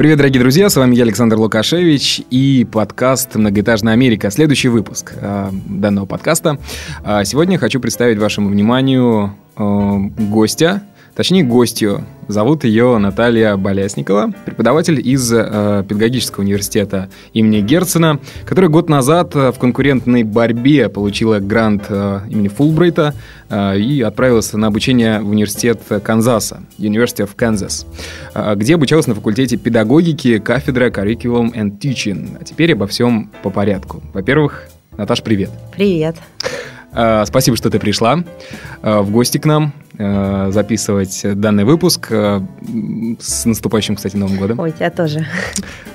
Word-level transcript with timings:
Привет, 0.00 0.16
дорогие 0.16 0.40
друзья, 0.40 0.70
с 0.70 0.76
вами 0.76 0.94
я, 0.94 1.02
Александр 1.02 1.36
Лукашевич, 1.36 2.22
и 2.30 2.66
подкаст 2.72 3.34
«Многоэтажная 3.34 3.92
Америка». 3.92 4.30
Следующий 4.30 4.68
выпуск 4.68 5.12
э, 5.14 5.50
данного 5.52 6.06
подкаста. 6.06 6.56
Э, 7.04 7.22
сегодня 7.26 7.58
хочу 7.58 7.80
представить 7.80 8.16
вашему 8.16 8.48
вниманию 8.48 9.34
э, 9.58 9.96
гостя, 10.16 10.84
точнее 11.20 11.42
гостью. 11.42 12.06
Зовут 12.28 12.64
ее 12.64 12.96
Наталья 12.96 13.54
Болясникова, 13.58 14.32
преподаватель 14.46 15.06
из 15.06 15.30
э, 15.30 15.84
Педагогического 15.86 16.42
университета 16.42 17.10
имени 17.34 17.60
Герцена, 17.60 18.18
который 18.46 18.70
год 18.70 18.88
назад 18.88 19.36
э, 19.36 19.52
в 19.52 19.58
конкурентной 19.58 20.22
борьбе 20.22 20.88
получила 20.88 21.38
грант 21.38 21.84
э, 21.90 22.20
имени 22.30 22.48
Фулбрайта 22.48 23.14
э, 23.50 23.78
и 23.78 24.00
отправилась 24.00 24.50
на 24.54 24.68
обучение 24.68 25.20
в 25.20 25.28
университет 25.28 25.82
Канзаса, 26.02 26.62
University 26.78 27.28
of 27.28 27.36
Kansas, 27.36 27.84
э, 28.34 28.54
где 28.56 28.76
обучалась 28.76 29.06
на 29.06 29.14
факультете 29.14 29.58
педагогики, 29.58 30.38
кафедра 30.38 30.88
Curriculum 30.88 31.52
and 31.52 31.78
Teaching. 31.78 32.38
А 32.40 32.44
теперь 32.44 32.72
обо 32.72 32.86
всем 32.86 33.30
по 33.42 33.50
порядку. 33.50 34.02
Во-первых, 34.14 34.70
Наташ, 34.96 35.22
привет. 35.22 35.50
Привет. 35.76 36.16
Э, 36.94 37.24
спасибо, 37.26 37.58
что 37.58 37.68
ты 37.68 37.78
пришла 37.78 38.24
э, 38.82 39.00
в 39.00 39.10
гости 39.10 39.36
к 39.36 39.44
нам 39.44 39.74
э, 40.00 40.50
записывать 40.50 41.20
данный 41.38 41.64
выпуск. 41.64 42.10
С 42.10 43.44
наступающим, 43.44 43.96
кстати, 43.96 44.16
Новым 44.16 44.38
годом. 44.38 44.58
Ой, 44.58 44.72
тебя 44.72 44.90
тоже. 44.90 45.26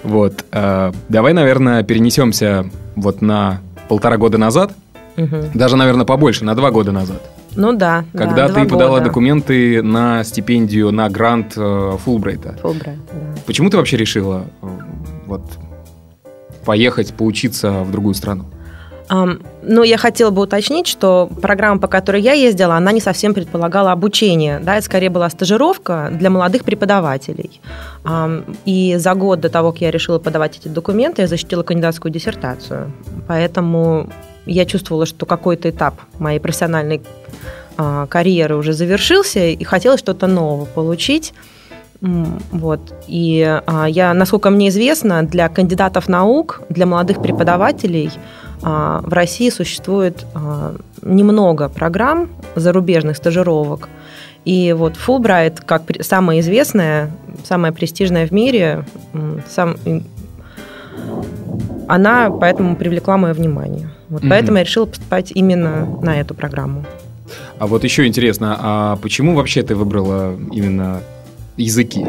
Вот. 0.03 0.45
Давай, 0.51 1.33
наверное, 1.33 1.83
перенесемся 1.83 2.69
вот 2.95 3.21
на 3.21 3.59
полтора 3.89 4.17
года 4.17 4.37
назад. 4.37 4.73
Угу. 5.17 5.51
Даже, 5.53 5.75
наверное, 5.75 6.05
побольше, 6.05 6.45
на 6.45 6.55
два 6.55 6.71
года 6.71 6.91
назад. 6.91 7.21
Ну 7.55 7.73
да. 7.73 8.03
Когда 8.13 8.47
да, 8.47 8.53
ты 8.53 8.65
подала 8.67 8.99
года. 8.99 9.05
документы 9.05 9.81
на 9.81 10.23
стипендию, 10.23 10.91
на 10.91 11.09
грант 11.09 11.53
Фулбрайта. 11.53 12.57
Фулбрайт, 12.61 12.99
да. 13.11 13.41
Почему 13.45 13.69
ты 13.69 13.77
вообще 13.77 13.97
решила 13.97 14.45
вот, 15.25 15.41
поехать 16.65 17.13
поучиться 17.13 17.71
в 17.83 17.91
другую 17.91 18.13
страну? 18.13 18.45
Ну, 19.09 19.83
я 19.83 19.97
хотела 19.97 20.31
бы 20.31 20.41
уточнить, 20.41 20.87
что 20.87 21.29
программа, 21.41 21.79
по 21.79 21.87
которой 21.87 22.21
я 22.21 22.33
ездила, 22.33 22.75
она 22.75 22.91
не 22.91 23.01
совсем 23.01 23.33
предполагала 23.33 23.91
обучение. 23.91 24.59
Да, 24.59 24.77
это 24.77 24.85
скорее 24.85 25.09
была 25.09 25.29
стажировка 25.29 26.09
для 26.11 26.29
молодых 26.29 26.63
преподавателей. 26.63 27.61
И 28.65 28.95
за 28.97 29.13
год 29.13 29.41
до 29.41 29.49
того, 29.49 29.71
как 29.71 29.81
я 29.81 29.91
решила 29.91 30.17
подавать 30.17 30.57
эти 30.57 30.67
документы, 30.67 31.21
я 31.21 31.27
защитила 31.27 31.63
кандидатскую 31.63 32.11
диссертацию. 32.11 32.91
Поэтому 33.27 34.09
я 34.45 34.65
чувствовала, 34.65 35.05
что 35.05 35.25
какой-то 35.25 35.69
этап 35.69 35.95
моей 36.19 36.39
профессиональной 36.39 37.01
а, 37.77 38.05
карьеры 38.07 38.55
уже 38.55 38.73
завершился, 38.73 39.39
и 39.39 39.63
хотела 39.63 39.97
что-то 39.97 40.27
новое 40.27 40.65
получить. 40.65 41.33
Вот. 42.01 42.93
И 43.07 43.61
а, 43.65 43.85
я, 43.85 44.13
насколько 44.13 44.49
мне 44.49 44.69
известно, 44.69 45.23
для 45.23 45.49
кандидатов 45.49 46.07
наук, 46.07 46.61
для 46.69 46.85
молодых 46.85 47.21
преподавателей 47.21 48.11
в 48.61 49.13
России 49.13 49.49
существует 49.49 50.25
а, 50.33 50.75
немного 51.01 51.69
программ 51.69 52.29
зарубежных 52.55 53.17
стажировок. 53.17 53.89
И 54.45 54.73
вот 54.73 54.95
Фулбрайт, 54.95 55.59
как 55.59 55.83
самая 56.01 56.39
известная, 56.39 57.11
самая 57.43 57.71
престижная 57.71 58.27
в 58.27 58.31
мире, 58.31 58.85
сам, 59.49 59.75
она 61.87 62.29
поэтому 62.29 62.75
привлекла 62.75 63.17
мое 63.17 63.33
внимание. 63.33 63.89
Вот 64.09 64.23
mm 64.23 64.29
Поэтому 64.29 64.57
я 64.57 64.63
решила 64.63 64.85
поступать 64.85 65.31
именно 65.33 65.87
на 66.01 66.19
эту 66.19 66.35
программу. 66.35 66.85
А 67.57 67.67
вот 67.67 67.83
еще 67.83 68.05
интересно, 68.05 68.57
а 68.59 68.95
почему 68.97 69.35
вообще 69.35 69.63
ты 69.63 69.75
выбрала 69.75 70.35
именно 70.51 71.01
языки? 71.57 72.05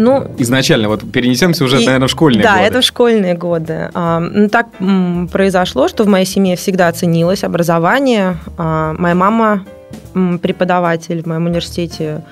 Ну, 0.00 0.26
Изначально, 0.38 0.88
вот 0.88 1.12
перенесемся 1.12 1.62
уже, 1.62 1.82
и, 1.82 1.84
наверное, 1.84 2.08
в 2.08 2.10
школьные 2.10 2.42
да, 2.42 2.52
годы. 2.52 2.60
Да, 2.62 2.66
это 2.66 2.80
в 2.80 2.84
школьные 2.84 3.34
годы. 3.34 3.90
А, 3.92 4.18
ну, 4.18 4.48
так 4.48 4.68
м, 4.80 5.28
произошло, 5.30 5.88
что 5.88 6.04
в 6.04 6.06
моей 6.06 6.24
семье 6.24 6.56
всегда 6.56 6.90
ценилось 6.90 7.44
образование. 7.44 8.38
А, 8.56 8.94
моя 8.94 9.14
мама 9.14 9.66
м, 10.14 10.38
преподаватель 10.38 11.22
в 11.22 11.26
моем 11.26 11.44
университете, 11.44 12.24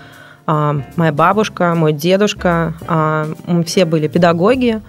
а, 0.47 0.81
моя 0.97 1.12
бабушка, 1.12 1.75
мой 1.75 1.93
дедушка, 1.93 2.73
а, 2.87 3.27
мы 3.47 3.65
все 3.65 3.85
были 3.85 4.09
педагоги, 4.09 4.81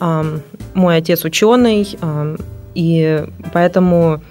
а, 0.00 0.24
мой 0.72 0.96
отец 0.96 1.26
ученый, 1.26 1.86
а, 2.00 2.36
и 2.74 3.26
поэтому 3.52 4.22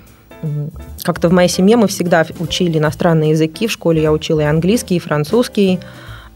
как-то 1.04 1.30
в 1.30 1.34
моей 1.34 1.50
семье 1.50 1.78
мы 1.78 1.88
всегда 1.88 2.26
учили 2.40 2.80
иностранные 2.80 3.30
языки. 3.30 3.68
В 3.68 3.72
школе 3.72 4.02
я 4.02 4.12
учила 4.12 4.40
и 4.40 4.46
английский, 4.46 4.96
и 4.96 5.00
французский. 5.00 5.80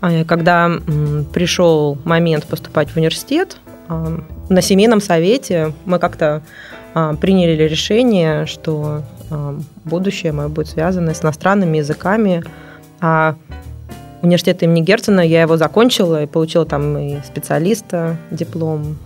А, 0.06 0.24
когда 0.24 0.72
пришел 1.34 1.98
момент 2.04 2.46
поступать 2.46 2.90
в 2.90 2.98
университет, 2.98 3.58
а, 3.88 4.20
на 4.50 4.62
семейном 4.62 5.02
совете 5.02 5.74
мы 5.86 5.98
как-то 5.98 6.44
а, 6.94 7.16
приняли 7.16 7.64
решение, 7.64 8.46
что 8.46 9.02
будущее 9.84 10.32
мое 10.32 10.50
будет 10.50 10.68
связано 10.68 11.16
с 11.16 11.24
иностранными 11.24 11.78
языками. 11.78 12.44
А 13.02 13.36
университет 14.22 14.62
имени 14.62 14.82
Герцена, 14.82 15.22
я 15.22 15.42
его 15.42 15.58
закончила 15.58 16.22
и 16.22 16.28
получила 16.28 16.68
там 16.68 16.96
и 16.96 17.18
специалиста 17.26 18.18
диплом. 18.30 19.00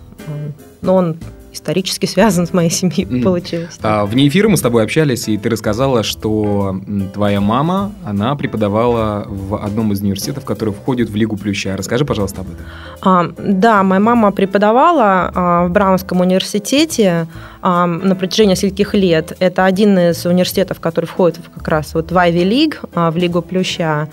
Но 0.82 0.94
он 0.94 1.16
исторически 1.52 2.06
связан 2.06 2.46
с 2.46 2.52
моей 2.52 2.70
семьей, 2.70 3.04
mm. 3.04 3.22
получилось. 3.22 3.78
А, 3.82 4.06
вне 4.06 4.28
эфира 4.28 4.48
мы 4.48 4.56
с 4.56 4.60
тобой 4.60 4.82
общались, 4.84 5.28
и 5.28 5.36
ты 5.36 5.48
рассказала, 5.48 6.02
что 6.02 6.80
твоя 7.12 7.40
мама, 7.40 7.92
она 8.04 8.34
преподавала 8.36 9.24
в 9.28 9.56
одном 9.56 9.92
из 9.92 10.00
университетов, 10.00 10.44
который 10.44 10.74
входит 10.74 11.10
в 11.10 11.16
Лигу 11.16 11.36
Плюща. 11.36 11.76
Расскажи, 11.76 12.04
пожалуйста, 12.04 12.42
об 12.42 12.48
этом. 12.48 12.66
А, 13.02 13.32
да, 13.38 13.82
моя 13.82 14.00
мама 14.00 14.32
преподавала 14.32 15.30
а, 15.34 15.66
в 15.66 15.70
Браунском 15.70 16.20
университете 16.20 17.26
а, 17.62 17.86
на 17.86 18.14
протяжении 18.14 18.52
нескольких 18.52 18.94
лет. 18.94 19.36
Это 19.38 19.64
один 19.64 19.98
из 19.98 20.24
университетов, 20.26 20.80
который 20.80 21.06
входит 21.06 21.40
как 21.54 21.68
раз 21.68 21.94
вот 21.94 22.10
в 22.10 22.16
Ivy 22.16 22.48
League, 22.48 22.76
а, 22.94 23.10
в 23.10 23.16
Лигу 23.16 23.42
Плюща 23.42 24.08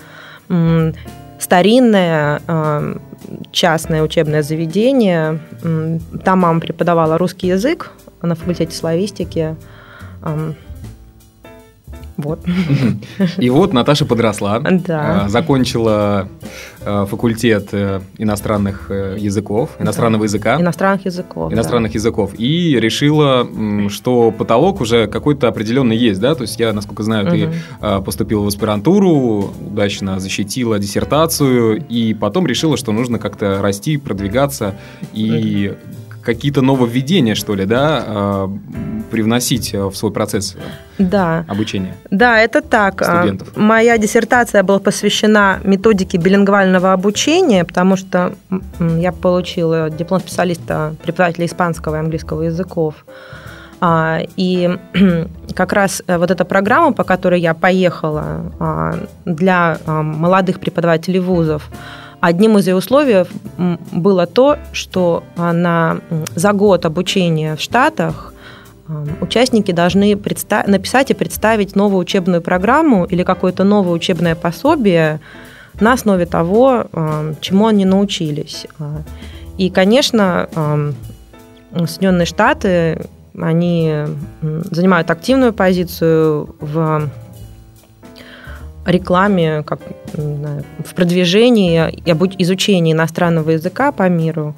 старинное 1.38 2.40
частное 3.52 4.02
учебное 4.02 4.42
заведение. 4.42 5.40
Там 6.24 6.40
мама 6.40 6.60
преподавала 6.60 7.18
русский 7.18 7.48
язык 7.48 7.92
на 8.22 8.34
факультете 8.34 8.74
славистики. 8.76 9.56
Вот. 12.18 12.40
И 13.38 13.48
вот 13.48 13.72
Наташа 13.72 14.04
подросла, 14.04 14.58
да. 14.86 15.24
А, 15.24 15.28
закончила 15.28 16.28
а, 16.84 17.06
факультет 17.06 17.68
э, 17.70 18.00
иностранных 18.18 18.90
э, 18.90 19.16
языков, 19.18 19.70
иностранного 19.78 20.24
языка. 20.24 20.60
Иностранных 20.60 21.04
языков. 21.06 21.52
Иностранных 21.52 21.92
да. 21.92 21.96
языков. 21.96 22.32
И 22.36 22.76
решила, 22.80 23.48
что 23.88 24.32
потолок 24.32 24.80
уже 24.80 25.06
какой-то 25.06 25.46
определенный 25.46 25.96
есть, 25.96 26.20
да? 26.20 26.34
То 26.34 26.42
есть 26.42 26.58
я, 26.58 26.72
насколько 26.72 27.04
знаю, 27.04 27.26
угу. 27.28 27.36
ты 27.36 28.04
поступила 28.04 28.42
в 28.42 28.48
аспирантуру, 28.48 29.52
удачно 29.64 30.18
защитила 30.18 30.80
диссертацию, 30.80 31.84
и 31.88 32.14
потом 32.14 32.48
решила, 32.48 32.76
что 32.76 32.90
нужно 32.90 33.20
как-то 33.20 33.62
расти, 33.62 33.96
продвигаться 33.96 34.74
и 35.12 35.76
какие-то 36.22 36.62
нововведения, 36.62 37.34
что 37.34 37.54
ли, 37.54 37.64
да, 37.64 38.04
а, 38.06 38.50
привносить 39.10 39.72
в 39.72 39.94
свой 39.94 40.12
процесс 40.12 40.56
да. 40.98 41.44
обучения? 41.48 41.94
Да, 42.10 42.40
это 42.40 42.60
так. 42.60 43.02
А, 43.02 43.04
студентов. 43.04 43.56
Моя 43.56 43.98
диссертация 43.98 44.62
была 44.62 44.78
посвящена 44.78 45.60
методике 45.64 46.18
билингвального 46.18 46.92
обучения, 46.92 47.64
потому 47.64 47.96
что 47.96 48.34
я 48.80 49.12
получила 49.12 49.90
диплом 49.90 50.20
специалиста 50.20 50.94
преподавателя 51.02 51.46
испанского 51.46 51.96
и 51.96 51.98
английского 51.98 52.42
языков. 52.42 53.04
А, 53.80 54.20
и 54.36 54.76
как 55.54 55.72
раз 55.72 56.02
э, 56.06 56.18
вот 56.18 56.30
эта 56.30 56.44
программа, 56.44 56.92
по 56.92 57.04
которой 57.04 57.40
я 57.40 57.54
поехала 57.54 59.06
для 59.24 59.78
молодых 59.86 60.58
преподавателей 60.58 61.20
вузов, 61.20 61.70
Одним 62.20 62.58
из 62.58 62.66
ее 62.66 62.74
условий 62.74 63.24
было 63.92 64.26
то, 64.26 64.56
что 64.72 65.22
на, 65.36 66.00
за 66.34 66.52
год 66.52 66.84
обучения 66.84 67.54
в 67.54 67.60
Штатах 67.60 68.34
участники 69.20 69.70
должны 69.70 70.16
написать 70.16 71.10
и 71.10 71.14
представить 71.14 71.76
новую 71.76 72.00
учебную 72.00 72.42
программу 72.42 73.04
или 73.04 73.22
какое-то 73.22 73.62
новое 73.62 73.92
учебное 73.92 74.34
пособие 74.34 75.20
на 75.80 75.92
основе 75.92 76.26
того, 76.26 76.86
чему 77.40 77.66
они 77.66 77.84
научились. 77.84 78.66
И, 79.58 79.70
конечно, 79.70 80.48
Соединенные 81.72 82.26
Штаты, 82.26 83.06
они 83.38 83.94
занимают 84.42 85.10
активную 85.10 85.52
позицию 85.52 86.56
в 86.60 87.10
рекламе, 88.90 89.62
как 89.62 89.80
знаю, 90.14 90.64
в 90.84 90.94
продвижении 90.94 91.90
и 91.90 92.42
изучении 92.42 92.92
иностранного 92.92 93.50
языка 93.50 93.92
по 93.92 94.08
миру. 94.08 94.54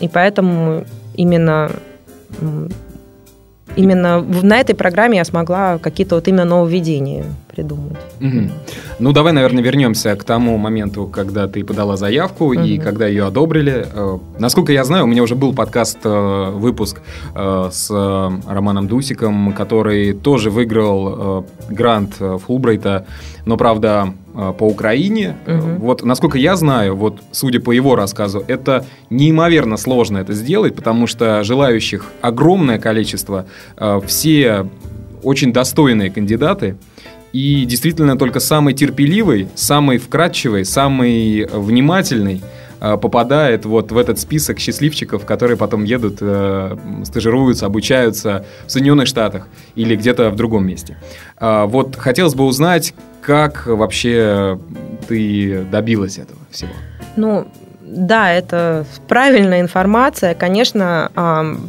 И 0.00 0.08
поэтому 0.08 0.84
именно 1.14 1.70
именно 3.76 4.20
на 4.20 4.58
этой 4.58 4.74
программе 4.74 5.18
я 5.18 5.24
смогла 5.24 5.78
какие-то 5.78 6.16
вот 6.16 6.28
именно 6.28 6.44
нововведения 6.44 7.24
придумать. 7.54 7.96
Угу. 8.20 8.50
Ну, 8.98 9.12
давай, 9.12 9.32
наверное, 9.32 9.62
вернемся 9.62 10.14
к 10.16 10.24
тому 10.24 10.56
моменту, 10.58 11.06
когда 11.06 11.46
ты 11.46 11.64
подала 11.64 11.96
заявку 11.96 12.46
угу. 12.46 12.60
и 12.60 12.78
когда 12.78 13.06
ее 13.06 13.26
одобрили. 13.26 13.86
Э, 13.92 14.18
насколько 14.38 14.72
я 14.72 14.84
знаю, 14.84 15.04
у 15.04 15.06
меня 15.06 15.22
уже 15.22 15.34
был 15.34 15.54
подкаст, 15.54 15.98
э, 16.04 16.50
выпуск 16.50 17.00
э, 17.34 17.68
с 17.72 17.90
Романом 17.90 18.88
Дусиком, 18.88 19.52
который 19.52 20.12
тоже 20.12 20.50
выиграл 20.50 21.46
грант 21.68 22.14
Фулбрайта, 22.46 23.06
но, 23.44 23.56
правда, 23.56 24.12
по 24.58 24.64
Украине. 24.64 25.36
Угу. 25.46 25.84
Вот, 25.86 26.04
насколько 26.04 26.38
я 26.38 26.56
знаю, 26.56 26.94
вот, 26.94 27.22
судя 27.32 27.60
по 27.60 27.72
его 27.72 27.96
рассказу, 27.96 28.44
это 28.46 28.84
неимоверно 29.10 29.76
сложно 29.76 30.18
это 30.18 30.34
сделать, 30.34 30.74
потому 30.74 31.06
что 31.06 31.42
желающих 31.42 32.12
огромное 32.20 32.78
количество, 32.78 33.46
все 34.06 34.66
очень 35.22 35.52
достойные 35.52 36.10
кандидаты. 36.10 36.76
И 37.32 37.64
действительно 37.66 38.16
только 38.16 38.40
самый 38.40 38.72
терпеливый, 38.72 39.48
самый 39.54 39.98
вкрадчивый, 39.98 40.64
самый 40.64 41.46
внимательный 41.52 42.40
э, 42.40 42.65
попадает 42.96 43.64
вот 43.64 43.90
в 43.90 43.98
этот 43.98 44.18
список 44.18 44.58
счастливчиков, 44.58 45.24
которые 45.24 45.56
потом 45.56 45.84
едут, 45.84 46.18
э, 46.20 46.76
стажируются, 47.04 47.66
обучаются 47.66 48.44
в 48.66 48.70
Соединенных 48.70 49.08
Штатах 49.08 49.48
или 49.74 49.96
где-то 49.96 50.30
в 50.30 50.36
другом 50.36 50.66
месте. 50.66 50.96
А, 51.38 51.66
вот 51.66 51.96
хотелось 51.96 52.34
бы 52.34 52.44
узнать, 52.44 52.94
как 53.20 53.66
вообще 53.66 54.58
ты 55.08 55.66
добилась 55.70 56.18
этого 56.18 56.38
всего? 56.50 56.70
Ну, 57.16 57.46
да, 57.80 58.32
это 58.32 58.84
правильная 59.08 59.60
информация. 59.60 60.34
Конечно, 60.34 61.10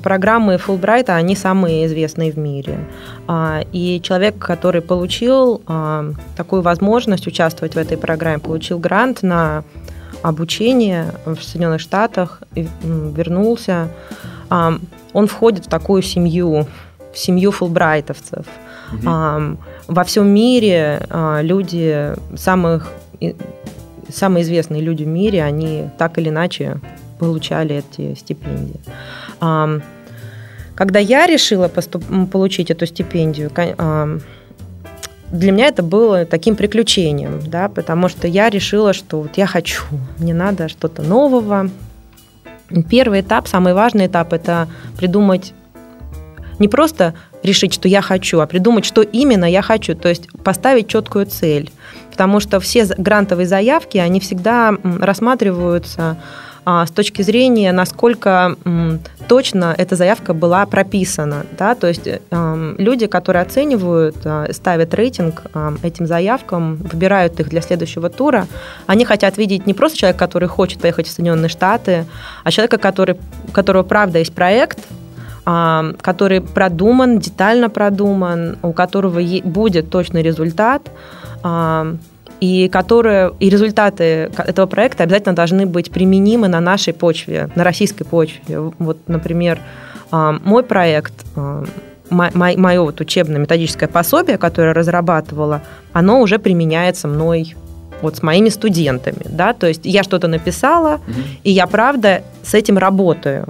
программы 0.03 0.57
Фулбрайта, 0.57 1.15
они 1.15 1.35
самые 1.35 1.85
известные 1.85 2.31
в 2.31 2.37
мире. 2.37 2.79
А, 3.27 3.61
и 3.71 4.01
человек, 4.01 4.37
который 4.37 4.81
получил 4.81 5.61
такую 6.35 6.61
возможность 6.61 7.27
участвовать 7.27 7.75
в 7.75 7.77
этой 7.77 7.97
программе, 7.97 8.39
получил 8.39 8.79
грант 8.79 9.23
на 9.23 9.63
обучение 10.23 11.13
в 11.25 11.37
Соединенных 11.41 11.81
Штатах, 11.81 12.41
вернулся, 12.53 13.89
он 14.49 15.27
входит 15.27 15.65
в 15.65 15.69
такую 15.69 16.01
семью, 16.01 16.67
в 17.13 17.17
семью 17.17 17.51
фулбрайтовцев. 17.51 18.45
Угу. 18.93 19.57
Во 19.87 20.03
всем 20.05 20.27
мире 20.27 21.05
а, 21.09 21.41
люди 21.41 22.13
самых 22.37 22.91
самые 24.09 24.43
известные 24.43 24.81
люди 24.81 25.03
в 25.03 25.07
мире, 25.07 25.43
они 25.43 25.89
так 25.97 26.17
или 26.17 26.29
иначе 26.29 26.79
получали 27.19 27.83
эти 27.83 28.15
стипендии. 28.15 28.79
Когда 29.39 30.99
я 30.99 31.25
решила 31.25 31.67
поступ- 31.67 32.27
получить 32.27 32.69
эту 32.69 32.85
стипендию, 32.85 33.49
для 35.31 35.51
меня 35.51 35.67
это 35.67 35.83
было 35.83 36.25
таким 36.25 36.55
приключением, 36.55 37.41
да, 37.45 37.69
потому 37.69 38.09
что 38.09 38.27
я 38.27 38.49
решила, 38.49 38.93
что 38.93 39.21
вот 39.21 39.37
я 39.37 39.47
хочу, 39.47 39.83
мне 40.17 40.33
надо 40.33 40.69
что-то 40.69 41.01
нового. 41.01 41.69
Первый 42.89 43.21
этап, 43.21 43.47
самый 43.47 43.73
важный 43.73 44.07
этап, 44.07 44.33
это 44.33 44.67
придумать 44.97 45.53
не 46.59 46.67
просто 46.67 47.13
решить, 47.43 47.73
что 47.73 47.87
я 47.87 48.01
хочу, 48.01 48.39
а 48.39 48.47
придумать, 48.47 48.83
что 48.83 49.01
именно 49.01 49.45
я 49.45 49.61
хочу, 49.61 49.95
то 49.95 50.09
есть 50.09 50.27
поставить 50.43 50.87
четкую 50.87 51.27
цель 51.27 51.71
потому 52.17 52.39
что 52.39 52.59
все 52.59 52.83
грантовые 52.97 53.45
заявки, 53.45 53.99
они 53.99 54.19
всегда 54.19 54.73
рассматриваются 54.83 56.17
с 56.67 56.91
точки 56.91 57.21
зрения, 57.21 57.71
насколько 57.71 58.57
точно 59.27 59.73
эта 59.77 59.95
заявка 59.95 60.33
была 60.33 60.65
прописана. 60.65 61.45
Да? 61.57 61.75
То 61.75 61.87
есть 61.87 62.07
эм, 62.07 62.75
люди, 62.77 63.07
которые 63.07 63.41
оценивают, 63.41 64.17
э, 64.23 64.51
ставят 64.51 64.93
рейтинг 64.93 65.43
эм, 65.53 65.79
этим 65.81 66.07
заявкам, 66.07 66.75
выбирают 66.75 67.39
их 67.39 67.49
для 67.49 67.61
следующего 67.61 68.09
тура, 68.09 68.47
они 68.85 69.05
хотят 69.05 69.37
видеть 69.37 69.65
не 69.65 69.73
просто 69.73 69.97
человека, 69.97 70.19
который 70.19 70.49
хочет 70.49 70.81
поехать 70.81 71.07
в 71.07 71.11
Соединенные 71.11 71.49
Штаты, 71.49 72.05
а 72.43 72.51
человека, 72.51 72.77
который, 72.77 73.17
у 73.47 73.51
которого 73.51 73.83
правда 73.83 74.19
есть 74.19 74.33
проект, 74.33 74.79
который 76.01 76.41
продуман, 76.41 77.19
детально 77.19 77.69
продуман, 77.69 78.57
у 78.61 78.73
которого 78.73 79.21
будет 79.45 79.89
точный 79.89 80.21
результат, 80.21 80.81
и 82.39 82.69
которые 82.69 83.33
и 83.39 83.49
результаты 83.49 84.31
этого 84.37 84.65
проекта 84.67 85.03
обязательно 85.03 85.35
должны 85.35 85.65
быть 85.65 85.91
применимы 85.91 86.47
на 86.47 86.59
нашей 86.59 86.93
почве, 86.93 87.49
на 87.55 87.63
российской 87.63 88.03
почве. 88.03 88.59
Вот, 88.77 88.97
например, 89.07 89.59
мой 90.11 90.63
проект, 90.63 91.13
мое 92.09 92.81
вот 92.81 93.01
учебное 93.01 93.39
методическое 93.39 93.89
пособие, 93.89 94.37
которое 94.37 94.73
разрабатывала, 94.73 95.61
оно 95.93 96.21
уже 96.21 96.39
применяется 96.39 97.07
мной 97.07 97.55
вот 98.01 98.17
с 98.17 98.23
моими 98.23 98.49
студентами, 98.49 99.25
да, 99.25 99.53
то 99.53 99.67
есть 99.67 99.81
я 99.83 100.03
что-то 100.03 100.27
написала, 100.27 100.95
угу. 100.95 101.21
и 101.43 101.51
я 101.51 101.67
правда 101.67 102.23
с 102.43 102.53
этим 102.53 102.77
работаю. 102.77 103.47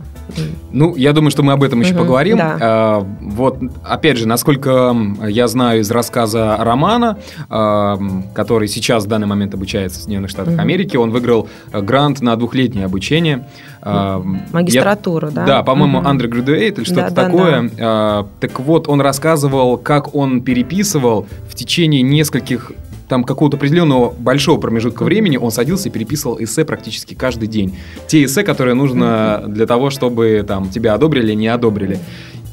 Ну, 0.72 0.96
я 0.96 1.14
думаю, 1.14 1.32
что 1.32 1.44
мы 1.44 1.54
об 1.54 1.64
этом 1.64 1.80
еще 1.80 1.94
угу, 1.94 2.00
поговорим. 2.00 2.38
Да. 2.38 2.58
А, 2.60 3.08
вот, 3.22 3.60
опять 3.84 4.18
же, 4.18 4.28
насколько 4.28 4.96
я 5.26 5.48
знаю 5.48 5.82
из 5.82 5.90
рассказа 5.90 6.58
Романа, 6.60 7.18
а, 7.50 7.98
который 8.34 8.68
сейчас 8.68 9.06
в 9.06 9.08
данный 9.08 9.28
момент 9.28 9.54
обучается 9.54 10.00
в 10.00 10.04
Соединенных 10.04 10.30
Штатах 10.30 10.54
угу. 10.54 10.62
Америки, 10.62 10.98
он 10.98 11.12
выиграл 11.12 11.48
грант 11.72 12.22
на 12.22 12.36
двухлетнее 12.36 12.86
обучение. 12.86 13.48
А, 13.82 14.22
Магистратуру, 14.52 15.28
я, 15.28 15.34
да? 15.34 15.46
Да, 15.46 15.64
по-моему, 15.64 16.00
угу. 16.00 16.08
undergraduate 16.08 16.78
или 16.78 16.84
что-то 16.84 17.12
да, 17.12 17.24
такое. 17.24 17.62
Да, 17.62 17.70
да. 17.70 17.74
А, 17.80 18.28
так 18.40 18.60
вот, 18.60 18.88
он 18.88 19.02
рассказывал, 19.02 19.78
как 19.78 20.14
он 20.14 20.42
переписывал 20.42 21.26
в 21.50 21.56
течение 21.56 22.02
нескольких 22.02 22.72
там 23.08 23.24
какого-то 23.24 23.58
определенного 23.58 24.12
большого 24.12 24.60
промежутка 24.60 25.04
времени 25.04 25.38
он 25.38 25.52
садился 25.52 25.90
и 25.90 25.92
переписывал 25.92 26.38
эссе 26.40 26.66
практически 26.66 27.14
каждый 27.14 27.48
день. 27.48 27.78
Те 28.08 28.26
эссе, 28.26 28.44
которые 28.44 28.74
нужно 28.74 29.44
для 29.48 29.66
того, 29.66 29.90
чтобы 29.90 30.44
там 30.48 30.70
тебя 30.70 30.94
одобрили, 30.94 31.34
не 31.34 31.48
одобрили. 31.48 32.00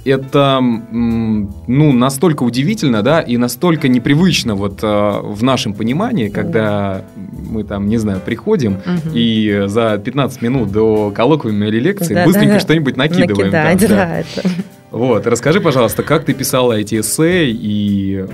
Это, 0.05 0.61
ну, 0.61 1.93
настолько 1.93 2.43
удивительно, 2.43 3.03
да, 3.03 3.23
и 3.23 3.39
настолько 3.39 3.89
непривычно 3.89 4.55
вот 4.55 4.81
э, 4.83 4.87
в 4.87 5.43
нашем 5.43 5.73
понимании, 5.73 6.29
когда 6.29 7.07
мы 7.17 7.65
там, 7.65 7.89
не 7.89 7.97
знаю, 7.97 8.21
приходим 8.21 8.75
угу. 8.75 9.15
и 9.15 9.63
за 9.67 9.97
15 9.97 10.43
минут 10.43 10.71
до 10.71 11.11
коллоквиума 11.11 11.69
или 11.69 11.81
лекции 11.81 12.13
да, 12.13 12.27
быстренько 12.27 12.55
да, 12.55 12.61
что-нибудь 12.61 12.99
накидываем. 12.99 13.51
Накидать, 13.51 13.81
там, 13.81 13.89
да. 13.89 13.97
да 13.97 14.19
это. 14.19 14.51
Вот, 14.91 15.27
расскажи, 15.27 15.61
пожалуйста, 15.61 16.03
как 16.03 16.25
ты 16.25 16.35
писала 16.35 16.75
эти 16.75 17.01
эссе 17.01 17.47
и 17.47 18.27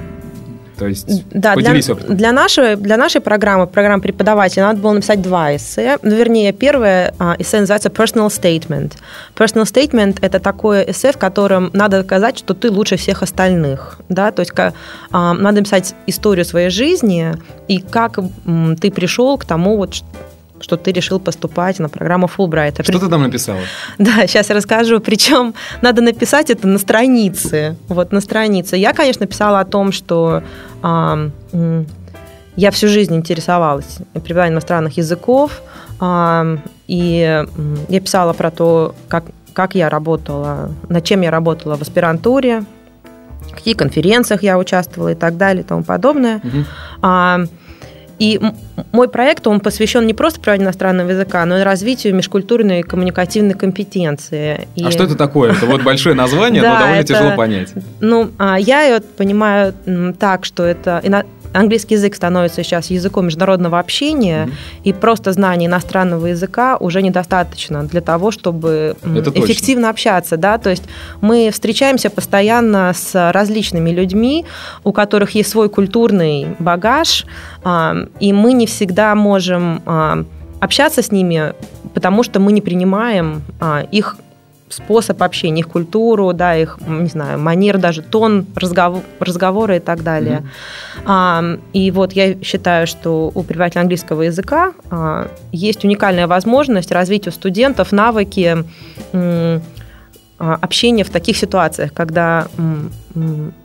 то 0.81 0.87
есть 0.87 1.25
да, 1.31 1.53
поделись 1.53 1.85
для, 1.85 1.95
опытом. 1.95 2.17
Для 2.17 2.33
нашей, 2.33 2.77
для 2.77 2.97
нашей 2.97 3.21
программы, 3.21 3.67
программы 3.67 4.01
преподавателя, 4.01 4.63
надо 4.63 4.81
было 4.81 4.93
написать 4.93 5.21
два 5.21 5.55
эссе. 5.55 5.99
Ну, 6.03 6.17
вернее, 6.17 6.55
первое 6.55 7.13
а, 7.19 7.37
эссе 7.39 7.61
называется 7.61 7.91
personal 7.91 8.29
statement. 8.29 8.95
Personal 9.37 9.65
statement– 9.65 10.17
это 10.23 10.41
такое 10.41 10.85
эссе, 10.85 11.13
в 11.13 11.19
котором 11.19 11.69
надо 11.75 11.99
доказать, 11.99 12.39
что 12.39 12.55
ты 12.55 12.71
лучше 12.71 12.97
всех 12.97 13.23
остальных. 13.23 13.99
Да? 14.09 14.31
То 14.33 14.41
есть 14.41 14.53
а, 14.57 15.35
надо 15.35 15.59
написать 15.59 15.95
историю 16.07 16.47
своей 16.47 16.71
жизни 16.71 17.35
и 17.69 17.81
как 17.83 18.19
ты 18.81 18.91
пришел 18.91 19.37
к 19.37 19.45
тому, 19.45 19.77
вот, 19.77 19.97
что 20.61 20.77
ты 20.77 20.93
решил 20.93 21.19
поступать 21.19 21.79
на 21.79 21.89
программу 21.89 22.27
Фулбрайта. 22.27 22.83
Что 22.83 22.99
ты 22.99 23.09
там 23.09 23.23
написала? 23.23 23.61
Да, 23.99 24.27
сейчас 24.27 24.49
я 24.49 24.55
расскажу. 24.57 25.01
Причем 25.01 25.55
надо 25.83 26.03
написать 26.03 26.51
это 26.51 26.67
на 26.67 26.79
странице. 26.79 27.77
Вот 27.89 28.13
на 28.13 28.21
странице. 28.21 28.77
Я, 28.77 28.93
конечно, 28.93 29.27
писала 29.27 29.61
о 29.61 29.65
том, 29.65 29.93
что 29.93 30.43
а, 30.83 31.31
я 32.57 32.71
всю 32.71 32.89
жизнь 32.89 33.15
интересовалась 33.15 33.99
преподаванием 34.15 34.55
иностранных 34.55 34.97
языков. 34.97 35.63
А, 36.01 36.59
и 36.87 37.45
я 37.89 38.01
писала 38.01 38.33
про 38.33 38.51
то, 38.51 38.95
как, 39.09 39.25
как 39.53 39.75
я 39.75 39.89
работала, 39.89 40.71
над 40.89 41.05
чем 41.05 41.21
я 41.21 41.31
работала 41.31 41.77
в 41.77 41.83
аспирантуре, 41.83 42.65
в 43.49 43.55
каких 43.55 43.77
конференциях 43.77 44.43
я 44.43 44.59
участвовала 44.59 45.13
и 45.13 45.15
так 45.15 45.37
далее 45.37 45.63
и 45.63 45.67
тому 45.67 45.83
подобное. 45.83 46.37
Угу. 46.39 46.65
А, 47.03 47.41
и 48.21 48.39
мой 48.93 49.09
проект, 49.09 49.47
он 49.47 49.61
посвящен 49.61 50.07
не 50.07 50.13
просто 50.13 50.39
преподаванию 50.39 50.67
иностранного 50.67 51.11
языка, 51.11 51.45
но 51.47 51.59
и 51.59 51.63
развитию 51.63 52.15
межкультурной 52.15 52.81
и 52.81 52.83
коммуникативной 52.83 53.55
компетенции. 53.55 54.69
И... 54.77 54.85
А 54.85 54.91
что 54.91 55.05
это 55.05 55.17
такое? 55.17 55.53
Это 55.53 55.65
вот 55.65 55.83
большое 55.83 56.15
название, 56.15 56.63
но 56.63 56.79
довольно 56.79 57.03
тяжело 57.03 57.35
понять. 57.35 57.73
Ну, 58.01 58.31
а, 58.39 58.59
я 58.61 58.83
ее 58.83 59.01
понимаю 59.01 59.75
так, 60.19 60.45
что 60.45 60.65
это 60.65 61.01
английский 61.53 61.95
язык 61.95 62.15
становится 62.15 62.63
сейчас 62.63 62.91
языком 62.91 63.27
международного 63.27 63.79
общения, 63.79 64.47
mm-hmm. 64.47 64.81
и 64.85 64.93
просто 64.93 65.33
знание 65.33 65.69
иностранного 65.69 66.27
языка 66.27 66.77
уже 66.77 67.03
недостаточно 67.03 67.85
для 67.85 68.01
того, 68.01 68.31
чтобы 68.31 68.97
Это 69.03 69.31
эффективно 69.31 69.83
точно. 69.83 69.91
общаться. 69.91 70.37
Да? 70.37 70.59
То 70.59 70.71
есть 70.71 70.85
мы 71.21 71.51
встречаемся 71.53 72.11
постоянно 72.11 72.93
с 72.95 73.33
различными 73.33 73.91
людьми, 73.91 74.45
у 74.85 74.93
которых 74.93 75.33
есть 75.33 75.51
свой 75.51 75.69
культурный 75.69 76.49
багаж, 76.59 77.27
а, 77.65 77.97
и 78.21 78.33
мы 78.33 78.53
не 78.53 78.67
всегда 78.67 79.15
можем 79.15 79.83
а, 79.87 80.25
общаться 80.61 81.03
с 81.03 81.11
ними, 81.11 81.55
потому 81.95 82.23
что 82.23 82.41
мы 82.41 82.53
не 82.53 82.61
принимаем 82.61 83.43
а, 83.61 83.83
их 83.91 84.17
способ 84.71 85.23
общения, 85.23 85.61
их 85.61 85.69
культуру, 85.69 86.33
да, 86.33 86.57
их, 86.57 86.79
не 86.87 87.09
знаю, 87.09 87.39
манер, 87.39 87.79
даже 87.79 88.03
тон 88.03 88.47
разговор, 88.55 89.03
разговора 89.19 89.77
и 89.77 89.81
так 89.81 90.03
далее. 90.03 90.43
Mm-hmm. 90.43 91.03
А, 91.07 91.59
и 91.73 91.91
вот 91.91 92.13
я 92.13 92.43
считаю, 92.43 92.87
что 92.87 93.31
у 93.35 93.43
преподавателя 93.43 93.83
английского 93.83 94.23
языка 94.23 94.73
а, 94.91 95.29
есть 95.53 95.85
уникальная 95.85 96.27
возможность 96.27 96.93
развить 96.93 97.27
у 97.27 97.31
студентов 97.31 97.93
навыки 97.93 98.65
м, 99.13 99.63
а, 100.39 100.55
общения 100.55 101.05
в 101.05 101.11
таких 101.11 101.37
ситуациях, 101.37 101.93
когда 101.93 102.47
м, 102.57 102.91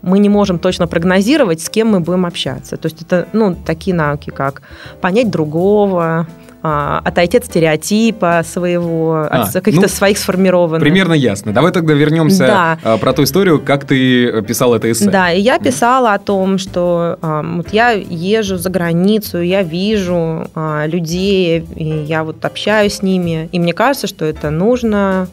мы 0.02 0.18
не 0.18 0.28
можем 0.28 0.58
точно 0.58 0.86
прогнозировать, 0.86 1.60
с 1.60 1.70
кем 1.70 1.88
мы 1.88 2.00
будем 2.00 2.26
общаться. 2.26 2.76
То 2.76 2.86
есть 2.86 3.02
это 3.02 3.28
ну, 3.32 3.54
такие 3.54 3.94
навыки, 3.94 4.30
как 4.30 4.62
понять 5.00 5.30
другого, 5.30 6.26
а, 6.68 7.00
отойти 7.04 7.38
от 7.38 7.44
стереотипа 7.44 8.42
своего, 8.44 9.28
а, 9.30 9.42
от 9.42 9.52
каких-то 9.52 9.82
ну, 9.82 9.88
своих 9.88 10.18
сформированных. 10.18 10.80
Примерно 10.80 11.12
ясно. 11.12 11.52
Давай 11.52 11.70
тогда 11.70 11.94
вернемся 11.94 12.38
да. 12.38 12.78
А, 12.82 12.96
про 12.98 13.12
ту 13.12 13.22
историю, 13.22 13.62
как 13.64 13.84
ты 13.84 14.42
писала 14.42 14.74
это 14.74 14.90
эссе. 14.90 15.08
Да, 15.08 15.30
и 15.30 15.40
я 15.40 15.60
писала 15.60 16.12
о 16.12 16.18
том, 16.18 16.58
что 16.58 17.18
вот 17.22 17.68
я 17.72 17.90
езжу 17.90 18.56
за 18.56 18.68
границу, 18.68 19.40
я 19.40 19.62
вижу 19.62 20.48
людей, 20.86 21.64
и 21.76 21.84
я 21.84 22.24
вот 22.24 22.44
общаюсь 22.44 22.94
с 22.94 23.02
ними, 23.02 23.48
и 23.52 23.60
мне 23.60 23.72
кажется, 23.72 24.08
что 24.08 24.24
это 24.24 24.50
нужно 24.50 25.28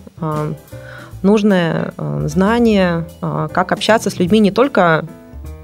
нужное 1.24 1.94
знание, 2.26 3.08
как 3.22 3.72
общаться 3.72 4.12
с 4.12 4.20
людьми 4.20 4.38
не 4.38 4.52
только 4.52 5.06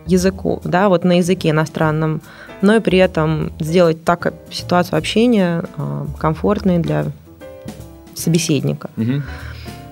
языку, 0.08 0.62
да, 0.64 0.90
вот 0.90 1.04
на 1.04 1.18
языке 1.18 1.52
иностранном, 1.52 2.22
но 2.62 2.76
и 2.76 2.80
при 2.80 2.98
этом 2.98 3.52
сделать 3.60 4.04
так 4.04 4.34
ситуацию 4.52 4.98
общения 4.98 5.64
а, 5.78 6.06
комфортной 6.18 6.80
для 6.80 7.06
собеседника. 8.16 8.90
Угу. 8.98 9.22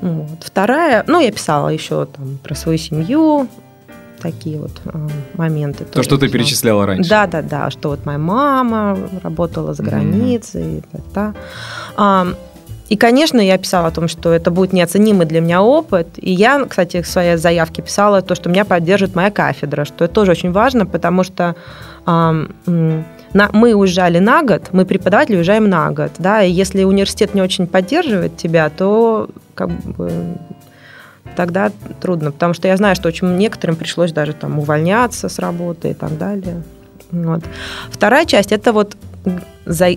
Вот. 0.02 0.44
Вторая, 0.44 1.04
ну, 1.08 1.20
я 1.20 1.32
писала 1.32 1.70
еще 1.70 2.06
там 2.06 2.38
про 2.44 2.56
свою 2.56 2.78
семью, 2.78 3.48
такие 4.22 4.60
вот 4.60 4.72
э, 4.86 5.08
моменты. 5.36 5.86
То, 5.86 6.04
что 6.04 6.18
ты 6.18 6.30
перечисляла 6.30 6.86
раньше. 6.86 7.10
Да, 7.10 7.28
да, 7.28 7.42
да, 7.42 7.70
что 7.70 7.90
вот 7.90 8.06
моя 8.06 8.18
мама 8.18 8.98
работала 9.24 9.74
за 9.74 9.84
границей. 9.84 10.84
Mm-hmm. 10.92 11.04
Да, 11.14 11.34
да. 11.98 12.28
И, 12.90 12.96
конечно, 12.96 13.40
я 13.40 13.58
писала 13.58 13.88
о 13.88 13.92
том, 13.92 14.08
что 14.08 14.32
это 14.32 14.50
будет 14.50 14.74
неоценимый 14.74 15.26
для 15.26 15.42
меня 15.42 15.62
опыт. 15.62 16.08
И 16.18 16.32
я, 16.32 16.66
кстати, 16.66 17.02
в 17.02 17.08
своей 17.08 17.36
заявке 17.36 17.82
писала 17.82 18.22
то, 18.22 18.34
что 18.36 18.50
меня 18.50 18.64
поддержит 18.66 19.16
моя 19.16 19.30
кафедра, 19.30 19.86
что 19.86 20.06
это 20.06 20.14
тоже 20.14 20.32
очень 20.32 20.52
важно, 20.52 20.86
потому 20.86 21.24
что 21.24 21.56
мы 22.06 23.74
уезжали 23.76 24.20
на 24.20 24.42
год, 24.42 24.70
мы 24.72 24.86
преподаватели 24.86 25.36
уезжаем 25.36 25.70
на 25.70 25.92
год, 25.92 26.12
да, 26.18 26.42
и 26.42 26.50
если 26.50 26.86
университет 26.86 27.36
не 27.36 27.42
очень 27.42 27.68
поддерживает 27.68 28.38
тебя, 28.38 28.70
то 28.70 29.30
как 29.54 29.70
бы 29.70 30.10
тогда 31.36 31.72
трудно, 32.00 32.32
потому 32.32 32.54
что 32.54 32.70
я 32.70 32.78
знаю, 32.78 32.96
что 32.96 33.10
очень 33.10 33.36
некоторым 33.36 33.76
пришлось 33.76 34.14
даже 34.14 34.32
там 34.32 34.58
увольняться 34.60 35.28
с 35.28 35.40
работы 35.40 35.90
и 35.90 35.94
так 35.94 36.18
далее. 36.18 36.64
Вот. 37.12 37.44
Вторая 37.92 38.26
часть 38.26 38.54
это 38.54 38.72
вот 38.72 38.96
за, 39.66 39.88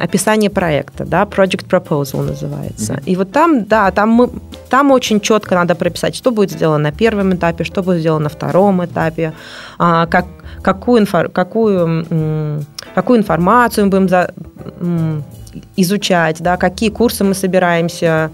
описание 0.00 0.50
проекта, 0.50 1.04
да, 1.04 1.22
project 1.22 1.66
proposal 1.68 2.22
называется. 2.22 2.94
Mm-hmm. 2.94 3.04
И 3.06 3.16
вот 3.16 3.32
там, 3.32 3.64
да, 3.64 3.90
там 3.90 4.10
мы, 4.10 4.30
там 4.68 4.90
очень 4.90 5.20
четко 5.20 5.54
надо 5.54 5.74
прописать, 5.74 6.16
что 6.16 6.30
будет 6.30 6.50
сделано 6.50 6.90
на 6.90 6.92
первом 6.92 7.34
этапе, 7.34 7.64
что 7.64 7.82
будет 7.82 8.00
сделано 8.00 8.24
на 8.24 8.28
втором 8.28 8.84
этапе, 8.84 9.32
а, 9.78 10.06
как 10.06 10.26
какую, 10.62 11.00
инфор, 11.00 11.28
какую, 11.28 12.04
какую 12.94 13.18
информацию 13.18 13.86
мы 13.86 13.90
будем 13.90 14.08
за, 14.08 14.34
изучать, 15.76 16.40
да, 16.40 16.56
какие 16.56 16.90
курсы 16.90 17.24
мы 17.24 17.34
собираемся 17.34 18.30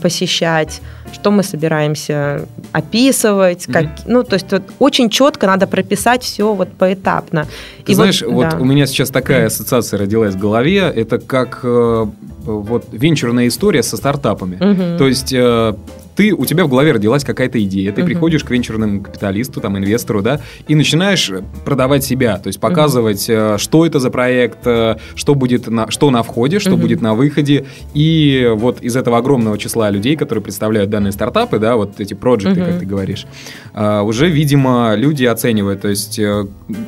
посещать, 0.00 0.80
что 1.12 1.30
мы 1.30 1.42
собираемся 1.42 2.46
описывать, 2.72 3.66
как, 3.66 3.84
mm-hmm. 3.84 4.02
ну, 4.06 4.22
то 4.22 4.34
есть 4.34 4.52
вот, 4.52 4.62
очень 4.78 5.10
четко 5.10 5.46
надо 5.46 5.66
прописать 5.66 6.22
все 6.22 6.52
вот 6.54 6.68
поэтапно. 6.72 7.46
Ты 7.84 7.92
И 7.92 7.94
знаешь, 7.94 8.22
вот, 8.22 8.52
вот 8.52 8.60
у 8.60 8.64
меня 8.64 8.86
сейчас 8.86 9.10
такая 9.10 9.46
ассоциация 9.46 9.98
родилась 9.98 10.34
в 10.34 10.38
голове, 10.38 10.80
это 10.80 11.18
как 11.18 11.60
э, 11.62 12.06
вот 12.44 12.86
венчурная 12.92 13.48
история 13.48 13.82
со 13.82 13.96
стартапами. 13.96 14.56
Mm-hmm. 14.56 14.98
То 14.98 15.08
есть 15.08 15.32
э, 15.32 15.74
ты, 16.16 16.32
у 16.32 16.44
тебя 16.44 16.64
в 16.64 16.68
голове 16.68 16.92
родилась 16.92 17.24
какая-то 17.24 17.62
идея, 17.62 17.92
ты 17.92 18.02
угу. 18.02 18.08
приходишь 18.08 18.44
к 18.44 18.50
венчурному 18.50 19.02
капиталисту, 19.02 19.60
там, 19.60 19.78
инвестору, 19.78 20.22
да, 20.22 20.40
и 20.68 20.74
начинаешь 20.74 21.30
продавать 21.64 22.04
себя, 22.04 22.38
то 22.38 22.48
есть 22.48 22.60
показывать, 22.60 23.28
угу. 23.28 23.58
что 23.58 23.86
это 23.86 23.98
за 23.98 24.10
проект, 24.10 24.66
э, 24.66 24.96
что 25.14 25.34
будет 25.34 25.68
на, 25.68 25.90
что 25.90 26.10
на 26.10 26.22
входе, 26.22 26.58
что 26.58 26.72
угу. 26.72 26.82
будет 26.82 27.00
на 27.00 27.14
выходе, 27.14 27.66
и 27.94 28.50
вот 28.54 28.82
из 28.82 28.96
этого 28.96 29.18
огромного 29.18 29.58
числа 29.58 29.90
людей, 29.90 30.16
которые 30.16 30.42
представляют 30.42 30.90
данные 30.90 31.12
стартапы, 31.12 31.58
да, 31.58 31.76
вот 31.76 32.00
эти 32.00 32.14
проекты, 32.14 32.50
угу. 32.50 32.60
как 32.60 32.78
ты 32.80 32.86
говоришь, 32.86 33.26
э, 33.74 34.00
уже, 34.00 34.28
видимо, 34.28 34.94
люди 34.96 35.24
оценивают, 35.24 35.82
то 35.82 35.88
есть 35.88 36.18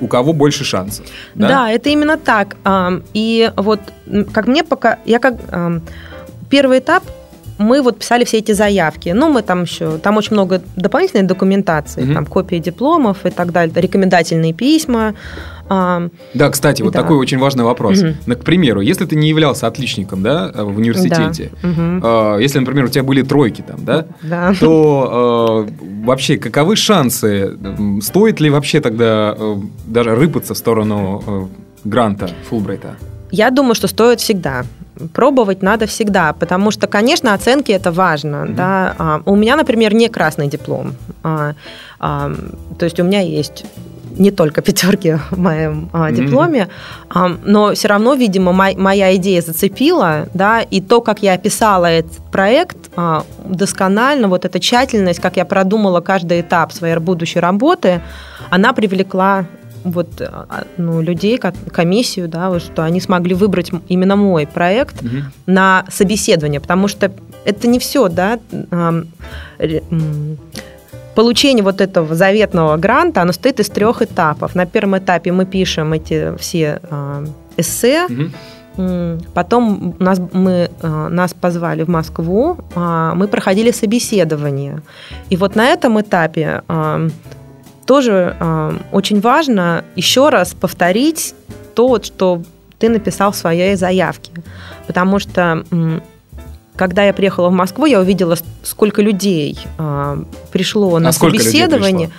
у 0.01 0.07
кого 0.07 0.33
больше 0.33 0.65
шансов. 0.65 1.07
Да, 1.35 1.49
да 1.49 1.71
это 1.71 1.91
именно 1.91 2.17
так. 2.17 2.57
И 3.15 3.51
вот, 3.57 3.81
как 4.33 4.47
мне 4.47 4.65
пока, 4.65 4.99
я 5.05 5.19
как 5.19 5.37
первый 6.51 6.79
этап 6.79 7.03
мы 7.59 7.83
вот 7.83 7.99
писали 7.99 8.25
все 8.25 8.39
эти 8.39 8.53
заявки. 8.53 9.11
Ну, 9.11 9.31
мы 9.31 9.43
там 9.43 9.63
еще, 9.63 9.99
там 9.99 10.17
очень 10.17 10.33
много 10.33 10.63
дополнительной 10.77 11.25
документации, 11.25 12.05
угу. 12.05 12.15
там 12.15 12.27
копии 12.27 12.57
дипломов 12.57 13.25
и 13.25 13.31
так 13.31 13.53
далее, 13.53 13.75
рекомендательные 13.75 14.53
письма. 14.53 15.15
А, 15.69 16.09
да, 16.35 16.51
кстати, 16.51 16.83
вот 16.83 16.93
да. 16.93 17.03
такой 17.03 17.17
очень 17.17 17.39
важный 17.39 17.65
вопрос. 17.65 18.03
Угу. 18.03 18.09
Ну, 18.27 18.37
к 18.37 18.45
примеру, 18.45 18.81
если 18.81 19.07
ты 19.07 19.17
не 19.17 19.29
являлся 19.29 19.67
отличником, 19.67 20.23
да, 20.23 20.51
в 20.53 20.77
университете, 20.77 21.53
да. 21.63 22.35
угу. 22.35 22.39
если, 22.41 22.59
например, 22.59 22.85
у 22.85 22.89
тебя 22.89 23.03
были 23.03 23.23
тройки 23.23 23.63
там, 23.67 23.85
да, 23.85 24.07
да. 24.23 24.53
то 24.59 25.67
э, 25.69 26.05
вообще 26.05 26.37
каковы 26.37 26.77
шансы? 26.77 27.57
Стоит 28.03 28.41
ли 28.41 28.51
вообще 28.51 28.81
тогда 28.81 29.35
э, 29.37 29.57
даже 29.87 30.15
рыпаться 30.15 30.55
в 30.55 30.59
сторону 30.59 31.23
э, 31.27 31.47
гранта 31.85 32.31
Фулбрайта? 32.49 32.97
Я 33.31 33.51
думаю, 33.51 33.75
что 33.75 33.89
стоит 33.89 34.21
всегда 34.21 34.65
пробовать 35.13 35.63
надо 35.63 35.87
всегда, 35.87 36.33
потому 36.33 36.71
что, 36.71 36.87
конечно, 36.87 37.35
оценки 37.35 37.73
это 37.73 37.93
важно. 37.93 38.37
Mm-hmm. 38.37 38.55
Да? 38.55 38.95
А, 38.99 39.23
у 39.25 39.37
меня, 39.37 39.57
например, 39.57 39.95
не 39.95 40.09
красный 40.09 40.49
диплом. 40.49 40.95
А, 41.23 41.55
а, 41.99 42.33
то 42.79 42.85
есть 42.85 43.01
у 43.01 43.05
меня 43.05 43.21
есть 43.21 43.65
не 44.17 44.31
только 44.31 44.63
пятерки 44.63 45.17
в 45.31 45.39
моем 45.39 45.91
а, 45.93 46.11
дипломе, 46.11 46.61
mm-hmm. 46.61 47.11
а, 47.11 47.37
но 47.45 47.75
все 47.75 47.89
равно, 47.89 48.15
видимо, 48.15 48.53
мой, 48.53 48.77
моя 48.77 49.15
идея 49.17 49.43
зацепила, 49.43 50.29
да, 50.35 50.61
и 50.61 50.81
то, 50.81 51.01
как 51.01 51.23
я 51.23 51.35
описала 51.35 51.87
этот 51.87 52.17
проект 52.31 52.77
а, 52.97 53.25
досконально, 53.45 54.29
вот 54.29 54.45
эта 54.45 54.61
тщательность, 54.61 55.21
как 55.21 55.37
я 55.37 55.45
продумала 55.45 56.01
каждый 56.01 56.41
этап 56.41 56.73
своей 56.73 56.97
будущей 56.97 57.41
работы, 57.41 58.01
она 58.51 58.73
привлекла 58.73 59.47
вот 59.85 60.21
а, 60.21 60.65
ну, 60.77 61.01
людей, 61.01 61.39
комиссию, 61.39 62.29
да, 62.29 62.51
вот, 62.51 62.63
что 62.63 62.83
они 62.83 63.01
смогли 63.01 63.35
выбрать 63.35 63.71
именно 63.89 64.17
мой 64.17 64.47
проект 64.47 65.03
угу. 65.03 65.17
на 65.47 65.85
собеседование, 65.91 66.61
потому 66.61 66.89
что 66.89 67.13
это 67.45 67.69
не 67.69 67.79
все, 67.79 68.09
да. 68.09 68.39
Получение 71.15 71.63
вот 71.63 71.81
этого 71.81 72.15
заветного 72.17 72.77
гранта, 72.77 73.23
оно 73.23 73.33
стоит 73.33 73.61
из 73.61 73.69
трех 73.69 74.03
этапов. 74.03 74.57
На 74.57 74.67
первом 74.67 74.99
этапе 74.99 75.31
мы 75.31 75.47
пишем 75.47 75.93
эти 75.93 76.37
все 76.39 76.81
а, 76.91 77.25
эссе, 77.57 78.07
угу. 78.07 78.31
Потом 79.35 79.95
нас, 80.01 80.21
мы, 80.33 80.69
а, 80.83 81.09
нас 81.09 81.33
позвали 81.33 81.85
в 81.85 81.89
Москву, 81.89 82.57
мы 82.75 83.29
проходили 83.29 83.71
собеседование. 83.71 84.83
И 85.31 85.37
вот 85.37 85.55
на 85.55 85.69
этом 85.69 86.01
этапе 86.01 86.63
тоже 87.87 88.37
э, 88.39 88.79
очень 88.93 89.21
важно 89.21 89.85
еще 89.97 90.29
раз 90.29 90.55
повторить 90.55 91.35
то, 91.75 91.89
вот, 91.89 92.07
что 92.07 92.43
ты 92.79 92.89
написал 92.89 93.33
в 93.33 93.37
своей 93.37 93.77
заявке. 93.77 94.31
Потому 94.87 95.19
что 95.19 95.65
когда 96.77 97.05
я 97.05 97.13
приехала 97.13 97.49
в 97.49 97.53
Москву, 97.53 97.87
я 97.87 98.01
увидела, 98.01 98.37
сколько 98.63 99.01
людей 99.01 99.59
э, 99.79 100.17
пришло 100.53 100.99
на 100.99 101.11
а 101.11 101.13
собеседование. 101.13 102.11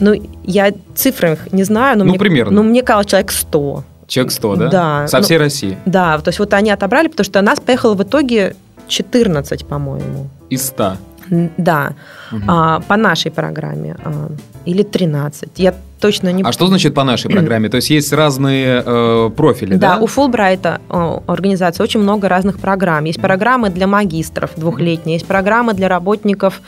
Ну, 0.00 0.14
я 0.44 0.72
цифры 0.94 1.38
не 1.52 1.62
знаю, 1.62 1.98
но, 1.98 2.04
ну, 2.04 2.10
мне, 2.10 2.18
примерно. 2.18 2.52
но 2.52 2.62
мне 2.62 2.82
казалось, 2.82 3.06
человек 3.06 3.30
100. 3.30 3.84
Человек 4.08 4.32
100, 4.32 4.56
да? 4.56 4.68
Да. 4.68 5.08
Со 5.08 5.20
всей 5.22 5.38
ну, 5.38 5.44
России? 5.44 5.78
Да, 5.84 6.18
то 6.18 6.28
есть 6.28 6.38
вот 6.38 6.52
они 6.54 6.70
отобрали, 6.70 7.08
потому 7.08 7.24
что 7.24 7.40
нас 7.42 7.60
поехало 7.60 7.94
в 7.94 8.02
итоге 8.02 8.56
14, 8.88 9.66
по-моему. 9.66 10.28
Из 10.48 10.66
100? 10.66 10.96
Да, 11.30 11.92
угу. 12.32 12.42
а, 12.48 12.80
по 12.80 12.96
нашей 12.96 13.30
программе. 13.30 13.96
А, 14.04 14.30
или 14.66 14.82
13. 14.82 15.48
Я 15.56 15.74
точно 16.00 16.32
не... 16.32 16.42
А 16.42 16.52
что 16.52 16.66
значит 16.66 16.94
по 16.94 17.04
нашей 17.04 17.30
программе? 17.30 17.68
То 17.68 17.76
есть 17.76 17.90
есть 17.90 18.12
разные 18.12 18.82
э, 18.84 19.30
профили, 19.36 19.76
да? 19.76 19.96
Да, 19.96 20.02
у 20.02 20.06
Фулбрайта 20.06 20.80
э, 20.88 21.18
организации 21.26 21.82
очень 21.82 22.00
много 22.00 22.28
разных 22.28 22.58
программ. 22.58 23.04
Есть 23.04 23.20
программы 23.20 23.70
для 23.70 23.86
магистров 23.86 24.50
двухлетние, 24.56 25.16
есть 25.16 25.26
программы 25.26 25.74
для 25.74 25.88
работников 25.88 26.60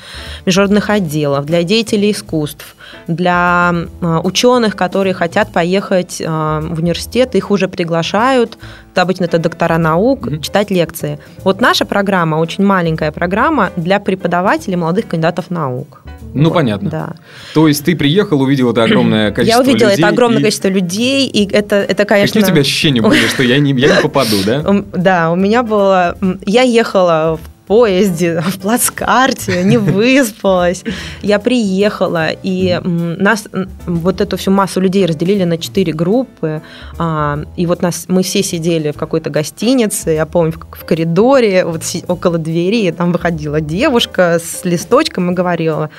международных 0.47 0.91
отделов, 0.91 1.47
для 1.47 1.63
деятелей 1.65 2.13
искусств, 2.13 2.77
для 3.09 3.75
э, 4.01 4.21
ученых, 4.23 4.77
которые 4.77 5.15
хотят 5.15 5.53
поехать 5.53 6.21
э, 6.21 6.27
в 6.27 6.79
университет, 6.79 7.35
их 7.35 7.51
уже 7.51 7.69
приглашают, 7.69 8.59
обычно 9.01 9.25
это 9.25 9.39
доктора 9.39 9.79
наук, 9.79 10.27
mm-hmm. 10.27 10.41
читать 10.43 10.71
лекции. 10.71 11.19
Вот 11.45 11.61
наша 11.61 11.85
программа, 11.85 12.37
очень 12.37 12.65
маленькая 12.65 13.13
программа 13.13 13.71
для 13.77 14.01
преподавателей 14.01 14.77
молодых 14.77 15.09
кандидатов 15.09 15.51
наук. 15.51 16.03
Ну, 16.35 16.45
вот, 16.45 16.55
понятно. 16.55 16.91
Да. 16.91 17.13
То 17.55 17.69
есть 17.69 17.85
ты 17.85 17.95
приехал, 17.95 18.41
увидел 18.41 18.71
это 18.71 18.85
огромное 18.85 19.33
количество 19.33 19.61
людей. 19.61 19.73
Я 19.73 19.73
увидела 19.73 19.91
людей 19.91 20.05
это 20.05 20.09
огромное 20.09 20.39
и... 20.39 20.43
количество 20.43 20.69
людей, 20.69 21.27
и 21.27 21.51
это, 21.51 21.77
это 21.77 22.05
конечно... 22.05 22.41
Какие 22.41 22.51
у 22.51 22.55
тебя 22.55 22.61
ощущения 22.61 23.03
были, 23.03 23.27
что 23.27 23.43
я 23.43 23.59
не, 23.59 23.73
я 23.73 23.97
не 23.97 24.03
попаду, 24.03 24.37
да? 24.45 24.63
Да, 24.93 25.31
у 25.31 25.37
меня 25.37 25.63
было... 25.63 26.17
Я 26.47 26.63
ехала 26.63 27.39
в 27.43 27.52
поезде, 27.67 28.41
в 28.47 28.59
плацкарте, 28.59 29.63
не 29.65 29.79
выспалась. 29.79 30.85
Я 31.23 31.39
приехала, 31.39 32.29
и 32.31 32.81
нас, 32.83 33.49
вот 33.87 34.21
эту 34.21 34.37
всю 34.37 34.51
массу 34.51 34.81
людей 34.81 35.07
разделили 35.07 35.45
на 35.45 35.59
четыре 35.59 35.93
группы. 35.93 36.63
А, 36.99 37.39
и 37.57 37.67
вот 37.67 37.83
нас, 37.83 38.07
мы 38.09 38.23
все 38.23 38.43
сидели 38.43 38.91
в 38.91 38.97
какой-то 38.97 39.31
гостинице, 39.31 40.11
я 40.11 40.27
помню, 40.27 40.53
в 40.53 40.85
коридоре, 40.85 41.65
вот 41.65 41.83
около 42.09 42.39
двери, 42.39 42.91
там 42.91 43.13
выходила 43.13 43.61
девушка 43.61 44.39
с 44.43 44.65
листочком 44.65 45.31
и 45.31 45.35
говорила, 45.35 45.91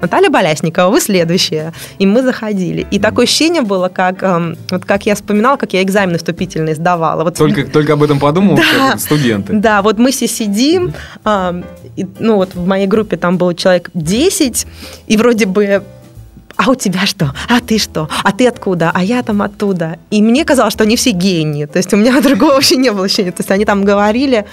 Наталья 0.00 0.30
Болясникова, 0.30 0.90
вы 0.90 1.00
следующая. 1.00 1.72
И 1.98 2.06
мы 2.06 2.22
заходили. 2.22 2.86
И 2.90 2.98
такое 2.98 3.24
ощущение 3.24 3.62
было, 3.62 3.88
как, 3.88 4.22
вот 4.70 4.84
как 4.84 5.06
я 5.06 5.14
вспоминала, 5.14 5.56
как 5.56 5.72
я 5.72 5.82
экзамены 5.82 6.18
вступительные 6.18 6.74
сдавала. 6.74 7.24
Вот, 7.24 7.36
только, 7.36 7.64
только 7.72 7.92
об 7.92 8.02
этом 8.02 8.18
подумал, 8.18 8.56
да, 8.56 8.96
студенты. 8.98 9.52
Да, 9.52 9.82
вот 9.82 9.98
мы 9.98 10.10
все 10.10 10.26
сидим, 10.26 10.73
сидим, 10.74 10.94
и, 11.96 12.06
ну 12.18 12.36
вот 12.36 12.54
в 12.54 12.66
моей 12.66 12.86
группе 12.86 13.16
там 13.16 13.38
было 13.38 13.54
человек 13.54 13.90
10, 13.94 14.66
и 15.06 15.16
вроде 15.16 15.46
бы 15.46 15.82
а 16.56 16.70
у 16.70 16.76
тебя 16.76 17.04
что? 17.04 17.34
А 17.48 17.60
ты 17.60 17.78
что? 17.78 18.08
А 18.22 18.30
ты 18.30 18.46
откуда? 18.46 18.92
А 18.94 19.02
я 19.02 19.24
там 19.24 19.42
оттуда. 19.42 19.98
И 20.12 20.22
мне 20.22 20.44
казалось, 20.44 20.72
что 20.72 20.84
они 20.84 20.94
все 20.94 21.10
гении. 21.10 21.66
То 21.66 21.78
есть 21.78 21.92
у 21.92 21.96
меня 21.96 22.20
другого 22.22 22.52
вообще 22.52 22.76
не 22.76 22.92
было 22.92 23.06
ощущения. 23.06 23.32
То 23.32 23.40
есть 23.40 23.50
они 23.50 23.64
там 23.64 23.84
говорили, 23.84 24.44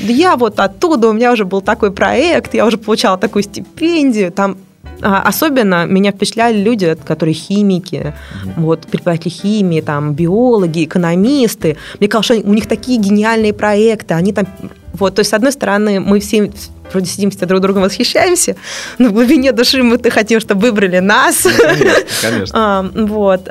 я 0.00 0.36
вот 0.36 0.58
оттуда, 0.58 1.08
у 1.08 1.12
меня 1.12 1.32
уже 1.32 1.44
был 1.44 1.60
такой 1.60 1.90
проект, 1.90 2.54
я 2.54 2.64
уже 2.64 2.78
получала 2.78 3.18
такую 3.18 3.42
стипендию. 3.42 4.32
Там 4.32 4.56
а, 5.02 5.20
Особенно 5.28 5.84
меня 5.84 6.12
впечатляли 6.12 6.62
люди, 6.62 6.96
которые 7.04 7.34
химики, 7.34 8.14
mm-hmm. 8.14 8.52
вот, 8.56 8.86
преподаватели 8.86 9.28
химии, 9.28 9.82
там, 9.82 10.14
биологи, 10.14 10.84
экономисты. 10.84 11.76
Мне 12.00 12.08
казалось, 12.08 12.26
что 12.26 12.48
у 12.48 12.54
них 12.54 12.66
такие 12.66 12.98
гениальные 12.98 13.52
проекты, 13.52 14.14
они 14.14 14.32
там 14.32 14.46
вот, 14.94 15.16
то 15.16 15.20
есть, 15.20 15.30
с 15.30 15.34
одной 15.34 15.52
стороны, 15.52 16.00
мы 16.00 16.20
все 16.20 16.50
вроде 16.92 17.06
сидимся 17.06 17.46
друг 17.46 17.60
другом 17.60 17.82
восхищаемся, 17.82 18.56
но 18.98 19.08
в 19.08 19.12
глубине 19.12 19.52
души 19.52 19.82
мы-то 19.82 20.10
хотим, 20.10 20.40
чтобы 20.40 20.62
выбрали 20.62 21.00
нас. 21.00 21.44
Ну, 21.44 21.50
конечно, 21.58 21.94
конечно. 22.22 22.52
а, 22.54 22.90
вот. 22.94 23.48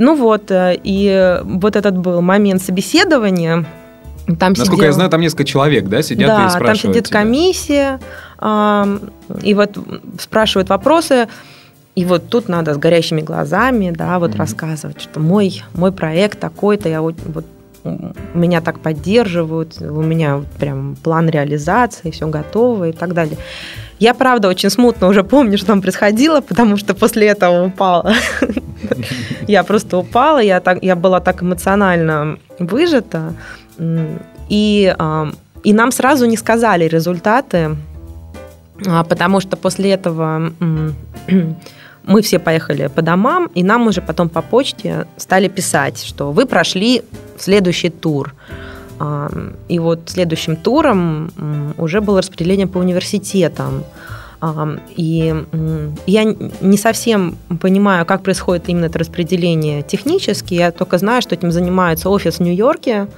Ну 0.00 0.14
вот, 0.14 0.50
э, 0.52 0.78
и 0.84 1.40
вот 1.42 1.74
этот 1.74 1.98
был 1.98 2.20
момент 2.20 2.62
собеседования. 2.62 3.66
Там 4.38 4.52
Насколько 4.52 4.74
сидел... 4.76 4.84
я 4.84 4.92
знаю, 4.92 5.10
там 5.10 5.20
несколько 5.20 5.44
человек, 5.44 5.88
да, 5.88 6.02
сидят 6.02 6.28
да, 6.28 6.46
и 6.46 6.50
спрашивают 6.50 6.82
там 6.82 6.92
сидит 6.92 7.06
тебя. 7.06 7.18
комиссия, 7.18 8.00
а, 8.38 8.86
и 9.42 9.54
вот 9.54 9.76
спрашивают 10.20 10.68
вопросы, 10.68 11.28
и 11.96 12.04
вот 12.04 12.28
тут 12.28 12.48
надо 12.48 12.74
с 12.74 12.76
горящими 12.76 13.22
глазами, 13.22 13.90
да, 13.90 14.20
вот 14.20 14.32
mm-hmm. 14.32 14.36
рассказывать, 14.36 15.00
что 15.00 15.18
мой, 15.18 15.64
мой 15.74 15.90
проект 15.90 16.38
такой-то, 16.38 16.88
я 16.88 17.02
вот 17.02 17.16
меня 18.34 18.60
так 18.60 18.80
поддерживают, 18.80 19.80
у 19.80 20.02
меня 20.02 20.42
прям 20.58 20.96
план 21.02 21.28
реализации, 21.28 22.10
все 22.10 22.26
готово 22.28 22.88
и 22.88 22.92
так 22.92 23.14
далее. 23.14 23.38
Я, 23.98 24.14
правда, 24.14 24.48
очень 24.48 24.70
смутно 24.70 25.08
уже 25.08 25.24
помню, 25.24 25.58
что 25.58 25.68
там 25.68 25.82
происходило, 25.82 26.40
потому 26.40 26.76
что 26.76 26.94
после 26.94 27.26
этого 27.26 27.66
упала. 27.66 28.14
Я 29.48 29.64
просто 29.64 29.98
упала, 29.98 30.38
я, 30.38 30.60
так, 30.60 30.82
я 30.82 30.94
была 30.94 31.20
так 31.20 31.42
эмоционально 31.42 32.38
выжата. 32.58 33.32
И, 34.48 34.94
и 35.64 35.72
нам 35.72 35.90
сразу 35.90 36.26
не 36.26 36.36
сказали 36.36 36.84
результаты, 36.84 37.76
а, 38.86 39.04
потому 39.04 39.40
что 39.40 39.56
после 39.56 39.92
этого 39.92 40.52
мы 42.08 42.22
все 42.22 42.38
поехали 42.38 42.88
по 42.88 43.02
домам, 43.02 43.50
и 43.54 43.62
нам 43.62 43.86
уже 43.86 44.00
потом 44.00 44.28
по 44.28 44.42
почте 44.42 45.06
стали 45.16 45.48
писать, 45.48 46.02
что 46.02 46.32
вы 46.32 46.46
прошли 46.46 47.02
следующий 47.38 47.90
тур. 47.90 48.34
И 49.68 49.78
вот 49.78 50.00
следующим 50.06 50.56
туром 50.56 51.30
уже 51.76 52.00
было 52.00 52.18
распределение 52.18 52.66
по 52.66 52.78
университетам. 52.78 53.84
И 54.96 55.44
я 56.06 56.24
не 56.60 56.76
совсем 56.76 57.36
понимаю, 57.60 58.06
как 58.06 58.22
происходит 58.22 58.68
именно 58.68 58.84
это 58.84 58.98
распределение 58.98 59.82
технически. 59.82 60.54
Я 60.54 60.70
только 60.70 60.98
знаю, 60.98 61.22
что 61.22 61.34
этим 61.34 61.50
занимается 61.50 62.08
офис 62.08 62.36
в 62.36 62.40
Нью-Йорке. 62.40 63.08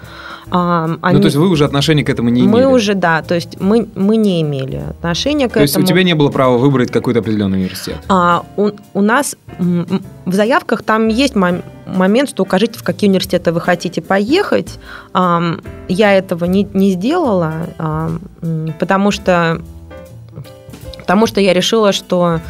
Они... 0.51 0.97
Ну, 1.03 1.21
то 1.21 1.27
есть 1.27 1.37
вы 1.37 1.49
уже 1.49 1.65
отношения 1.65 2.03
к 2.05 2.09
этому 2.09 2.31
не 2.31 2.41
имели? 2.41 2.51
Мы 2.51 2.67
уже, 2.67 2.95
да. 2.95 3.23
То 3.23 3.35
есть 3.35 3.61
мы, 3.61 3.87
мы 3.95 4.17
не 4.17 4.41
имели 4.41 4.83
отношения 4.89 5.49
к 5.49 5.53
то 5.53 5.61
этому. 5.61 5.75
То 5.75 5.79
есть 5.79 5.79
у 5.79 5.83
тебя 5.83 6.03
не 6.03 6.15
было 6.15 6.31
права 6.31 6.59
выбрать 6.59 6.91
какой-то 6.91 7.21
определенный 7.21 7.59
университет? 7.59 7.99
А, 8.09 8.45
у, 8.57 8.71
у 8.95 9.01
нас 9.03 9.37
в 9.59 10.33
заявках 10.33 10.83
там 10.83 11.09
есть 11.09 11.35
момент, 11.37 12.31
что 12.31 12.43
укажите, 12.43 12.79
в 12.79 12.83
какие 12.83 13.11
университеты 13.11 13.53
вы 13.53 13.61
хотите 13.61 14.01
поехать. 14.01 14.79
Я 15.15 16.13
этого 16.15 16.47
не, 16.47 16.67
не 16.73 16.93
сделала, 16.93 17.69
потому 18.79 19.11
что 19.11 19.61
Потому 21.11 21.27
что 21.27 21.41
я 21.41 21.53
решила, 21.53 21.91
что 21.91 22.41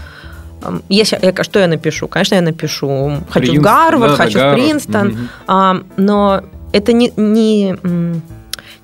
если, 0.91 1.19
я, 1.23 1.45
что 1.45 1.61
я 1.61 1.67
напишу? 1.67 2.09
Конечно, 2.09 2.35
я 2.35 2.43
напишу. 2.43 3.13
Хочу 3.31 3.47
Принст, 3.47 3.59
в 3.59 3.63
Гарвард, 3.63 4.11
да, 4.11 4.17
хочу 4.19 4.39
да, 4.39 4.51
в 4.51 4.55
Принстон. 4.55 5.09
Угу. 5.09 5.17
А, 5.47 5.83
но 5.97 6.43
это 6.71 6.93
не, 6.93 7.11
не, 7.17 7.75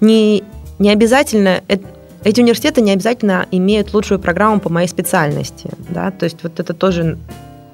не, 0.00 0.44
не 0.78 0.90
обязательно... 0.90 1.60
Эти 2.24 2.40
университеты 2.40 2.80
не 2.80 2.90
обязательно 2.90 3.44
имеют 3.50 3.92
лучшую 3.92 4.18
программу 4.18 4.60
по 4.60 4.70
моей 4.70 4.88
специальности. 4.88 5.68
Да? 5.90 6.10
То 6.10 6.24
есть 6.24 6.38
вот 6.42 6.58
это 6.58 6.72
тоже 6.72 7.18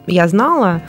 я 0.09 0.27
знала, 0.27 0.83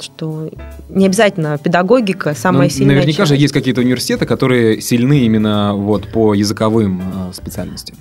что 0.00 0.50
не 0.88 1.06
обязательно 1.06 1.56
педагогика 1.56 2.34
самая 2.34 2.64
Но 2.64 2.68
сильная. 2.70 2.96
Наверняка 2.96 3.18
часть. 3.18 3.28
же 3.28 3.36
есть 3.36 3.54
какие-то 3.54 3.80
университеты, 3.80 4.26
которые 4.26 4.80
сильны 4.80 5.20
именно 5.20 5.74
вот 5.76 6.08
по 6.08 6.34
языковым 6.34 7.00
а, 7.14 7.32
специальностям 7.32 7.96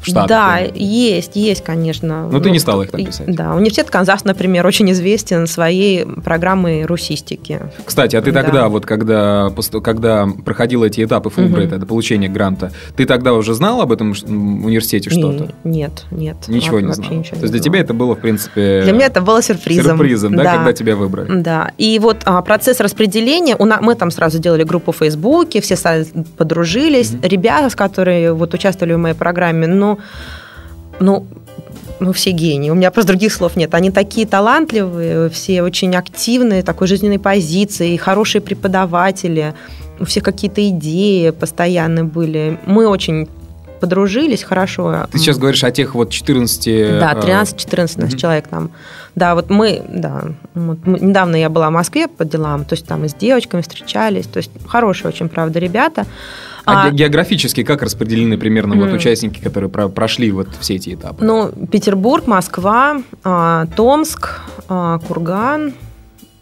в 0.00 0.06
Штатах? 0.06 0.28
Да, 0.28 0.58
есть, 0.58 1.36
есть, 1.36 1.64
конечно. 1.64 2.28
Но 2.28 2.40
ты 2.40 2.50
не 2.50 2.58
стала 2.58 2.82
их 2.82 2.90
так 2.90 3.04
писать? 3.04 3.34
Да, 3.34 3.54
университет 3.54 3.90
Канзас, 3.90 4.24
например, 4.24 4.66
очень 4.66 4.90
известен 4.92 5.46
своей 5.46 6.04
программой 6.04 6.84
русистики. 6.84 7.60
Кстати, 7.84 8.16
а 8.16 8.22
ты 8.22 8.32
тогда, 8.32 8.62
да. 8.62 8.68
вот 8.68 8.86
когда, 8.86 9.50
когда 9.82 10.28
проходила 10.44 10.84
эти 10.84 11.04
этапы 11.04 11.30
Фулбрайта, 11.30 11.74
угу. 11.76 11.80
до 11.80 11.86
получения 11.86 12.28
гранта, 12.28 12.72
ты 12.96 13.06
тогда 13.06 13.32
уже 13.32 13.54
знал 13.54 13.80
об 13.80 13.92
этом 13.92 14.10
университете 14.10 15.10
что-то? 15.10 15.52
Нет, 15.64 16.04
нет. 16.10 16.36
Ничего 16.48 16.80
не 16.80 16.92
знал? 16.92 17.10
Ничего 17.10 17.36
То 17.36 17.42
есть 17.42 17.52
для 17.52 17.62
тебя 17.62 17.80
это 17.80 17.94
было, 17.94 18.14
в 18.14 18.20
принципе... 18.20 18.82
Для 18.82 18.92
меня 18.92 19.06
это 19.06 19.20
было 19.20 19.42
сюрпризом. 19.42 19.96
Сюрпризом, 19.96 20.34
да, 20.36 20.42
да. 20.42 20.56
когда 20.56 20.72
тебя 20.72 20.96
выбрали? 20.96 21.40
Да, 21.40 21.72
и 21.78 21.98
вот 21.98 22.18
а, 22.24 22.42
процесс 22.42 22.80
распределения, 22.80 23.56
у 23.58 23.64
нас, 23.64 23.80
мы 23.80 23.94
там 23.94 24.10
сразу 24.10 24.38
делали 24.38 24.62
группу 24.62 24.92
в 24.92 24.96
Фейсбуке, 24.96 25.60
все 25.60 25.76
подружились, 26.36 27.12
угу. 27.12 27.20
ребята, 27.22 27.74
которые 27.76 28.32
вот 28.32 28.54
участвовали 28.54 28.94
в 28.94 28.98
моей 28.98 29.14
программе, 29.14 29.66
ну, 29.86 29.98
ну, 31.00 31.26
ну, 32.00 32.12
все 32.12 32.30
гении. 32.30 32.70
У 32.70 32.74
меня 32.74 32.90
просто 32.90 33.12
других 33.12 33.32
слов 33.32 33.56
нет. 33.56 33.74
Они 33.74 33.90
такие 33.90 34.26
талантливые, 34.26 35.30
все 35.30 35.62
очень 35.62 35.94
активные, 35.96 36.62
такой 36.62 36.86
жизненной 36.86 37.18
позиции, 37.18 37.96
хорошие 37.96 38.42
преподаватели. 38.42 39.54
У 39.98 40.04
всех 40.04 40.22
какие-то 40.22 40.66
идеи 40.68 41.30
постоянно 41.30 42.04
были. 42.04 42.58
Мы 42.66 42.86
очень 42.86 43.28
подружились 43.80 44.42
хорошо. 44.42 45.06
Ты 45.12 45.18
сейчас 45.18 45.38
говоришь 45.38 45.64
о 45.64 45.70
тех 45.70 45.94
вот 45.94 46.10
14... 46.10 46.98
Да, 46.98 47.12
13-14 47.12 48.00
нас 48.00 48.14
человек 48.14 48.48
там. 48.48 48.70
Да, 49.14 49.34
вот 49.34 49.50
мы, 49.50 49.82
да, 49.88 50.24
вот 50.54 50.86
недавно 50.86 51.36
я 51.36 51.48
была 51.48 51.70
в 51.70 51.72
Москве 51.72 52.08
по 52.08 52.24
делам, 52.24 52.64
то 52.64 52.74
есть 52.74 52.86
там 52.86 53.04
и 53.04 53.08
с 53.08 53.14
девочками 53.14 53.62
встречались, 53.62 54.26
то 54.26 54.38
есть 54.38 54.50
хорошие 54.66 55.08
очень, 55.08 55.28
правда, 55.28 55.58
ребята. 55.58 56.06
А, 56.66 56.88
а 56.88 56.90
географически 56.90 57.62
как 57.62 57.82
распределены 57.82 58.36
примерно 58.36 58.74
mm. 58.74 58.84
вот 58.84 58.92
участники, 58.92 59.40
которые 59.40 59.70
про 59.70 59.88
прошли 59.88 60.30
вот 60.32 60.48
все 60.60 60.74
эти 60.74 60.94
этапы? 60.94 61.24
Ну, 61.24 61.52
Петербург, 61.70 62.26
Москва, 62.26 63.02
а, 63.24 63.66
Томск, 63.76 64.40
а, 64.68 64.98
Курган, 64.98 65.72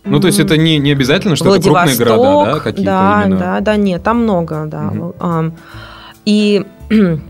ну, 0.06 0.20
то 0.20 0.26
есть 0.26 0.38
это 0.38 0.58
не, 0.58 0.76
не 0.76 0.92
обязательно, 0.92 1.34
что 1.34 1.54
это 1.56 1.62
крупные 1.62 1.96
города, 1.96 2.44
да, 2.44 2.60
какие-то 2.60 2.90
да, 2.90 3.22
именно? 3.24 3.38
Да, 3.38 3.60
да, 3.60 3.76
нет, 3.76 4.02
там 4.02 4.22
много, 4.22 4.66
да. 4.66 4.90
Mm-hmm. 4.92 5.52
И 6.26 6.66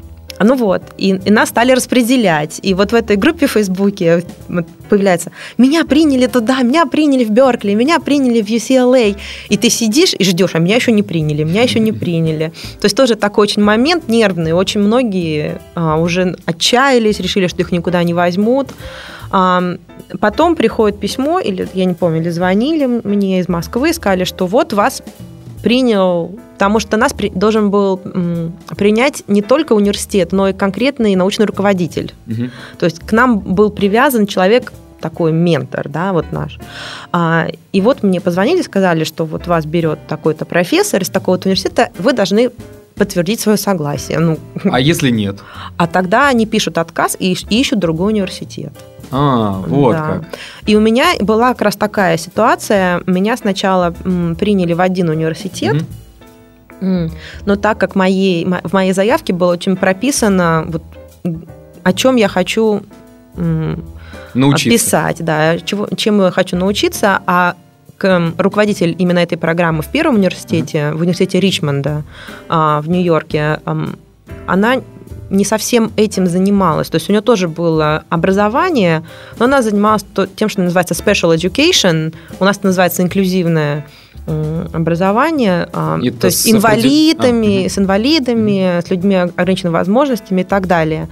Ну 0.41 0.57
вот, 0.57 0.83
и, 0.99 1.11
и 1.11 1.31
нас 1.31 1.51
стали 1.51 1.73
распределять. 1.73 2.59
И 2.63 2.75
вот 2.75 2.93
в 2.93 2.95
этой 2.95 3.17
группе 3.17 3.47
в 3.47 3.53
Фейсбуке 3.53 4.25
появляется, 4.95 5.33
меня 5.59 5.85
приняли 5.85 6.27
туда, 6.27 6.63
меня 6.63 6.87
приняли 6.87 7.25
в 7.25 7.31
Беркли, 7.31 7.75
меня 7.75 7.99
приняли 7.99 8.41
в 8.41 8.49
UCLA. 8.49 9.17
И 9.49 9.57
ты 9.57 9.71
сидишь 9.71 10.15
и 10.17 10.25
ждешь, 10.25 10.55
а 10.55 10.61
меня 10.61 10.77
еще 10.77 10.93
не 10.93 11.03
приняли, 11.03 11.43
меня 11.43 11.63
еще 11.63 11.81
не 11.81 11.93
приняли. 11.93 12.53
То 12.81 12.85
есть 12.85 12.97
тоже 12.97 13.17
такой 13.17 13.43
очень 13.43 13.63
момент 13.63 14.09
нервный. 14.09 14.53
Очень 14.53 14.81
многие 14.83 15.59
а, 15.75 15.97
уже 15.97 16.37
отчаялись, 16.47 17.19
решили, 17.19 17.49
что 17.49 17.63
их 17.63 17.73
никуда 17.73 18.05
не 18.05 18.15
возьмут. 18.15 18.69
А, 19.33 19.63
потом 20.21 20.55
приходит 20.55 21.01
письмо, 21.01 21.41
или 21.41 21.67
я 21.75 21.87
не 21.87 21.95
помню, 21.95 22.21
или 22.21 22.31
звонили 22.31 22.87
мне 23.03 23.41
из 23.41 23.49
Москвы 23.49 23.91
и 23.91 23.93
сказали, 23.93 24.23
что 24.23 24.47
вот 24.47 24.73
вас 24.73 25.03
принял, 25.65 26.39
потому 26.53 26.79
что 26.79 26.99
нас 26.99 27.15
при, 27.15 27.31
должен 27.31 27.71
был 27.71 27.99
м, 28.05 28.53
принять 28.77 29.25
не 29.29 29.41
только 29.41 29.73
университет, 29.73 30.31
но 30.33 30.49
и 30.49 30.53
конкретный 30.53 31.17
научный 31.17 31.47
руководитель. 31.47 32.13
Угу. 32.27 32.51
То 32.79 32.85
есть 32.85 33.01
к 33.01 33.13
нам 33.13 33.39
был 33.39 33.71
привязан 33.71 34.27
человек 34.27 34.75
такой 35.05 35.33
ментор, 35.33 35.88
да, 35.88 36.12
вот 36.14 36.33
наш. 36.33 36.59
А, 37.12 37.49
и 37.73 37.81
вот 37.83 38.03
мне 38.03 38.21
позвонили, 38.21 38.62
сказали, 38.62 39.05
что 39.05 39.27
вот 39.27 39.47
вас 39.47 39.67
берет 39.67 39.99
такой-то 40.09 40.47
профессор 40.47 41.03
из 41.03 41.11
такого-то 41.11 41.49
университета, 41.49 41.90
вы 41.99 42.14
должны 42.14 42.51
подтвердить 42.95 43.40
свое 43.40 43.59
согласие. 43.59 44.19
Ну, 44.19 44.38
а 44.64 44.81
если 44.81 45.11
нет? 45.11 45.37
А 45.77 45.87
тогда 45.87 46.29
они 46.29 46.47
пишут 46.47 46.79
отказ 46.79 47.17
и, 47.21 47.37
ищут 47.51 47.81
другой 47.81 48.12
университет. 48.12 48.73
А, 49.11 49.62
вот 49.67 49.93
да. 49.93 50.07
как. 50.07 50.25
И 50.64 50.75
у 50.75 50.81
меня 50.81 51.07
была 51.21 51.53
как 51.53 51.62
раз 51.62 51.77
такая 51.77 52.17
ситуация. 52.17 53.03
Меня 53.07 53.37
сначала 53.37 53.95
приняли 54.38 54.73
в 54.73 54.81
один 54.81 55.11
университет. 55.11 55.85
Угу. 56.81 57.11
Но 57.45 57.57
так 57.57 57.77
как 57.79 57.95
моей, 57.95 58.47
в 58.47 58.73
моей 58.73 58.93
заявке 58.93 59.35
было 59.35 59.53
очень 59.53 59.77
прописано, 59.77 60.64
вот, 60.67 60.83
о 61.83 61.93
чем 61.93 62.17
я 62.17 62.29
хочу 62.29 62.83
научиться. 64.35 64.70
писать, 64.70 65.25
да, 65.25 65.59
чего, 65.59 65.88
чем 65.97 66.20
я 66.23 66.31
хочу 66.31 66.57
научиться, 66.57 67.20
а 67.27 67.55
руководитель 68.01 68.94
именно 68.99 69.20
этой 69.20 69.38
программы 69.38 69.83
в 69.83 69.87
первом 69.87 70.16
университете, 70.16 70.79
mm-hmm. 70.79 70.94
в 70.94 71.01
университете 71.01 71.40
Ричмонда 71.40 72.03
а, 72.49 72.81
в 72.83 72.88
Нью-Йорке, 72.88 73.61
она 74.47 74.83
не 75.31 75.44
совсем 75.44 75.90
этим 75.97 76.27
занималась. 76.27 76.88
То 76.90 76.97
есть 76.97 77.09
у 77.09 77.12
нее 77.12 77.23
тоже 77.23 77.49
было 77.49 78.05
образование, 78.09 79.05
но 79.38 79.47
она 79.47 79.62
занималась 79.62 80.05
тем, 80.37 80.49
что 80.49 80.61
называется 80.61 80.94
special 80.94 81.35
education. 81.35 82.14
У 82.40 82.44
нас 82.44 82.59
это 82.59 82.66
называется 82.66 83.03
инклюзивное 83.03 83.87
образование, 84.73 85.68
а, 85.75 85.99
это 86.03 86.20
то 86.20 86.27
есть 86.29 86.42
с 86.42 86.51
инвалидами, 86.51 87.66
а, 87.66 87.68
с 87.68 87.77
инвалидами, 87.77 88.81
с 88.81 88.88
людьми 88.88 89.16
ограниченными 89.16 89.75
возможностями 89.75 90.40
и 90.40 90.44
так 90.44 90.66
далее. 90.66 91.09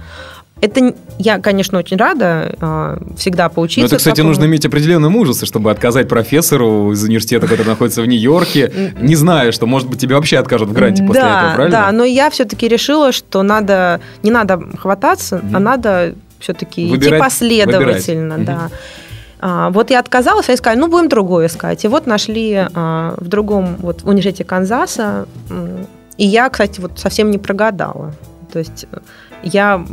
Это 0.63 0.93
я, 1.19 1.39
конечно, 1.39 1.77
очень 1.77 1.97
рада 1.97 2.55
э, 2.57 2.97
всегда 3.17 3.49
поучиться. 3.49 3.81
Но 3.81 3.87
это, 3.87 3.97
кстати, 3.97 4.15
такому... 4.15 4.29
нужно 4.29 4.45
иметь 4.45 4.65
определенные 4.65 5.09
мужество, 5.09 5.45
чтобы 5.45 5.69
отказать 5.69 6.07
профессору 6.07 6.93
из 6.93 7.03
университета, 7.03 7.47
который 7.47 7.67
находится 7.67 8.01
в 8.01 8.05
Нью-Йорке, 8.05 8.93
не 8.97 9.15
зная, 9.15 9.51
что, 9.51 9.65
может 9.65 9.89
быть, 9.89 9.99
тебе 9.99 10.15
вообще 10.15 10.37
откажут 10.37 10.69
в 10.69 10.71
гранте 10.73 11.03
после 11.03 11.21
да, 11.21 11.39
этого, 11.39 11.55
правильно? 11.55 11.77
Да, 11.77 11.91
но 11.91 12.05
я 12.05 12.29
все-таки 12.29 12.69
решила, 12.69 13.11
что 13.11 13.43
надо 13.43 13.99
не 14.23 14.31
надо 14.31 14.57
хвататься, 14.77 15.35
mm-hmm. 15.35 15.51
а 15.53 15.59
надо 15.59 16.15
все-таки 16.39 16.95
идти 16.95 17.09
последовательно, 17.17 18.37
выбирать. 18.37 18.45
да. 18.45 18.69
А, 19.41 19.69
вот 19.69 19.89
я 19.89 19.99
отказалась, 19.99 20.47
а 20.47 20.53
искали, 20.53 20.79
ну, 20.79 20.87
будем 20.87 21.09
другое 21.09 21.47
искать. 21.47 21.83
И 21.83 21.89
вот 21.89 22.07
нашли 22.07 22.69
а, 22.73 23.15
в 23.17 23.27
другом, 23.27 23.75
вот 23.79 24.03
в 24.03 24.07
университете 24.07 24.45
Канзаса. 24.45 25.27
И 26.15 26.25
я, 26.25 26.49
кстати, 26.49 26.79
вот 26.79 26.99
совсем 26.99 27.31
не 27.31 27.37
прогадала. 27.37 28.13
То 28.53 28.59
есть 28.59 28.85
я 29.41 29.85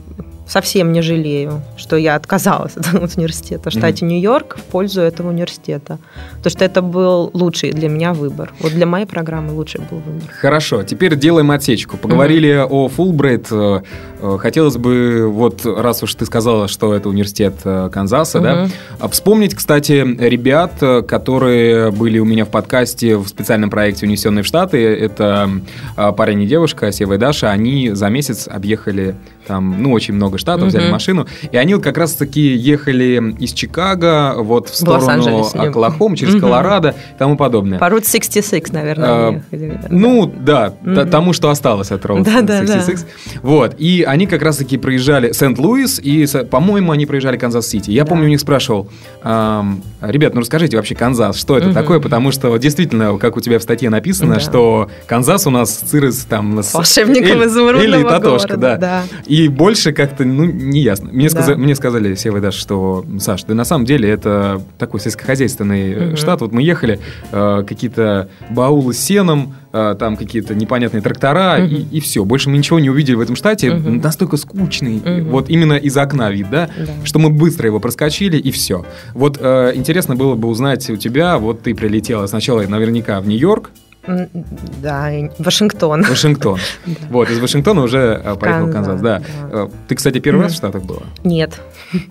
совсем 0.51 0.93
не 0.93 1.01
жалею, 1.01 1.63
что 1.77 1.97
я 1.97 2.17
отказалась 2.17 2.77
от 2.93 3.17
университета 3.17 3.71
в 3.71 3.73
штате 3.73 4.05
mm-hmm. 4.05 4.09
Нью-Йорк 4.09 4.57
в 4.59 4.63
пользу 4.63 5.01
этого 5.01 5.29
университета. 5.29 5.99
Потому 6.37 6.51
что 6.51 6.65
это 6.65 6.83
был 6.83 7.31
лучший 7.33 7.71
для 7.71 7.89
меня 7.89 8.13
выбор. 8.13 8.53
Вот 8.61 8.73
для 8.73 8.87
моей 8.87 9.07
программы 9.07 9.53
лучший 9.53 9.81
был 9.91 9.99
выбор. 9.99 10.29
Хорошо, 10.41 10.83
теперь 10.83 11.17
делаем 11.17 11.53
отсечку. 11.53 11.97
Поговорили 11.97 12.51
mm-hmm. 12.51 12.69
о 12.69 12.89
Фулбрайт. 12.89 13.47
Э, 13.53 13.83
э, 14.21 14.39
хотелось 14.41 14.77
бы, 14.77 15.29
вот 15.31 15.65
раз 15.65 16.03
уж 16.03 16.15
ты 16.15 16.27
сказала, 16.27 16.67
что 16.67 16.95
это 16.95 17.09
университет 17.09 17.55
э, 17.65 17.89
Канзаса, 17.93 18.39
mm-hmm. 18.39 18.71
да, 18.99 19.09
вспомнить, 19.09 19.55
кстати, 19.55 20.05
ребят, 20.19 20.73
которые 21.07 21.93
были 21.93 22.19
у 22.19 22.25
меня 22.25 22.45
в 22.45 22.49
подкасте 22.49 23.17
в 23.17 23.29
специальном 23.29 23.71
проекте 23.71 24.07
«Унесенные 24.07 24.43
в 24.43 24.47
Штаты». 24.47 24.79
Это 24.79 25.49
парень 25.95 26.43
и 26.43 26.47
девушка, 26.47 26.91
Сева 26.91 27.15
и 27.15 27.19
Даша. 27.19 27.51
Они 27.51 27.91
за 27.91 28.09
месяц 28.09 28.49
объехали 28.49 29.15
там, 29.51 29.83
ну, 29.83 29.91
очень 29.91 30.15
много 30.15 30.39
штатов, 30.39 30.63
угу. 30.63 30.69
взяли 30.69 30.93
машину, 30.93 31.27
и 31.51 31.57
они 31.57 31.75
вот 31.75 31.83
как 31.83 31.99
раз-таки 31.99 32.41
ехали 32.41 33.35
из 33.41 33.53
Чикаго 33.53 34.37
вот 34.39 34.69
в 34.69 34.77
сторону 34.77 35.45
Оклахомы, 35.53 36.17
через 36.17 36.35
угу. 36.35 36.43
Колорадо 36.43 36.91
и 36.91 37.19
тому 37.19 37.37
подобное. 37.37 37.81
По 37.81 37.87
Route 37.87 38.09
66, 38.09 38.73
наверное, 38.73 39.09
а, 39.09 39.43
ехали. 39.51 39.81
Ну, 39.91 40.33
да, 40.33 40.75
угу. 40.87 41.05
тому, 41.07 41.33
что 41.33 41.51
осталось 41.51 41.91
от 41.91 42.05
Route 42.05 42.23
да, 42.23 42.61
66. 42.61 43.05
Да, 43.05 43.41
Вот, 43.43 43.75
и 43.77 44.05
они 44.07 44.29
как 44.29 44.43
раз-таки 44.43 44.79
проезжали 44.79 45.33
Сент-Луис, 45.33 45.99
и, 46.01 46.29
по-моему, 46.49 46.93
они 46.93 47.07
проезжали 47.07 47.37
Канзас-Сити. 47.37 47.91
Я 47.91 48.05
да. 48.05 48.11
помню, 48.11 48.27
у 48.27 48.29
них 48.29 48.39
спрашивал, 48.39 48.89
ребят, 49.25 50.33
ну 50.33 50.43
расскажите 50.43 50.77
вообще 50.77 50.95
Канзас, 50.95 51.37
что 51.37 51.59
это 51.59 51.67
угу. 51.67 51.75
такое, 51.75 51.99
потому 51.99 52.31
что 52.31 52.57
действительно, 52.57 53.19
как 53.19 53.37
у 53.37 53.41
тебя 53.41 53.59
в 53.59 53.63
статье 53.65 53.91
написано, 53.91 54.35
да. 54.35 54.41
что 54.41 54.89
Канзас 55.09 55.45
у 55.49 55.51
нас 55.51 55.75
цирис 55.75 56.25
там... 56.29 56.61
Волшебником 56.73 57.45
изумрудного 57.45 57.83
Или 57.83 58.03
Татошка, 58.05 58.57
да. 58.57 58.77
да. 58.77 59.03
И 59.27 59.40
больше 59.49 59.93
как-то, 59.93 60.25
ну, 60.25 60.45
не 60.45 60.81
ясно. 60.81 61.11
Мне, 61.13 61.29
да. 61.29 61.31
сказали, 61.31 61.57
мне 61.57 61.75
сказали, 61.75 62.15
Сева, 62.15 62.41
даже, 62.41 62.59
что, 62.59 63.05
Саш, 63.19 63.45
да 63.45 63.55
на 63.55 63.65
самом 63.65 63.85
деле 63.85 64.09
это 64.09 64.63
такой 64.79 65.01
сельскохозяйственный 65.01 66.09
угу. 66.09 66.17
штат. 66.17 66.41
Вот 66.41 66.53
мы 66.53 66.63
ехали, 66.63 67.01
э, 67.33 67.65
какие-то 67.67 68.29
баулы 68.51 68.95
с 68.95 68.99
сеном, 68.99 69.55
э, 69.73 69.97
там 69.99 70.17
какие-то 70.17 70.55
непонятные 70.55 71.01
трактора, 71.01 71.59
угу. 71.59 71.75
и, 71.75 71.87
и 71.91 72.01
все. 72.01 72.25
Больше 72.25 72.51
мы 72.51 72.59
ничего 72.59 72.79
не 72.79 72.91
увидели 72.91 73.17
в 73.17 73.21
этом 73.21 73.37
штате. 73.37 73.73
Угу. 73.73 73.91
Настолько 73.91 74.37
скучный, 74.37 74.99
угу. 74.99 75.31
вот 75.31 75.51
именно 75.51 75.75
из 75.75 75.97
окна 75.97 76.31
вид, 76.31 76.51
да, 76.51 76.71
да, 76.77 76.93
что 77.05 77.19
мы 77.19 77.31
быстро 77.31 77.67
его 77.67 77.81
проскочили, 77.81 78.37
и 78.37 78.51
все. 78.51 78.85
Вот 79.15 79.39
э, 79.41 79.73
интересно 79.75 80.17
было 80.17 80.35
бы 80.35 80.49
узнать 80.49 80.89
у 80.91 80.97
тебя, 80.97 81.39
вот 81.39 81.63
ты 81.63 81.75
прилетела 81.75 82.27
сначала 82.27 82.63
наверняка 82.63 83.21
в 83.21 83.29
Нью-Йорк, 83.29 83.71
да, 84.07 85.11
Вашингтон. 85.39 86.03
Вашингтон. 86.03 86.59
Вот, 87.11 87.31
из 87.31 87.39
Вашингтона 87.39 87.83
уже 87.83 88.21
э, 88.25 88.35
поехал 88.37 88.67
в 88.67 88.73
Канзас, 88.73 89.01
да. 89.01 89.23
Э, 89.53 89.69
ты, 89.89 89.95
кстати, 89.95 90.19
первый 90.21 90.43
раз 90.43 90.53
в 90.53 90.57
Штатах 90.57 90.83
была? 90.83 91.03
Нет. 91.25 91.61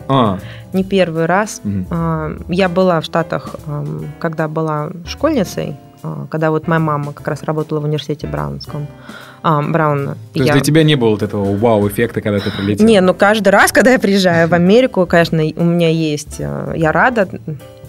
А. 0.08 0.39
Не 0.73 0.84
первый 0.84 1.25
раз. 1.25 1.62
А, 1.89 2.32
я 2.47 2.69
была 2.69 3.02
в 3.02 3.06
Штатах, 3.06 3.56
когда 4.19 4.47
была 4.47 4.91
школьницей, 5.08 5.78
а, 6.04 6.28
когда 6.30 6.52
вот 6.52 6.67
моя 6.67 6.80
мама 6.80 7.13
как 7.13 7.28
раз 7.28 7.43
работала 7.43 7.80
в 7.80 7.84
университете 7.84 8.28
Браунском. 8.28 8.88
А, 9.41 9.62
Брауна. 9.62 10.17
То 10.34 10.39
есть 10.39 10.52
для 10.52 10.62
тебя 10.62 10.84
не 10.84 10.95
было 10.95 11.10
вот 11.10 11.23
этого 11.23 11.56
вау-эффекта, 11.56 12.21
когда 12.21 12.39
ты 12.39 12.52
прилетела? 12.52 12.88
Не, 12.88 13.02
ну 13.02 13.13
каждый 13.13 13.49
раз, 13.49 13.71
когда 13.71 13.91
я 13.91 13.99
приезжаю 13.99 14.47
в 14.47 14.54
Америку, 14.54 15.06
конечно, 15.06 15.41
у 15.56 15.63
меня 15.63 15.89
есть... 15.89 16.38
Э, 16.39 16.73
я 16.75 16.91
рада 16.91 17.30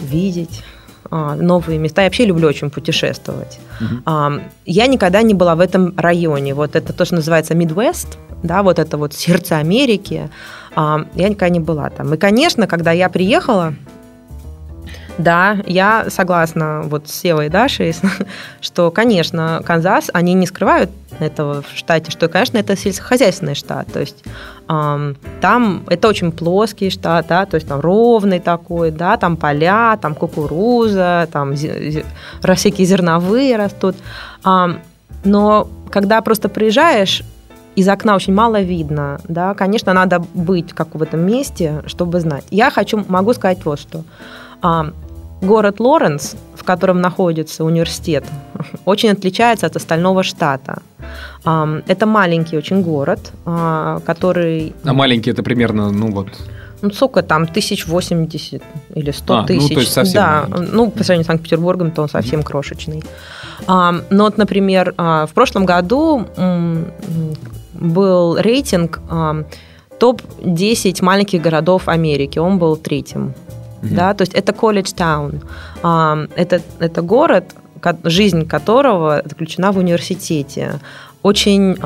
видеть 0.00 0.62
новые 1.10 1.78
места. 1.78 2.02
Я 2.02 2.08
вообще 2.08 2.26
люблю 2.26 2.48
очень 2.48 2.70
путешествовать. 2.70 3.58
Uh-huh. 3.80 4.42
Я 4.66 4.86
никогда 4.86 5.22
не 5.22 5.34
была 5.34 5.54
в 5.54 5.60
этом 5.60 5.94
районе. 5.96 6.54
Вот 6.54 6.76
это 6.76 6.92
то, 6.92 7.04
что 7.04 7.16
называется 7.16 7.54
Midwest, 7.54 8.16
да, 8.42 8.62
вот 8.62 8.78
это 8.78 8.96
вот 8.96 9.14
сердце 9.14 9.56
Америки. 9.56 10.30
Я 10.76 11.28
никогда 11.28 11.48
не 11.48 11.60
была 11.60 11.90
там. 11.90 12.14
И, 12.14 12.16
конечно, 12.16 12.66
когда 12.66 12.92
я 12.92 13.08
приехала, 13.08 13.74
да, 15.20 15.58
я 15.66 16.06
согласна 16.08 16.82
вот 16.84 17.08
с 17.08 17.12
Севой 17.12 17.46
и 17.46 17.48
Дашей, 17.48 17.94
что, 18.60 18.90
конечно, 18.90 19.62
Канзас, 19.64 20.10
они 20.12 20.34
не 20.34 20.46
скрывают 20.46 20.90
этого 21.18 21.62
в 21.62 21.76
штате, 21.76 22.10
что, 22.10 22.28
конечно, 22.28 22.56
это 22.58 22.76
сельскохозяйственный 22.76 23.54
штат. 23.54 23.92
То 23.92 24.00
есть 24.00 24.24
эм, 24.68 25.16
там 25.40 25.84
это 25.88 26.08
очень 26.08 26.32
плоский 26.32 26.90
штат, 26.90 27.26
да, 27.28 27.44
то 27.44 27.56
есть 27.56 27.68
там 27.68 27.80
ровный 27.80 28.40
такой, 28.40 28.90
да, 28.90 29.16
там 29.16 29.36
поля, 29.36 29.98
там 30.00 30.14
кукуруза, 30.14 31.28
там 31.30 31.54
всякие 31.54 32.86
зерновые 32.86 33.56
растут. 33.56 33.96
Эм, 34.44 34.80
но 35.24 35.68
когда 35.90 36.22
просто 36.22 36.48
приезжаешь, 36.48 37.22
из 37.76 37.88
окна 37.88 38.16
очень 38.16 38.34
мало 38.34 38.60
видно, 38.60 39.20
да, 39.28 39.54
конечно, 39.54 39.92
надо 39.92 40.20
быть 40.34 40.72
как 40.72 40.94
в 40.94 41.02
этом 41.02 41.20
месте, 41.20 41.82
чтобы 41.86 42.20
знать. 42.20 42.44
Я 42.50 42.70
хочу, 42.70 43.04
могу 43.08 43.32
сказать 43.32 43.64
вот 43.64 43.78
что. 43.78 44.02
Город 45.42 45.80
Лоренс, 45.80 46.36
в 46.54 46.64
котором 46.64 47.00
находится 47.00 47.64
университет, 47.64 48.24
очень 48.84 49.10
отличается 49.10 49.66
от 49.66 49.76
остального 49.76 50.22
штата. 50.22 50.82
Это 51.44 52.06
маленький 52.06 52.58
очень 52.58 52.82
город, 52.82 53.32
а, 53.46 54.00
который... 54.04 54.74
А 54.84 54.92
маленький 54.92 55.30
это 55.30 55.42
примерно, 55.42 55.90
ну 55.90 56.12
вот... 56.12 56.28
Ну, 56.82 56.90
сколько 56.92 57.22
там, 57.22 57.46
тысяч 57.46 57.86
восемьдесят 57.86 58.62
или 58.94 59.10
сто 59.10 59.40
а, 59.40 59.44
тысяч. 59.44 59.68
Ну, 59.68 59.74
то 59.74 59.80
есть 59.80 59.92
совсем 59.92 60.14
да, 60.14 60.44
маленький. 60.48 60.72
ну, 60.72 60.90
по 60.90 61.04
сравнению 61.04 61.24
с 61.24 61.26
Санкт-Петербургом, 61.26 61.90
то 61.90 62.02
он 62.02 62.08
совсем 62.08 62.42
крошечный. 62.42 63.02
А, 63.66 63.94
но 64.10 64.24
вот, 64.24 64.38
например, 64.38 64.94
а, 64.96 65.26
в 65.26 65.32
прошлом 65.32 65.66
году 65.66 66.26
был 67.74 68.36
рейтинг 68.38 69.00
топ-10 69.98 71.04
маленьких 71.04 71.42
городов 71.42 71.88
Америки. 71.88 72.38
Он 72.38 72.58
был 72.58 72.76
третьим. 72.76 73.34
Mm-hmm. 73.82 73.94
Да, 73.94 74.14
то 74.14 74.22
есть 74.22 74.34
это 74.34 74.52
колледж 74.52 74.92
таун. 74.92 75.40
Это, 75.82 76.60
это 76.78 77.02
город, 77.02 77.44
жизнь 78.04 78.46
которого 78.46 79.22
заключена 79.24 79.72
в 79.72 79.78
университете. 79.78 80.80
Очень 81.22 81.76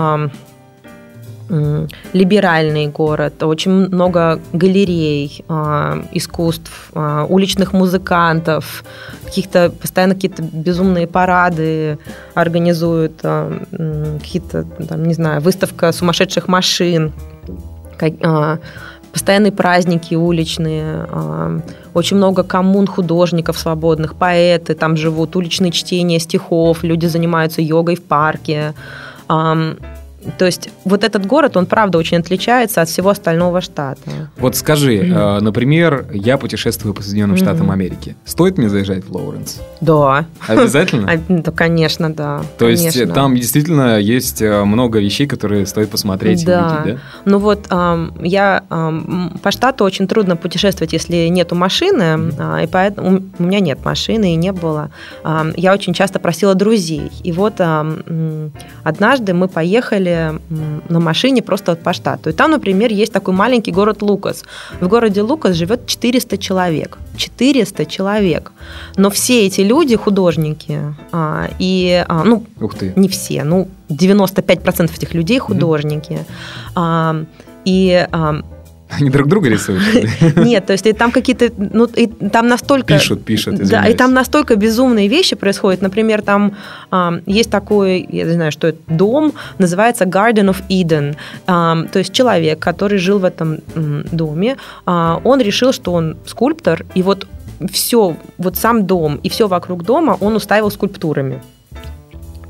либеральный 2.13 2.87
город, 2.87 3.43
очень 3.43 3.71
много 3.71 4.41
галерей, 4.55 5.45
а, 5.49 6.03
искусств, 6.13 6.91
а, 6.95 7.27
уличных 7.29 7.75
музыкантов, 7.75 8.83
каких-то 9.25 9.71
постоянно 9.71 10.15
какие-то 10.15 10.43
безумные 10.43 11.07
парады 11.07 11.99
организуют, 12.35 13.21
а, 13.25 13.61
какие-то, 14.21 14.65
там, 14.89 15.05
не 15.05 15.15
знаю, 15.15 15.43
выставка 15.43 15.93
сумасшедших 15.93 16.49
машин, 16.49 17.13
постоянные 19.15 19.53
праздники 19.53 20.15
уличные, 20.15 21.63
очень 21.95 22.17
много 22.17 22.43
коммун 22.43 22.87
художников 22.87 23.57
свободных, 23.57 24.17
поэты 24.17 24.75
там 24.75 24.97
живут, 24.97 25.37
уличные 25.37 25.71
чтения 25.71 26.19
стихов, 26.19 26.83
люди 26.83 27.07
занимаются 27.07 27.63
йогой 27.63 27.95
в 27.95 28.03
парке. 28.03 28.75
То 30.39 30.47
есть 30.47 30.71
вот 30.85 31.05
этот 31.05 31.27
город, 31.27 31.57
он 31.57 31.67
правда 31.67 31.99
очень 31.99 32.19
отличается 32.19 32.83
от 32.83 32.89
всего 32.89 33.11
остального 33.11 33.61
штата. 33.61 34.31
Вот 34.39 34.57
скажи, 34.57 34.99
mm-hmm. 34.99 35.41
например, 35.41 36.07
я 36.13 36.39
путешествую 36.39 36.95
по 36.95 37.03
Соединенным 37.03 37.37
mm-hmm. 37.37 37.41
Штатам 37.41 37.71
Америки. 37.71 38.17
Стоит 38.25 38.59
мне 38.59 38.69
заезжать 38.69 39.05
в 39.05 39.13
Лоуренс? 39.15 39.61
Да. 39.81 40.27
Обязательно? 40.47 41.11
Да, 41.45 41.51
конечно, 41.51 42.13
да. 42.13 42.43
То 42.59 42.69
есть 42.69 43.13
там 43.13 43.35
действительно 43.35 43.99
есть 43.99 44.41
э, 44.41 44.65
много 44.65 45.01
вещей, 45.01 45.27
которые 45.27 45.67
стоит 45.67 45.91
посмотреть 45.91 46.45
да. 46.45 46.83
увидеть, 46.83 46.95
да? 46.95 47.21
Ну 47.25 47.39
вот 47.39 47.67
я 48.23 48.63
по 49.43 49.51
штату 49.51 49.85
очень 49.85 50.07
трудно 50.07 50.37
путешествовать, 50.37 50.93
если 50.93 51.29
нету 51.29 51.55
машины, 51.55 52.03
mm-hmm. 52.03 52.65
и 52.65 52.67
поэтому 52.67 53.23
у 53.39 53.43
меня 53.43 53.61
нет 53.61 53.85
машины 53.85 54.33
и 54.33 54.37
не 54.37 54.53
было. 54.53 54.91
Я 55.57 55.73
очень 55.73 55.93
часто 55.93 56.19
просила 56.19 56.55
друзей. 56.55 57.11
И 57.23 57.33
вот 57.33 57.61
однажды 58.85 59.35
мы 59.35 59.49
поехали 59.49 60.14
на 60.89 61.01
машине 61.01 61.43
просто 61.43 61.77
по 61.77 61.93
штату. 61.93 62.31
И 62.31 62.33
там, 62.33 62.51
например, 62.51 62.93
есть 62.93 63.13
такой 63.13 63.35
маленький 63.35 63.73
город 63.73 64.03
Лукас. 64.03 64.45
В 64.81 64.89
городе 64.89 65.23
Лукас 65.23 65.57
живет 65.57 65.87
400 65.87 66.39
человек. 66.39 66.99
400 67.17 67.87
человек. 67.87 68.53
Но 68.97 69.11
все 69.11 69.47
эти 69.47 69.63
люди 69.63 69.97
художники. 69.97 70.81
А, 71.13 71.49
и, 71.59 72.05
а, 72.09 72.25
ну, 72.25 72.45
Ух 72.61 72.75
ты. 72.75 72.93
не 72.97 73.09
все, 73.09 73.45
ну, 73.45 73.69
95% 73.89 74.95
этих 74.97 75.15
людей 75.15 75.39
художники. 75.39 76.19
Mm-hmm. 76.75 77.27
И 77.65 78.07
они 79.01 79.11
друг 79.11 79.29
друга 79.29 79.49
рисуют? 79.49 79.83
Нет, 80.37 80.67
то 80.67 80.73
есть 80.73 80.87
и 80.87 80.93
там 80.93 81.11
какие-то, 81.11 81.51
ну, 81.57 81.87
и 81.87 82.07
там 82.07 82.49
настолько... 82.49 82.95
Пишут, 82.95 83.25
пишут, 83.25 83.55
извиняюсь. 83.55 83.71
Да, 83.71 83.89
и 83.89 83.95
там 83.95 84.13
настолько 84.13 84.57
безумные 84.57 85.09
вещи 85.09 85.37
происходят. 85.37 85.83
Например, 85.83 86.23
там 86.23 86.57
а, 86.91 87.21
есть 87.27 87.51
такой, 87.51 88.07
я 88.11 88.25
не 88.25 88.33
знаю, 88.33 88.53
что 88.53 88.69
это, 88.69 88.79
дом, 88.89 89.33
называется 89.59 90.05
Garden 90.05 90.55
of 90.55 90.63
Eden. 90.69 91.17
А, 91.47 91.85
то 91.93 91.99
есть 91.99 92.13
человек, 92.13 92.59
который 92.59 92.99
жил 92.99 93.19
в 93.19 93.25
этом 93.25 93.59
м, 93.75 94.05
доме, 94.13 94.57
а, 94.87 95.21
он 95.25 95.41
решил, 95.41 95.73
что 95.73 95.93
он 95.93 96.17
скульптор, 96.27 96.85
и 96.95 97.03
вот 97.03 97.27
все, 97.71 98.17
вот 98.39 98.57
сам 98.57 98.87
дом 98.87 99.21
и 99.23 99.29
все 99.29 99.49
вокруг 99.49 99.85
дома 99.85 100.17
он 100.21 100.37
уставил 100.37 100.71
скульптурами. 100.71 101.41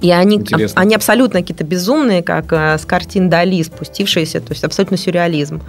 И 0.05 0.11
они, 0.11 0.45
они 0.75 0.95
абсолютно 0.95 1.41
какие-то 1.41 1.65
безумные, 1.65 2.23
как 2.23 2.53
э, 2.53 2.77
с 2.77 2.85
картин 2.85 3.31
Дали 3.31 3.63
спустившиеся, 3.63 4.41
то 4.41 4.53
есть 4.53 4.63
абсолютно 4.63 4.99
сюрреализм. 4.99 5.63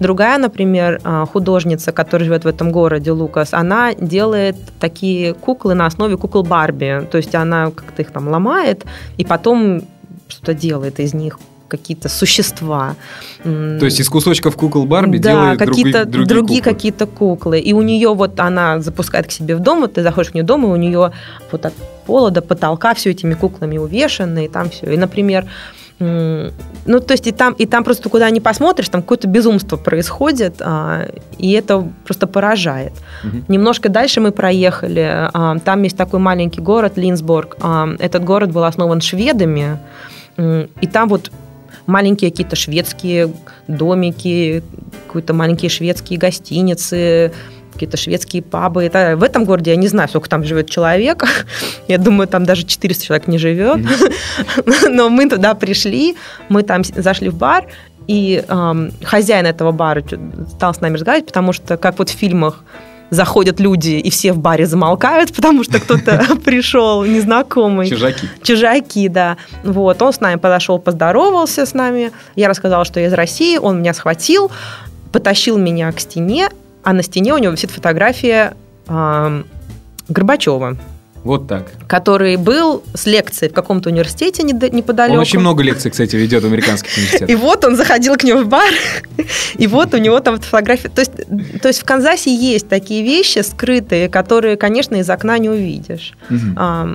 Другая, 0.00 0.38
например, 0.38 0.98
э, 1.04 1.26
художница, 1.30 1.92
которая 1.92 2.26
живет 2.26 2.44
в 2.44 2.48
этом 2.48 2.72
городе, 2.72 3.10
Лукас, 3.10 3.52
она 3.52 3.92
делает 3.92 4.56
такие 4.80 5.34
куклы 5.34 5.74
на 5.74 5.84
основе 5.84 6.16
кукол 6.16 6.42
Барби. 6.42 7.06
То 7.10 7.18
есть 7.18 7.34
она 7.34 7.70
как-то 7.70 8.00
их 8.00 8.10
там 8.12 8.28
ломает 8.28 8.86
и 9.18 9.26
потом 9.26 9.82
что-то 10.28 10.54
делает 10.54 10.98
из 10.98 11.12
них 11.12 11.38
какие-то 11.68 12.08
существа. 12.08 12.94
То 13.42 13.84
есть 13.84 14.00
из 14.00 14.08
кусочков 14.08 14.56
кукол 14.56 14.86
Барби 14.86 15.18
да, 15.18 15.32
делает 15.32 15.58
какие-то 15.58 16.06
другие, 16.06 16.28
другие 16.28 16.60
куклы. 16.60 16.74
какие-то 16.74 17.06
куклы. 17.06 17.58
И 17.58 17.74
у 17.74 17.82
нее 17.82 18.14
вот 18.14 18.40
она 18.40 18.80
запускает 18.80 19.26
к 19.26 19.32
себе 19.32 19.54
в 19.54 19.60
дом, 19.60 19.80
вот 19.80 19.94
ты 19.94 20.02
заходишь 20.02 20.30
к 20.30 20.34
нее 20.34 20.44
дома, 20.44 20.68
и 20.68 20.72
у 20.72 20.76
нее 20.76 21.12
вот 21.52 21.66
от 21.66 21.74
пола 22.06 22.30
до 22.30 22.42
потолка 22.42 22.94
все 22.94 23.10
этими 23.10 23.34
куклами 23.34 23.78
увешаны, 23.78 24.46
и 24.46 24.48
там 24.48 24.70
все. 24.70 24.92
И, 24.92 24.96
например, 24.96 25.46
ну, 25.98 27.00
то 27.00 27.12
есть 27.12 27.26
и 27.26 27.32
там, 27.32 27.54
и 27.54 27.64
там 27.64 27.82
просто 27.82 28.10
куда 28.10 28.28
не 28.28 28.40
посмотришь, 28.40 28.88
там 28.90 29.00
какое-то 29.00 29.28
безумство 29.28 29.78
происходит, 29.78 30.56
а, 30.60 31.08
и 31.38 31.52
это 31.52 31.88
просто 32.04 32.26
поражает. 32.26 32.92
Угу. 33.24 33.44
Немножко 33.48 33.88
дальше 33.88 34.20
мы 34.20 34.30
проехали, 34.30 35.30
а, 35.32 35.58
там 35.58 35.82
есть 35.82 35.96
такой 35.96 36.20
маленький 36.20 36.60
город 36.60 36.98
Линсбург. 36.98 37.56
А, 37.60 37.88
этот 37.98 38.24
город 38.24 38.52
был 38.52 38.64
основан 38.64 39.00
шведами, 39.00 39.78
и 40.36 40.86
там 40.86 41.08
вот 41.08 41.30
маленькие 41.86 42.30
какие-то 42.30 42.56
шведские 42.56 43.32
домики, 43.66 44.62
какие-то 45.06 45.32
маленькие 45.32 45.70
шведские 45.70 46.18
гостиницы, 46.18 47.32
какие-то 47.76 47.96
шведские 47.96 48.42
пабы. 48.42 48.84
Это, 48.84 49.16
в 49.16 49.22
этом 49.22 49.44
городе 49.44 49.70
я 49.70 49.76
не 49.76 49.88
знаю, 49.88 50.08
сколько 50.08 50.28
там 50.28 50.44
живет 50.44 50.68
человек. 50.70 51.24
Я 51.88 51.98
думаю, 51.98 52.26
там 52.26 52.44
даже 52.44 52.64
400 52.64 53.04
человек 53.04 53.28
не 53.28 53.38
живет. 53.38 53.78
Mm-hmm. 53.78 54.88
Но 54.90 55.08
мы 55.08 55.28
туда 55.28 55.54
пришли, 55.54 56.16
мы 56.48 56.62
там 56.62 56.82
зашли 56.84 57.28
в 57.28 57.34
бар, 57.34 57.66
и 58.06 58.44
эм, 58.48 58.92
хозяин 59.04 59.46
этого 59.46 59.72
бара 59.72 60.02
стал 60.50 60.74
с 60.74 60.80
нами 60.80 60.94
разговаривать, 60.94 61.26
потому 61.26 61.52
что, 61.52 61.76
как 61.76 61.98
вот 61.98 62.08
в 62.08 62.12
фильмах, 62.12 62.62
заходят 63.10 63.60
люди, 63.60 63.90
и 63.90 64.10
все 64.10 64.32
в 64.32 64.38
баре 64.38 64.66
замолкают, 64.66 65.32
потому 65.36 65.64
что 65.64 65.80
кто-то 65.80 66.22
пришел 66.44 67.04
незнакомый. 67.04 67.88
Чужаки. 67.88 68.28
Чужаки, 68.42 69.08
да. 69.08 69.36
Вот, 69.64 70.00
он 70.02 70.12
с 70.12 70.20
нами 70.20 70.36
подошел, 70.36 70.78
поздоровался 70.78 71.66
с 71.66 71.74
нами. 71.74 72.12
Я 72.34 72.48
рассказала, 72.48 72.84
что 72.84 73.00
я 73.00 73.06
из 73.06 73.12
России, 73.12 73.58
он 73.58 73.80
меня 73.80 73.94
схватил, 73.94 74.50
потащил 75.12 75.56
меня 75.58 75.90
к 75.92 76.00
стене, 76.00 76.48
а 76.86 76.92
на 76.92 77.02
стене 77.02 77.34
у 77.34 77.38
него 77.38 77.52
висит 77.52 77.72
фотография 77.72 78.54
э, 78.86 79.42
Горбачева. 80.08 80.76
Вот 81.26 81.48
так. 81.48 81.72
Который 81.88 82.36
был 82.36 82.84
с 82.94 83.04
лекцией 83.04 83.50
в 83.50 83.54
каком-то 83.54 83.90
университете 83.90 84.44
неподалеку. 84.44 85.14
Он 85.14 85.20
очень 85.20 85.40
много 85.40 85.64
лекций, 85.64 85.90
кстати, 85.90 86.14
ведет 86.14 86.44
в 86.44 86.46
американских 86.46 86.96
университетах. 86.96 87.28
И 87.28 87.34
вот 87.34 87.64
он 87.64 87.74
заходил 87.74 88.14
к 88.14 88.22
нему 88.22 88.44
в 88.44 88.48
бар, 88.48 88.72
и 89.58 89.66
вот 89.66 89.92
у 89.92 89.96
него 89.96 90.20
там 90.20 90.38
фотография. 90.38 90.88
То 90.88 91.00
есть, 91.00 91.12
то 91.60 91.68
есть 91.68 91.80
в 91.80 91.84
Канзасе 91.84 92.32
есть 92.32 92.68
такие 92.68 93.02
вещи 93.02 93.40
скрытые, 93.40 94.08
которые, 94.08 94.56
конечно, 94.56 94.94
из 94.94 95.10
окна 95.10 95.36
не 95.38 95.48
увидишь. 95.48 96.14
Угу. 96.30 96.54
А, 96.56 96.88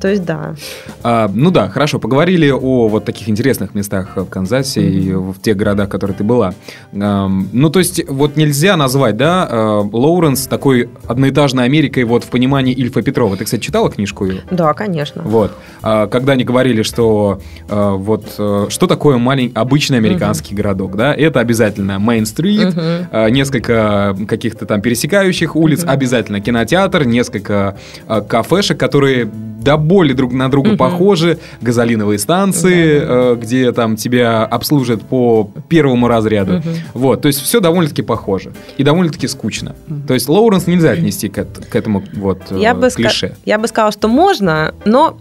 то 0.00 0.08
есть, 0.08 0.24
да. 0.24 0.54
А, 1.02 1.30
ну 1.32 1.50
да, 1.50 1.70
хорошо. 1.70 1.98
Поговорили 1.98 2.50
о 2.50 2.88
вот 2.88 3.06
таких 3.06 3.30
интересных 3.30 3.74
местах 3.74 4.16
в 4.16 4.26
Канзасе 4.26 4.80
угу. 4.80 4.88
и 4.88 5.12
в 5.12 5.40
тех 5.40 5.56
городах, 5.56 5.88
в 5.88 5.90
которых 5.90 6.18
ты 6.18 6.24
была. 6.24 6.52
А, 6.92 7.26
ну, 7.26 7.70
то 7.70 7.78
есть, 7.78 8.06
вот 8.06 8.36
нельзя 8.36 8.76
назвать, 8.76 9.16
да, 9.16 9.48
а, 9.50 9.80
Лоуренс 9.80 10.46
такой 10.46 10.90
одноэтажной 11.06 11.64
Америкой 11.64 12.04
вот 12.04 12.24
в 12.24 12.28
понимании 12.28 12.74
Ильфа 12.74 13.00
Петрова. 13.00 13.36
Ты, 13.36 13.44
кстати, 13.44 13.62
читал 13.62 13.77
читала 13.78 13.90
книжку 13.90 14.26
ее? 14.26 14.42
Да, 14.50 14.74
конечно. 14.74 15.22
Вот. 15.22 15.52
А, 15.82 16.08
когда 16.08 16.32
они 16.32 16.42
говорили, 16.42 16.82
что 16.82 17.40
а, 17.68 17.94
вот 17.94 18.34
э, 18.38 18.66
что 18.68 18.86
такое 18.86 19.18
маленький 19.18 19.54
обычный 19.54 19.98
американский 19.98 20.54
uh 20.54 20.56
городок, 20.56 20.96
да, 20.96 21.14
это 21.14 21.38
обязательно 21.40 21.98
Мейн-стрит, 22.00 22.74
uh 22.74 23.30
несколько 23.30 24.16
каких-то 24.26 24.66
там 24.66 24.80
пересекающих 24.80 25.54
улиц, 25.54 25.84
uh 25.84 25.88
обязательно 25.88 26.40
кинотеатр, 26.40 27.04
несколько 27.04 27.76
кафешек, 28.06 28.78
которые 28.78 29.26
до 29.26 29.76
боли 29.76 30.12
друг 30.12 30.32
на 30.32 30.50
друга 30.50 30.76
похожи, 30.76 31.38
газолиновые 31.60 32.18
станции, 32.18 33.00
uh 33.00 33.36
где 33.36 33.70
там 33.72 33.96
тебя 33.96 34.44
обслужат 34.44 35.02
по 35.02 35.50
первому 35.68 36.08
разряду. 36.08 36.62
Вот, 36.94 37.22
то 37.22 37.28
есть 37.28 37.40
все 37.42 37.60
довольно-таки 37.60 38.02
похоже 38.02 38.52
и 38.76 38.82
довольно-таки 38.82 39.28
скучно. 39.28 39.76
То 40.08 40.14
есть 40.14 40.28
Лоуренс 40.28 40.66
нельзя 40.66 40.90
отнести 40.90 41.28
к, 41.28 41.44
к 41.44 41.76
этому 41.76 42.02
вот 42.14 42.40
я 42.50 42.74
бы 42.74 42.88
клише. 42.90 43.36
Я 43.44 43.58
бы 43.58 43.67
сказала, 43.68 43.92
что 43.92 44.08
можно, 44.08 44.74
но 44.84 45.16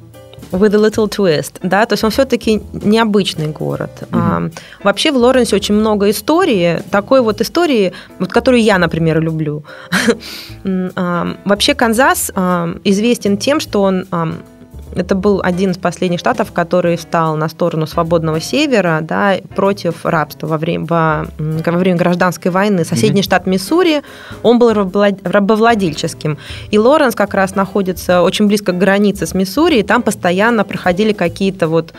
with 0.52 0.74
a 0.74 0.78
little 0.78 1.10
twist, 1.10 1.56
да, 1.62 1.86
то 1.86 1.94
есть 1.94 2.04
он 2.04 2.12
все-таки 2.12 2.62
необычный 2.74 3.48
город. 3.48 3.92
Mm-hmm. 4.02 4.52
А, 4.82 4.84
вообще 4.84 5.12
в 5.12 5.18
Лоренсе 5.18 5.56
очень 5.56 5.76
много 5.76 6.10
истории, 6.10 6.82
такой 6.92 7.22
вот 7.22 7.42
истории, 7.42 7.94
вот, 8.20 8.32
которую 8.32 8.62
я, 8.62 8.78
например, 8.78 9.20
люблю. 9.22 9.64
а, 10.96 11.36
вообще 11.46 11.74
Канзас 11.74 12.32
а, 12.36 12.70
известен 12.84 13.38
тем, 13.38 13.60
что 13.60 13.82
он 13.82 14.06
а, 14.12 14.34
это 15.00 15.16
был 15.16 15.42
один 15.44 15.72
из 15.72 15.78
последних 15.78 16.20
штатов, 16.20 16.52
который 16.52 16.98
встал 16.98 17.36
на 17.36 17.50
сторону 17.50 17.88
свободного 17.88 18.40
севера 18.40 19.00
да, 19.02 19.36
против 19.56 20.06
рабства 20.06 20.48
во 20.48 20.58
время, 20.58 20.86
во, 20.86 21.28
во 21.38 21.78
время 21.78 21.98
гражданской 21.98 22.52
войны. 22.52 22.86
Соседний 22.86 23.22
mm-hmm. 23.22 23.24
штат 23.24 23.48
Миссури, 23.48 24.02
он 24.44 24.60
был 24.60 24.74
рабовладельческим. 24.74 26.38
И 26.72 26.78
Лоренс 26.78 27.16
как 27.16 27.34
раз 27.34 27.56
находится 27.56 28.22
очень 28.22 28.48
близко 28.48 28.72
к 28.72 28.78
границе 28.78 29.26
с 29.26 29.34
Миссури, 29.34 29.80
и 29.80 29.84
там 29.84 30.02
постоянно 30.02 30.64
проходили 30.64 31.14
какие-то 31.14 31.68
вот 31.68 31.94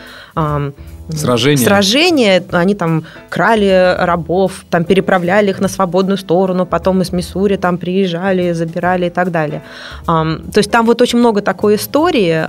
Сражения. 1.09 1.65
Сражения, 1.65 2.43
они 2.51 2.75
там 2.75 3.03
крали 3.29 3.95
рабов, 3.97 4.65
там 4.69 4.83
переправляли 4.83 5.49
их 5.49 5.59
на 5.59 5.67
свободную 5.67 6.17
сторону, 6.17 6.65
потом 6.65 7.01
из 7.01 7.11
Миссури 7.11 7.55
там 7.55 7.77
приезжали, 7.77 8.51
забирали 8.53 9.07
и 9.07 9.09
так 9.09 9.31
далее. 9.31 9.61
То 10.05 10.57
есть 10.57 10.71
там 10.71 10.85
вот 10.85 11.01
очень 11.01 11.19
много 11.19 11.41
такой 11.41 11.75
истории. 11.75 12.45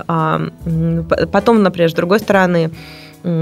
Потом, 1.31 1.63
например, 1.63 1.89
с 1.89 1.93
другой 1.93 2.19
стороны, 2.19 2.71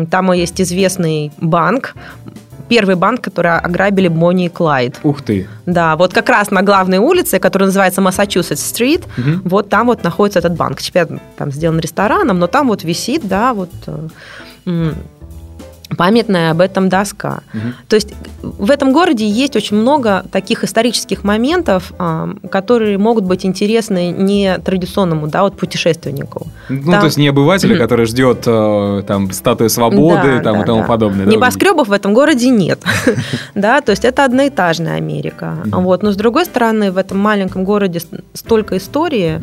там 0.10 0.32
есть 0.32 0.62
известный 0.62 1.32
банк, 1.38 1.95
первый 2.69 2.95
банк, 2.95 3.21
который 3.21 3.58
ограбили 3.58 4.08
Бонни 4.08 4.45
и 4.45 4.49
Клайд. 4.49 4.99
Ух 5.03 5.21
ты. 5.21 5.47
Да, 5.65 5.95
вот 5.95 6.13
как 6.13 6.29
раз 6.29 6.51
на 6.51 6.62
главной 6.62 6.99
улице, 6.99 7.39
которая 7.39 7.67
называется 7.67 8.01
Массачусетс-стрит, 8.01 9.05
угу. 9.17 9.41
вот 9.45 9.69
там 9.69 9.88
вот 9.88 10.03
находится 10.03 10.39
этот 10.39 10.55
банк. 10.55 10.82
Теперь 10.82 11.08
там 11.38 11.51
сделан 11.51 11.79
рестораном, 11.79 12.39
но 12.39 12.47
там 12.47 12.67
вот 12.67 12.84
висит, 12.84 13.27
да, 13.27 13.53
вот 13.53 13.71
э, 13.88 14.08
памятная 15.98 16.52
об 16.52 16.62
этом 16.62 16.89
доска. 16.89 17.41
Угу. 17.54 17.62
То 17.88 17.95
есть 17.95 18.13
в 18.41 18.69
этом 18.69 18.93
городе 18.93 19.28
есть 19.28 19.56
очень 19.56 19.78
много 19.78 20.24
таких 20.32 20.63
исторических 20.63 21.24
моментов, 21.24 21.91
которые 22.52 22.98
могут 22.98 23.24
быть 23.24 23.45
интересны 23.45 24.12
не 24.12 24.58
традиционному, 24.60 25.28
да, 25.28 25.43
вот 25.43 25.58
путешественнику. 25.58 26.48
Ну, 26.69 26.91
там... 26.91 27.02
то 27.02 27.06
есть 27.06 27.17
не 27.17 27.28
обывателя, 27.28 27.78
который 27.84 28.06
ждет 28.06 28.43
э, 28.45 29.04
там 29.08 29.32
статую 29.32 29.69
свободы 29.69 30.38
да, 30.38 30.41
там, 30.41 30.56
да, 30.58 30.62
и 30.62 30.65
тому 30.65 30.82
да. 30.82 30.88
подобное. 30.88 31.26
Небоскребов 31.26 31.88
в 31.88 31.91
этом 31.91 32.13
городе 32.13 32.50
нет, 32.50 32.80
да, 33.56 33.82
то 33.82 33.91
есть 33.91 34.06
это 34.06 34.26
одноэтажная 34.26 34.95
Америка. 34.95 35.58
Вот, 35.65 36.04
но 36.04 36.12
с 36.12 36.15
другой 36.15 36.45
стороны, 36.45 36.91
в 36.91 36.98
этом 36.98 37.17
маленьком 37.17 37.63
городе 37.63 38.00
столько 38.34 38.78
истории, 38.78 39.41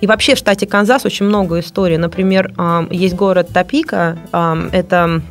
и 0.00 0.06
вообще 0.06 0.34
в 0.34 0.38
штате 0.38 0.66
Канзас 0.66 1.04
очень 1.04 1.26
много 1.26 1.60
историй. 1.60 1.96
Например, 1.96 2.52
есть 2.90 3.14
город 3.14 3.48
Топика, 3.52 4.18
это 4.72 5.22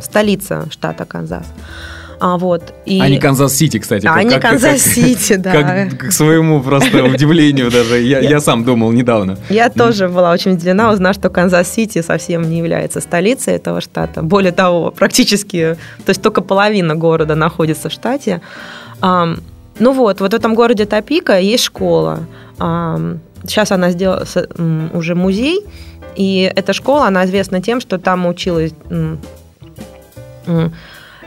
столица 0.00 0.66
штата 0.70 1.04
Канзас. 1.04 1.46
А, 2.18 2.38
вот, 2.38 2.72
и... 2.86 2.98
а 2.98 3.10
не 3.10 3.18
Канзас-Сити, 3.18 3.78
кстати. 3.78 4.06
А 4.06 4.22
не 4.22 4.40
Канзас-Сити, 4.40 5.36
да. 5.36 5.52
Как, 5.52 5.98
к 6.08 6.12
своему 6.12 6.62
просто 6.62 7.04
удивлению 7.04 7.70
даже. 7.70 7.98
Я, 7.98 8.20
я 8.20 8.40
сам 8.40 8.64
думал 8.64 8.90
недавно. 8.92 9.36
Я 9.50 9.68
тоже 9.68 10.08
была 10.08 10.32
очень 10.32 10.52
удивлена, 10.52 10.90
узнав, 10.90 11.14
что 11.14 11.28
Канзас-Сити 11.28 12.00
совсем 12.00 12.48
не 12.48 12.56
является 12.56 13.02
столицей 13.02 13.52
этого 13.52 13.82
штата. 13.82 14.22
Более 14.22 14.52
того, 14.52 14.92
практически, 14.92 15.76
то 16.06 16.10
есть 16.10 16.22
только 16.22 16.40
половина 16.40 16.94
города 16.94 17.34
находится 17.34 17.90
в 17.90 17.92
штате. 17.92 18.40
Ну 19.02 19.36
вот, 19.92 20.20
вот 20.20 20.32
в 20.32 20.34
этом 20.34 20.54
городе 20.54 20.86
Топика 20.86 21.38
есть 21.38 21.64
школа. 21.64 22.20
Сейчас 22.58 23.70
она 23.70 23.90
сделала 23.90 24.24
уже 24.92 25.14
музей, 25.14 25.60
и 26.16 26.50
эта 26.56 26.72
школа, 26.72 27.06
она 27.06 27.24
известна 27.26 27.60
тем, 27.60 27.80
что 27.80 27.98
там 27.98 28.26
училась 28.26 28.72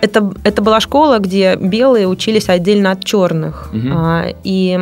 это, 0.01 0.31
это 0.43 0.61
была 0.61 0.79
школа, 0.79 1.19
где 1.19 1.55
белые 1.55 2.07
учились 2.07 2.49
отдельно 2.49 2.91
от 2.91 3.03
черных. 3.03 3.69
Угу. 3.73 3.87
А, 3.91 4.25
и, 4.43 4.79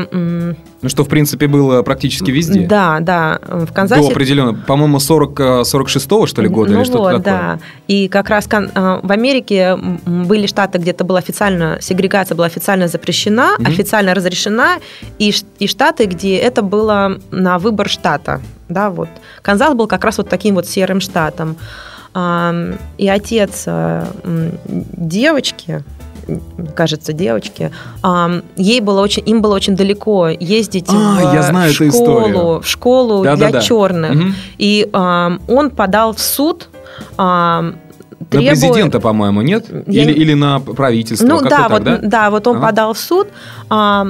ну, 0.82 0.90
что, 0.90 1.04
в 1.04 1.08
принципе, 1.08 1.48
было 1.48 1.82
практически 1.82 2.30
везде. 2.30 2.68
Да, 2.68 3.00
да. 3.02 3.40
В 3.48 3.72
Канзасе... 3.74 4.02
До 4.02 4.10
определенно, 4.10 4.54
по-моему, 4.54 5.00
40, 5.00 5.40
46-го, 5.40 6.28
что 6.28 6.42
ли, 6.42 6.50
года 6.50 6.72
ну 6.72 6.78
или 6.80 6.84
что-то 6.86 7.00
вот, 7.00 7.24
такое. 7.24 7.24
да. 7.24 7.60
И 7.88 8.08
как 8.08 8.30
раз 8.30 8.48
а, 8.52 9.00
в 9.02 9.12
Америке 9.12 9.76
были 10.06 10.46
штаты, 10.46 10.78
где-то 10.78 11.04
была 11.04 11.20
официально, 11.20 11.80
сегрегация 11.82 12.36
была 12.36 12.48
официально 12.48 12.88
запрещена, 12.88 13.56
угу. 13.58 13.68
официально 13.68 14.14
разрешена, 14.14 14.78
и, 15.18 15.34
и 15.60 15.68
штаты, 15.68 16.06
где 16.06 16.38
это 16.38 16.62
было 16.62 17.18
на 17.32 17.58
выбор 17.58 17.90
штата. 17.90 18.42
Да, 18.70 18.90
вот. 18.90 19.10
Канзас 19.42 19.74
был 19.74 19.88
как 19.88 20.04
раз 20.04 20.18
вот 20.18 20.30
таким 20.30 20.56
вот 20.56 20.68
серым 20.68 21.00
штатом. 21.00 21.58
И 22.98 23.08
отец 23.08 23.64
э, 23.68 24.06
девочки, 24.66 25.84
кажется, 26.76 27.14
девочки, 27.14 27.72
ей 28.56 28.82
было 28.82 29.02
очень, 29.02 29.24
им 29.26 29.42
было 29.42 29.54
очень 29.56 29.76
далеко 29.76 30.30
ездить 30.30 30.88
а, 30.90 30.94
в, 30.94 31.34
я 31.34 31.44
знаю 31.44 31.72
школу, 31.72 32.62
в 32.62 32.68
школу 32.68 33.24
да, 33.24 33.36
для 33.36 33.48
да, 33.48 33.54
да. 33.54 33.62
черных. 33.62 34.12
Угу. 34.12 34.24
И 34.58 34.90
он 34.92 35.70
подал 35.70 36.14
в 36.14 36.20
суд 36.20 36.70
Требует... 38.30 38.56
На 38.56 38.62
президента, 38.62 39.00
по-моему, 39.00 39.42
нет? 39.42 39.68
Я... 39.88 40.04
Или, 40.04 40.12
или 40.12 40.34
на 40.34 40.60
правительство? 40.60 41.26
Ну 41.26 41.42
да, 41.42 41.50
так, 41.50 41.70
вот, 41.70 41.84
да? 41.84 42.00
да, 42.02 42.30
вот 42.30 42.48
он 42.48 42.58
ага. 42.58 42.68
подал 42.68 42.94
в 42.94 42.98
суд, 42.98 43.28
а, 43.70 44.08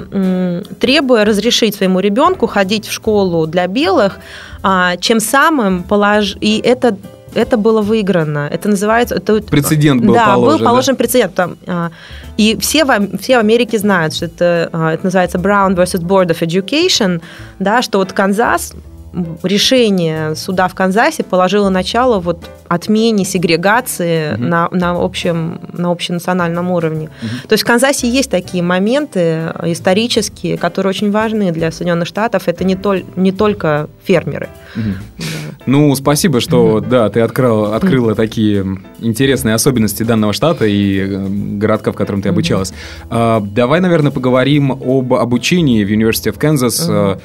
требуя 0.80 1.26
разрешить 1.26 1.76
своему 1.76 2.00
ребенку 2.00 2.48
ходить 2.48 2.88
в 2.88 2.92
школу 2.92 3.46
для 3.48 3.68
белых, 3.68 4.18
а, 4.64 4.96
чем 4.98 5.20
самым 5.20 5.84
полож... 5.84 6.38
И 6.40 6.60
это 6.60 6.98
это 7.38 7.58
было 7.58 7.82
выиграно. 7.82 8.50
Это 8.52 8.70
называется... 8.70 9.16
Это, 9.16 9.42
прецедент 9.42 10.04
был 10.04 10.14
да, 10.14 10.34
положен. 10.34 10.60
был 10.60 10.66
положен 10.66 10.94
да? 10.96 10.98
прецедент. 10.98 11.36
Там, 11.36 11.58
а, 11.68 11.92
и 12.38 12.58
все 12.60 12.84
в, 12.84 13.18
все 13.18 13.38
в 13.38 13.40
Америке 13.40 13.78
знают, 13.78 14.16
что 14.16 14.26
это, 14.26 14.70
а, 14.74 14.94
это 14.94 15.06
называется 15.06 15.38
Brown 15.38 15.76
versus 15.76 16.02
Board 16.02 16.28
of 16.28 16.40
Education, 16.42 17.22
да, 17.60 17.82
что 17.82 18.00
вот 18.00 18.12
Канзас 18.14 18.74
решение 19.44 20.36
суда 20.36 20.68
в 20.68 20.76
Канзасе 20.76 21.24
положило 21.24 21.70
начало 21.70 22.20
вот 22.20 22.50
отмене 22.68 23.26
сегрегации 23.26 24.34
угу. 24.34 24.44
на, 24.44 24.68
на, 24.72 24.92
общем, 24.92 25.60
на 25.74 25.92
общенациональном 25.92 26.72
уровне. 26.72 27.10
Угу. 27.22 27.48
То 27.48 27.54
есть 27.54 27.64
в 27.64 27.68
Канзасе 27.68 28.10
есть 28.10 28.30
такие 28.30 28.64
моменты 28.64 29.54
исторические, 29.64 30.58
которые 30.58 30.90
очень 30.92 31.12
важны 31.12 31.52
для 31.52 31.72
Соединенных 31.72 32.08
Штатов. 32.08 32.44
Это 32.48 32.64
не, 32.64 32.76
тол- 32.76 33.06
не 33.16 33.32
только 33.32 33.90
фермеры. 34.04 34.50
Угу. 34.76 34.84
Да. 35.18 35.26
Ну, 35.66 35.96
спасибо, 35.96 36.40
что 36.40 36.76
угу. 36.76 36.82
да, 36.82 37.10
ты 37.10 37.22
открыл, 37.22 37.74
открыла 37.74 38.12
угу. 38.12 38.16
такие 38.16 38.66
интересные 39.00 39.56
особенности 39.56 40.04
данного 40.04 40.34
штата 40.34 40.66
и 40.66 41.00
э, 41.00 41.28
городка, 41.58 41.92
в 41.92 41.96
котором 41.96 42.22
ты 42.22 42.30
обучалась. 42.30 42.70
Угу. 42.70 42.78
А, 43.10 43.40
давай, 43.42 43.80
наверное, 43.80 44.12
поговорим 44.12 44.72
об 44.72 45.14
обучении 45.14 45.84
в 45.84 45.90
University 45.90 46.34
of 46.34 46.40
Kansas. 46.40 47.14
Угу 47.14 47.22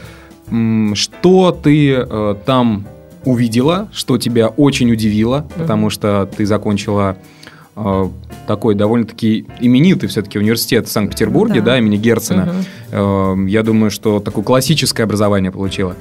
что 0.95 1.53
ты 1.53 1.93
э, 1.93 2.35
там 2.45 2.87
увидела, 3.25 3.89
что 3.93 4.19
тебя 4.19 4.49
очень 4.49 4.91
удивило, 4.91 5.47
mm-hmm. 5.49 5.61
потому 5.61 5.91
что 5.91 6.29
ты 6.37 6.45
закончила 6.45 7.17
э, 7.77 8.09
такой 8.47 8.75
довольно-таки 8.75 9.47
именитый 9.61 10.09
все-таки 10.09 10.39
университет 10.39 10.89
в 10.89 10.91
Санкт-Петербурге, 10.91 11.61
да, 11.61 11.73
да 11.73 11.79
имени 11.79 11.97
Герцена. 11.97 12.55
Э, 12.91 13.35
я 13.47 13.63
думаю, 13.63 13.91
что 13.91 14.21
такое 14.21 14.45
классическое 14.45 15.05
образование 15.05 15.51
получила 15.51 15.97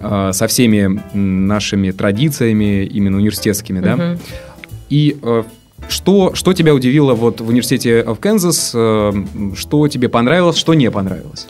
э, 0.00 0.30
со 0.32 0.46
всеми 0.46 1.00
нашими 1.16 1.90
традициями 1.90 2.84
именно 2.84 3.16
университетскими, 3.16 3.80
да. 3.80 4.18
И 4.90 5.18
э, 5.22 5.42
что, 5.88 6.34
что 6.34 6.52
тебя 6.52 6.74
удивило 6.74 7.14
вот 7.14 7.40
в 7.40 7.48
университете 7.48 8.02
в 8.02 8.16
Канзас, 8.16 8.68
что 8.70 9.88
тебе 9.88 10.08
понравилось, 10.08 10.56
что 10.56 10.74
не 10.74 10.90
понравилось? 10.90 11.46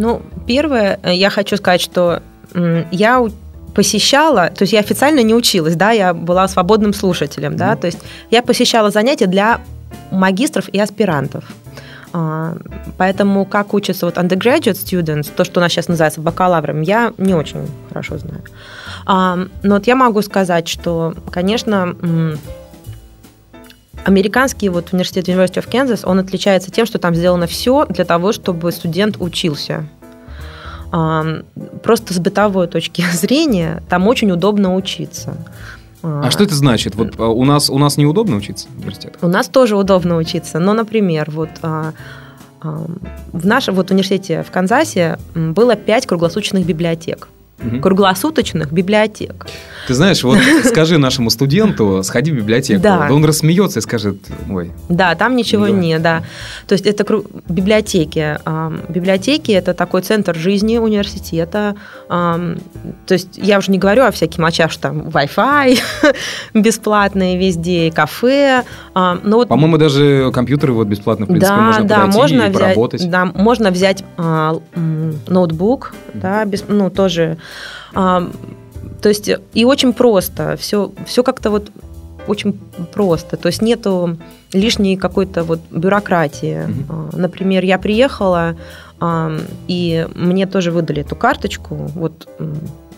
Ну, 0.00 0.22
первое, 0.46 0.98
э, 1.02 1.14
я 1.14 1.28
хочу 1.28 1.58
сказать, 1.58 1.82
что 1.82 2.22
я 2.90 3.24
посещала, 3.74 4.48
то 4.48 4.62
есть 4.62 4.72
я 4.72 4.80
официально 4.80 5.22
не 5.22 5.34
училась, 5.34 5.76
да, 5.76 5.90
я 5.90 6.14
была 6.14 6.48
свободным 6.48 6.94
слушателем, 6.94 7.56
да, 7.56 7.72
mm-hmm. 7.72 7.80
то 7.80 7.86
есть 7.86 7.98
я 8.30 8.42
посещала 8.42 8.90
занятия 8.90 9.26
для 9.26 9.60
магистров 10.10 10.68
и 10.70 10.80
аспирантов. 10.80 11.44
А, 12.12 12.56
поэтому 12.96 13.44
как 13.44 13.74
учатся 13.74 14.06
вот 14.06 14.16
undergraduate 14.16 14.72
students, 14.72 15.30
то, 15.36 15.44
что 15.44 15.60
у 15.60 15.62
нас 15.62 15.70
сейчас 15.70 15.86
называется 15.86 16.22
бакалавром, 16.22 16.80
я 16.80 17.12
не 17.18 17.34
очень 17.34 17.68
хорошо 17.88 18.16
знаю. 18.18 18.42
А, 19.06 19.36
но 19.62 19.74
вот 19.74 19.86
я 19.86 19.96
могу 19.96 20.22
сказать, 20.22 20.66
что, 20.66 21.14
конечно, 21.30 21.94
Американский 24.04 24.68
вот 24.68 24.92
университет 24.92 25.28
University 25.28 25.62
of 25.62 25.70
Kansas, 25.70 26.00
он 26.04 26.18
отличается 26.18 26.70
тем, 26.70 26.86
что 26.86 26.98
там 26.98 27.14
сделано 27.14 27.46
все 27.46 27.86
для 27.86 28.04
того, 28.04 28.32
чтобы 28.32 28.72
студент 28.72 29.16
учился. 29.20 29.86
Просто 30.90 32.14
с 32.14 32.18
бытовой 32.18 32.66
точки 32.66 33.04
зрения 33.12 33.82
там 33.88 34.08
очень 34.08 34.30
удобно 34.30 34.74
учиться. 34.74 35.36
А 36.02 36.30
что 36.30 36.44
это 36.44 36.54
значит? 36.54 36.94
Вот 36.94 37.14
а, 37.18 37.28
у 37.28 37.44
нас 37.44 37.68
у 37.68 37.76
нас 37.76 37.98
неудобно 37.98 38.36
учиться 38.36 38.68
в 38.74 38.78
университетах? 38.78 39.22
У 39.22 39.28
нас 39.28 39.48
тоже 39.48 39.76
удобно 39.76 40.16
учиться, 40.16 40.58
но, 40.58 40.72
например, 40.72 41.30
вот 41.30 41.50
а, 41.62 41.92
в 42.62 43.46
нашем 43.46 43.74
вот 43.74 43.90
университете 43.90 44.42
в 44.42 44.50
Канзасе 44.50 45.18
было 45.34 45.76
пять 45.76 46.06
круглосуточных 46.06 46.64
библиотек 46.64 47.28
угу. 47.62 47.80
круглосуточных 47.80 48.72
библиотек. 48.72 49.46
Ты 49.86 49.94
знаешь, 49.94 50.22
вот 50.22 50.38
скажи 50.64 50.98
нашему 50.98 51.30
студенту, 51.30 52.02
сходи 52.02 52.30
в 52.32 52.36
библиотеку. 52.36 52.82
Да. 52.82 53.08
он 53.10 53.24
рассмеется 53.24 53.80
и 53.80 53.82
скажет, 53.82 54.16
ой. 54.48 54.72
Да, 54.88 55.14
там 55.14 55.36
ничего 55.36 55.66
да. 55.66 55.72
не, 55.72 55.98
да. 55.98 56.22
То 56.66 56.74
есть 56.74 56.86
это 56.86 57.04
библиотеки. 57.48 58.38
Библиотеки– 58.88 59.50
это 59.52 59.74
такой 59.74 60.02
центр 60.02 60.36
жизни 60.36 60.78
университета. 60.78 61.74
То 62.08 62.58
есть 63.08 63.36
я 63.36 63.58
уже 63.58 63.70
не 63.70 63.78
говорю 63.78 64.04
о 64.04 64.10
всяких 64.10 64.38
мочах, 64.38 64.70
что 64.70 64.82
там 64.82 65.08
Wi-Fi 65.08 65.78
бесплатные 66.54 67.38
везде, 67.38 67.90
кафе. 67.90 68.64
Но 68.94 69.20
вот... 69.24 69.48
По-моему, 69.48 69.78
даже 69.78 70.30
компьютеры 70.32 70.72
вот 70.72 70.86
бесплатно, 70.86 71.26
в 71.26 71.28
принципе, 71.28 71.54
да, 71.54 71.60
можно 71.62 71.84
да, 71.84 72.06
можно 72.06 72.42
и 72.42 72.48
взять, 72.48 72.52
поработать. 72.52 73.10
Да, 73.10 73.24
можно 73.24 73.70
взять 73.70 74.04
а, 74.16 74.60
ноутбук, 75.26 75.94
да, 76.14 76.44
без, 76.44 76.64
ну, 76.68 76.90
тоже 76.90 77.38
то 77.92 79.08
есть 79.08 79.30
и 79.54 79.64
очень 79.64 79.92
просто. 79.92 80.56
Все, 80.56 80.92
все 81.06 81.22
как-то 81.22 81.50
вот 81.50 81.70
очень 82.26 82.58
просто. 82.92 83.36
То 83.36 83.48
есть 83.48 83.62
нету 83.62 84.16
лишней 84.52 84.96
какой-то 84.96 85.42
вот 85.42 85.60
бюрократии. 85.70 86.64
Угу. 86.64 87.18
Например, 87.18 87.64
я 87.64 87.78
приехала, 87.78 88.56
и 89.68 90.08
мне 90.14 90.46
тоже 90.46 90.70
выдали 90.70 91.02
эту 91.02 91.16
карточку, 91.16 91.74
вот 91.74 92.28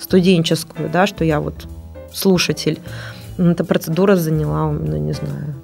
студенческую, 0.01 0.91
да, 0.91 1.07
что 1.07 1.25
я 1.25 1.41
вот 1.41 1.67
слушатель. 2.13 2.79
Эта 3.39 3.65
процедура 3.65 4.17
заняла, 4.17 4.71
ну, 4.71 4.97
не 4.97 5.13
знаю, 5.13 5.55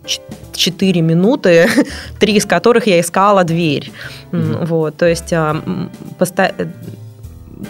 4 0.53 1.03
минуты, 1.03 1.69
три 2.19 2.35
из 2.35 2.47
которых 2.47 2.87
я 2.87 3.01
искала 3.01 3.45
дверь. 3.45 3.93
Mm-hmm. 4.33 4.67
Вот, 4.67 4.97
то 4.97 5.07
есть. 5.07 5.33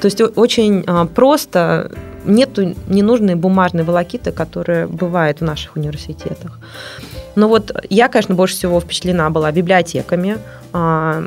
То 0.00 0.06
есть 0.06 0.20
очень 0.20 0.84
просто 1.14 1.90
нету 2.24 2.74
ненужной 2.88 3.34
бумажной 3.34 3.84
волокиты, 3.84 4.32
которая 4.32 4.86
бывает 4.86 5.40
в 5.40 5.44
наших 5.44 5.76
университетах. 5.76 6.58
Но 7.34 7.48
вот 7.48 7.72
я, 7.88 8.08
конечно, 8.08 8.34
больше 8.34 8.56
всего 8.56 8.80
впечатлена 8.80 9.30
была 9.30 9.52
библиотеками, 9.52 10.38
а, 10.72 11.24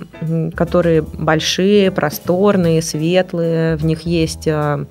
которые 0.55 1.01
большие, 1.01 1.89
просторные, 1.89 2.82
светлые, 2.82 3.78
в 3.78 3.86
них 3.86 4.01
есть 4.01 4.47
а, 4.47 4.86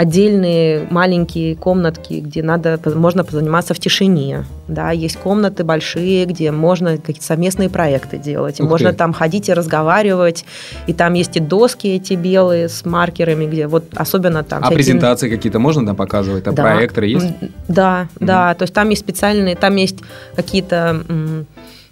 отдельные 0.00 0.86
маленькие 0.88 1.54
комнатки, 1.54 2.14
где 2.14 2.42
надо, 2.42 2.80
можно 2.94 3.22
позаниматься 3.22 3.74
в 3.74 3.78
тишине. 3.78 4.46
Да, 4.66 4.92
есть 4.92 5.18
комнаты 5.18 5.62
большие, 5.62 6.24
где 6.24 6.50
можно 6.52 6.96
какие-то 6.96 7.22
совместные 7.22 7.68
проекты 7.68 8.16
делать. 8.16 8.60
И 8.60 8.62
можно 8.62 8.94
там 8.94 9.12
ходить 9.12 9.50
и 9.50 9.52
разговаривать. 9.52 10.46
И 10.86 10.94
там 10.94 11.12
есть 11.12 11.36
и 11.36 11.40
доски 11.40 11.88
эти 11.88 12.14
белые 12.14 12.70
с 12.70 12.86
маркерами, 12.86 13.44
где 13.44 13.66
вот 13.66 13.84
особенно 13.94 14.42
там... 14.42 14.60
А 14.60 14.68
всякие... 14.68 14.76
презентации 14.76 15.28
какие-то 15.28 15.58
можно 15.58 15.84
там 15.84 15.96
показывать? 15.96 16.46
А 16.46 16.52
да. 16.52 16.62
проекторы 16.62 17.06
есть? 17.06 17.26
Да, 17.68 18.08
mm-hmm. 18.14 18.24
да. 18.24 18.54
То 18.54 18.62
есть 18.62 18.72
там 18.72 18.88
есть 18.88 19.02
специальные, 19.02 19.54
там 19.54 19.76
есть 19.76 19.98
какие-то 20.34 21.04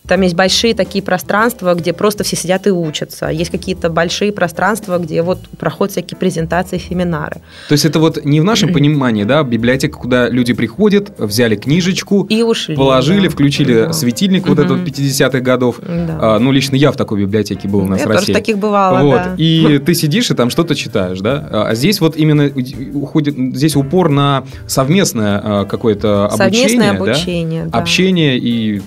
там 0.09 0.23
есть 0.23 0.35
большие 0.35 0.75
такие 0.75 1.05
пространства, 1.05 1.75
где 1.75 1.93
просто 1.93 2.25
все 2.25 2.35
сидят 2.35 2.67
и 2.67 2.71
учатся. 2.71 3.27
Есть 3.27 3.51
какие-то 3.51 3.91
большие 3.91 4.33
пространства, 4.33 4.99
где 4.99 5.23
вот 5.23 5.39
проходят 5.59 5.93
всякие 5.93 6.17
презентации, 6.17 6.79
семинары. 6.79 7.37
То 7.69 7.73
есть 7.73 7.85
это 7.85 8.01
вот 8.01 8.25
не 8.25 8.41
в 8.41 8.45
нашем 8.45 8.73
понимании, 8.73 9.25
да, 9.25 9.43
библиотека, 9.43 9.99
куда 9.99 10.29
люди 10.29 10.55
приходят, 10.55 11.13
взяли 11.19 11.57
книжечку, 11.57 12.27
и 12.29 12.43
ушли, 12.43 12.75
положили, 12.75 13.29
да. 13.29 13.31
включили 13.31 13.85
да. 13.85 13.93
светильник 13.93 14.49
вот 14.49 14.59
этот 14.59 14.81
50-х 14.81 15.41
годов. 15.41 15.81
Да. 15.81 16.19
А, 16.21 16.39
ну, 16.39 16.53
лично 16.53 16.77
я 16.77 16.91
в 16.91 16.97
такой 16.97 17.21
библиотеке 17.21 17.69
был 17.69 17.81
у 17.81 17.87
нас 17.87 18.01
я 18.01 18.07
в 18.07 18.11
России. 18.11 18.27
тоже 18.27 18.39
таких 18.39 18.59
бывало, 18.59 19.03
вот. 19.05 19.17
да. 19.17 19.35
И 19.37 19.79
ты 19.79 19.95
сидишь 19.95 20.31
и 20.31 20.35
там 20.35 20.49
что-то 20.49 20.75
читаешь, 20.75 21.21
да? 21.21 21.67
А 21.69 21.75
здесь 21.75 22.01
вот 22.01 22.17
именно 22.17 22.51
уходит, 22.95 23.35
здесь 23.55 23.77
упор 23.77 24.09
на 24.09 24.45
совместное 24.67 25.41
а, 25.43 25.65
какое-то 25.67 26.27
обучение. 26.27 26.69
Совместное 26.69 26.91
обучение, 26.93 27.65
да? 27.65 27.71
да. 27.71 27.79
Общение 27.79 28.39
и 28.39 28.81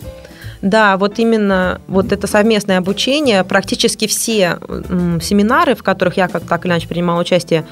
да, 0.62 0.98
вот 0.98 1.18
именно 1.20 1.82
вот 1.88 2.12
это 2.12 2.28
совместное 2.28 2.78
обучение, 2.78 3.44
практически 3.44 4.08
все 4.08 4.60
семинары, 5.22 5.76
в 5.76 5.84
которых 5.84 6.18
я 6.18 6.28
как 6.28 6.44
так 6.44 6.66
или 6.66 6.72
иначе 6.72 6.88
принимала 6.88 7.22
участие, 7.22 7.66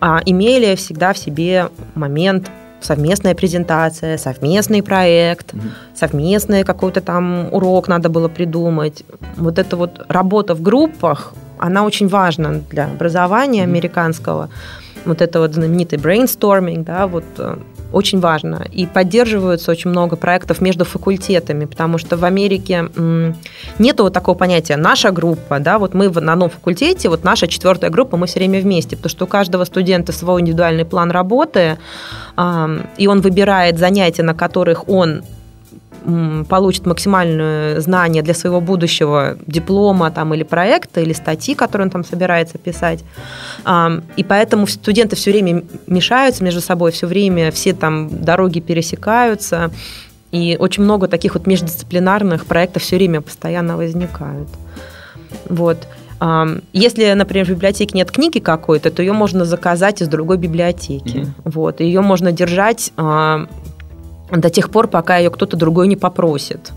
а, 0.00 0.20
имели 0.24 0.74
всегда 0.74 1.12
в 1.12 1.18
себе 1.18 1.68
момент 1.94 2.50
совместная 2.80 3.34
презентация, 3.34 4.16
совместный 4.16 4.82
проект, 4.82 5.52
угу. 5.52 5.62
совместный 5.94 6.64
какой-то 6.64 7.00
там 7.00 7.52
урок 7.52 7.88
надо 7.88 8.08
было 8.08 8.28
придумать. 8.28 9.04
Вот 9.36 9.58
эта 9.58 9.76
вот 9.76 10.04
работа 10.08 10.54
в 10.54 10.62
группах, 10.62 11.34
она 11.58 11.84
очень 11.84 12.08
важна 12.08 12.62
для 12.70 12.86
образования 12.86 13.64
угу. 13.64 13.70
американского. 13.70 14.48
Вот 15.04 15.20
это 15.20 15.40
вот 15.40 15.54
знаменитый 15.54 15.98
brainstorming, 15.98 16.84
да, 16.84 17.06
вот 17.06 17.24
э, 17.38 17.56
очень 17.92 18.20
важно. 18.20 18.66
И 18.72 18.86
поддерживаются 18.86 19.70
очень 19.70 19.90
много 19.90 20.16
проектов 20.16 20.60
между 20.60 20.84
факультетами, 20.84 21.64
потому 21.64 21.98
что 21.98 22.16
в 22.16 22.24
Америке 22.24 22.88
нет 23.78 24.00
вот 24.00 24.12
такого 24.12 24.36
понятия 24.36 24.76
«наша 24.76 25.10
группа», 25.10 25.58
да, 25.58 25.78
вот 25.78 25.94
мы 25.94 26.08
на 26.08 26.32
одном 26.32 26.50
факультете, 26.50 27.08
вот 27.08 27.24
наша 27.24 27.46
четвертая 27.46 27.90
группа, 27.90 28.16
мы 28.16 28.26
все 28.26 28.38
время 28.38 28.60
вместе, 28.60 28.96
потому 28.96 29.10
что 29.10 29.24
у 29.24 29.28
каждого 29.28 29.64
студента 29.64 30.12
свой 30.12 30.40
индивидуальный 30.40 30.84
план 30.84 31.10
работы, 31.10 31.78
и 32.96 33.06
он 33.06 33.20
выбирает 33.20 33.78
занятия, 33.78 34.22
на 34.22 34.34
которых 34.34 34.88
он 34.88 35.22
получит 36.48 36.86
максимальное 36.86 37.80
знание 37.80 38.22
для 38.22 38.34
своего 38.34 38.60
будущего 38.60 39.36
диплома 39.46 40.10
там, 40.10 40.32
или 40.34 40.42
проекта, 40.42 41.00
или 41.00 41.12
статьи, 41.12 41.54
которые 41.54 41.86
он 41.86 41.90
там 41.90 42.04
собирается 42.04 42.58
писать. 42.58 43.04
И 44.16 44.24
поэтому 44.24 44.66
студенты 44.66 45.16
все 45.16 45.30
время 45.30 45.64
мешаются 45.86 46.42
между 46.44 46.60
собой, 46.60 46.92
все 46.92 47.06
время 47.06 47.50
все 47.50 47.72
там 47.72 48.08
дороги 48.22 48.60
пересекаются. 48.60 49.70
И 50.32 50.56
очень 50.60 50.84
много 50.84 51.08
таких 51.08 51.34
вот 51.34 51.46
междисциплинарных 51.46 52.46
проектов 52.46 52.82
все 52.82 52.96
время 52.96 53.20
постоянно 53.20 53.76
возникают. 53.76 54.48
Вот. 55.48 55.86
Если, 56.74 57.12
например, 57.14 57.46
в 57.46 57.48
библиотеке 57.48 57.96
нет 57.96 58.10
книги 58.10 58.40
какой-то, 58.40 58.90
то 58.90 59.02
ее 59.02 59.12
можно 59.12 59.46
заказать 59.46 60.02
из 60.02 60.08
другой 60.08 60.36
библиотеки. 60.36 61.16
Mm-hmm. 61.16 61.30
Вот. 61.46 61.80
Ее 61.80 62.02
можно 62.02 62.30
держать 62.30 62.92
до 64.30 64.50
тех 64.50 64.70
пор, 64.70 64.88
пока 64.88 65.18
ее 65.18 65.30
кто-то 65.30 65.56
другой 65.56 65.88
не 65.88 65.96
попросит. 65.96 66.72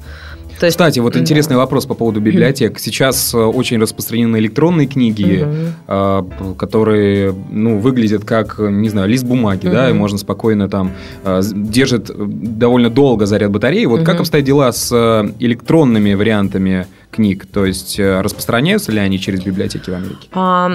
То 0.60 0.68
есть, 0.68 0.78
Кстати, 0.78 1.00
вот 1.00 1.18
интересный 1.18 1.56
да. 1.56 1.58
вопрос 1.58 1.86
по 1.86 1.94
поводу 1.94 2.22
библиотек. 2.22 2.80
Сейчас 2.80 3.34
э, 3.34 3.38
очень 3.38 3.80
распространены 3.82 4.38
электронные 4.38 4.88
книги, 4.88 5.46
угу. 5.88 6.56
которые 6.56 7.36
ну, 7.52 7.80
выглядят 7.80 8.24
как, 8.24 8.60
не 8.60 8.88
знаю, 8.90 9.10
лист 9.10 9.26
бумаги, 9.26 9.68
угу. 9.68 9.76
да, 9.76 9.90
и 9.90 9.94
можно 9.94 10.18
спокойно 10.18 10.70
там 10.70 10.92
э, 11.26 11.42
держит 11.54 12.10
довольно 12.16 12.90
долго 12.90 13.26
заряд 13.26 13.52
батареи. 13.52 13.86
Вот 13.86 14.02
угу. 14.02 14.06
как 14.06 14.20
обстоят 14.22 14.46
дела 14.46 14.72
с 14.72 14.94
электронными 15.40 16.14
вариантами 16.14 16.88
книг? 17.12 17.46
То 17.52 17.66
есть 17.66 18.00
распространяются 18.00 18.92
ли 18.92 19.00
они 19.00 19.20
через 19.20 19.44
библиотеки 19.44 19.90
в 19.90 19.94
Америке? 19.96 20.30
А, 20.32 20.72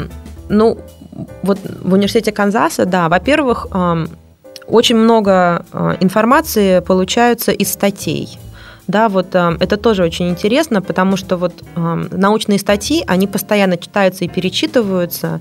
ну, 0.49 0.79
вот 1.43 1.59
в 1.83 1.93
университете 1.93 2.33
Канзаса, 2.33 2.85
да, 2.85 3.09
во-первых, 3.09 3.69
очень 4.69 4.97
много 4.97 5.65
э, 5.73 5.97
информации 6.01 6.81
получаются 6.81 7.53
из 7.53 7.73
статей. 7.73 8.39
Да, 8.87 9.09
вот 9.09 9.35
э, 9.35 9.57
это 9.61 9.77
тоже 9.77 10.03
очень 10.03 10.29
интересно, 10.29 10.83
потому 10.83 11.17
что 11.17 11.37
вот 11.37 11.53
э, 11.75 12.07
научные 12.11 12.59
статьи, 12.59 13.05
они 13.07 13.27
постоянно 13.27 13.77
читаются 13.77 14.25
и 14.25 14.29
перечитываются. 14.29 15.41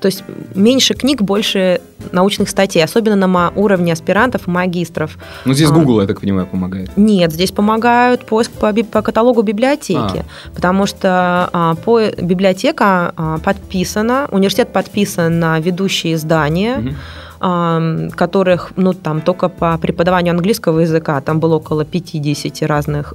То 0.00 0.06
есть 0.06 0.24
меньше 0.54 0.94
книг, 0.94 1.20
больше 1.20 1.82
научных 2.12 2.48
статей, 2.48 2.82
особенно 2.82 3.26
на 3.26 3.50
уровне 3.54 3.92
аспирантов 3.92 4.48
и 4.48 4.50
магистров. 4.50 5.18
Ну, 5.44 5.52
здесь 5.52 5.70
Google, 5.70 6.00
я 6.00 6.06
так 6.06 6.20
понимаю, 6.20 6.46
помогает. 6.46 6.90
Нет, 6.96 7.32
здесь 7.32 7.52
помогают 7.52 8.24
поиск 8.24 8.50
по, 8.52 8.72
по 8.72 9.02
каталогу 9.02 9.42
библиотеки, 9.42 10.24
а. 10.24 10.54
потому 10.54 10.86
что 10.86 11.50
а, 11.52 11.74
по, 11.74 12.00
библиотека 12.16 13.12
а, 13.14 13.38
подписана, 13.38 14.26
университет 14.30 14.72
подписан 14.72 15.38
на 15.38 15.60
ведущие 15.60 16.14
издания. 16.14 16.78
Угу 16.78 16.94
которых, 17.40 18.72
ну, 18.76 18.92
там, 18.92 19.22
только 19.22 19.48
по 19.48 19.78
преподаванию 19.78 20.32
английского 20.32 20.80
языка, 20.80 21.20
там 21.22 21.40
было 21.40 21.56
около 21.56 21.84
50 21.84 22.68
разных 22.68 23.14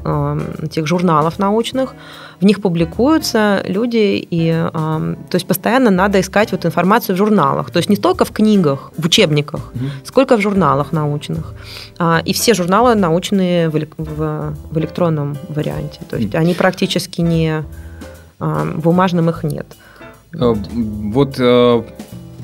этих 0.62 0.88
журналов 0.88 1.38
научных, 1.38 1.94
в 2.40 2.46
них 2.46 2.62
публикуются 2.62 3.62
люди, 3.68 4.28
и, 4.30 4.52
то 4.74 5.16
есть, 5.34 5.46
постоянно 5.46 5.92
надо 5.92 6.20
искать 6.20 6.52
вот 6.52 6.66
информацию 6.66 7.16
в 7.16 7.18
журналах, 7.20 7.70
то 7.70 7.78
есть, 7.78 7.90
не 7.90 7.98
только 7.98 8.26
в 8.26 8.32
книгах, 8.32 8.92
в 8.98 9.06
учебниках, 9.06 9.72
mm 9.74 9.90
сколько 10.04 10.38
в 10.38 10.42
журналах 10.42 10.92
научных. 10.92 11.54
А, 12.00 12.22
и 12.26 12.34
все 12.34 12.54
журналы 12.54 12.96
научные 12.96 13.70
в, 13.70 13.78
в, 13.98 14.56
в 14.72 14.78
электронном 14.78 15.38
варианте, 15.50 16.00
то 16.10 16.18
есть, 16.18 16.34
mm 16.34 16.40
они 16.40 16.54
практически 16.54 17.22
не, 17.22 17.64
в 18.40 18.80
бумажном 18.80 19.30
их 19.30 19.44
нет. 19.44 19.68
Э, 20.34 20.54
вот. 20.54 21.36
э, 21.40 21.84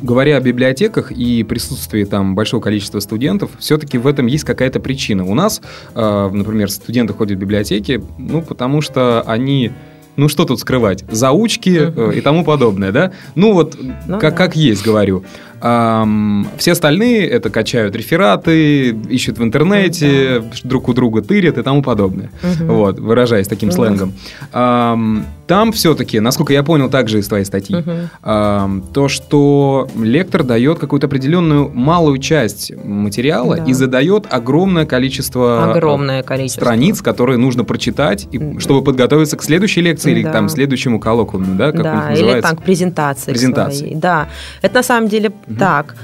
говоря 0.02 0.38
о 0.38 0.40
библиотеках 0.40 1.12
и 1.12 1.44
присутствии 1.44 2.04
там 2.04 2.36
большого 2.36 2.62
количества 2.62 3.00
студентов, 3.00 3.52
все-таки 3.60 3.98
в 3.98 4.08
этом 4.08 4.28
есть 4.28 4.44
какая-то 4.44 4.80
причина. 4.80 5.26
У 5.26 5.34
нас, 5.34 5.62
э, 5.96 6.30
например, 6.32 6.70
студенты 6.70 7.14
ходят 7.14 7.38
в 7.38 7.42
библиотеки, 7.42 8.04
ну, 8.18 8.42
потому 8.42 8.82
что 8.82 9.22
они 9.22 9.72
ну 10.18 10.28
что 10.28 10.46
тут 10.46 10.60
скрывать, 10.60 11.06
заучки 11.10 11.94
э, 11.96 12.18
и 12.18 12.22
тому 12.22 12.44
подобное, 12.44 12.92
да? 12.92 13.14
Ну 13.36 13.54
вот, 13.54 13.78
ну, 13.80 14.20
как, 14.20 14.22
да. 14.22 14.32
как 14.32 14.56
есть, 14.56 14.84
говорю. 14.84 15.24
Эм, 15.62 16.48
все 16.58 16.72
остальные 16.72 17.28
это 17.28 17.50
качают 17.50 17.96
рефераты, 17.96 18.90
ищут 18.90 19.38
в 19.38 19.44
интернете, 19.44 20.40
да. 20.40 20.46
друг 20.64 20.90
у 20.90 20.94
друга 20.94 21.22
тырят 21.22 21.58
и 21.58 21.62
тому 21.62 21.84
подобное. 21.84 22.32
Угу. 22.42 22.74
Вот, 22.74 23.00
выражаясь 23.00 23.48
таким 23.48 23.70
угу. 23.70 23.76
сленгом. 23.76 24.14
Эм, 24.54 25.26
там 25.46 25.72
все-таки, 25.72 26.20
насколько 26.20 26.54
я 26.54 26.64
понял 26.64 26.90
также 26.90 27.20
из 27.20 27.28
твоей 27.28 27.46
статьи, 27.46 27.76
угу. 27.76 27.92
эм, 28.24 28.84
то, 28.94 29.08
что 29.08 29.88
лектор 30.00 30.44
дает 30.44 30.80
какую-то 30.80 31.08
определенную 31.08 31.70
малую 31.70 32.18
часть 32.18 32.72
материала 32.84 33.58
да. 33.58 33.66
и 33.66 33.74
задает 33.74 34.26
огромное 34.30 34.86
количество, 34.86 35.72
огромное 35.72 36.24
количество 36.24 36.62
страниц, 36.62 37.02
которые 37.02 37.38
нужно 37.38 37.64
прочитать, 37.66 38.28
и, 38.32 38.58
чтобы 38.60 38.84
подготовиться 38.84 39.38
к 39.38 39.44
следующей 39.44 39.82
лекции 39.82 40.14
да. 40.14 40.20
или 40.20 40.24
там 40.24 40.50
следующему 40.50 41.00
коллоквиуму, 41.00 41.56
да, 41.56 41.72
как 41.72 41.84
да, 41.84 42.14
или 42.14 42.42
так, 42.42 42.64
презентации. 42.64 43.32
Презентации. 43.32 43.80
Своей. 43.80 43.96
Да, 43.96 44.30
это 44.62 44.76
на 44.76 44.84
самом 44.84 45.10
деле 45.10 45.32
угу. 45.52 45.60
так. 45.60 45.96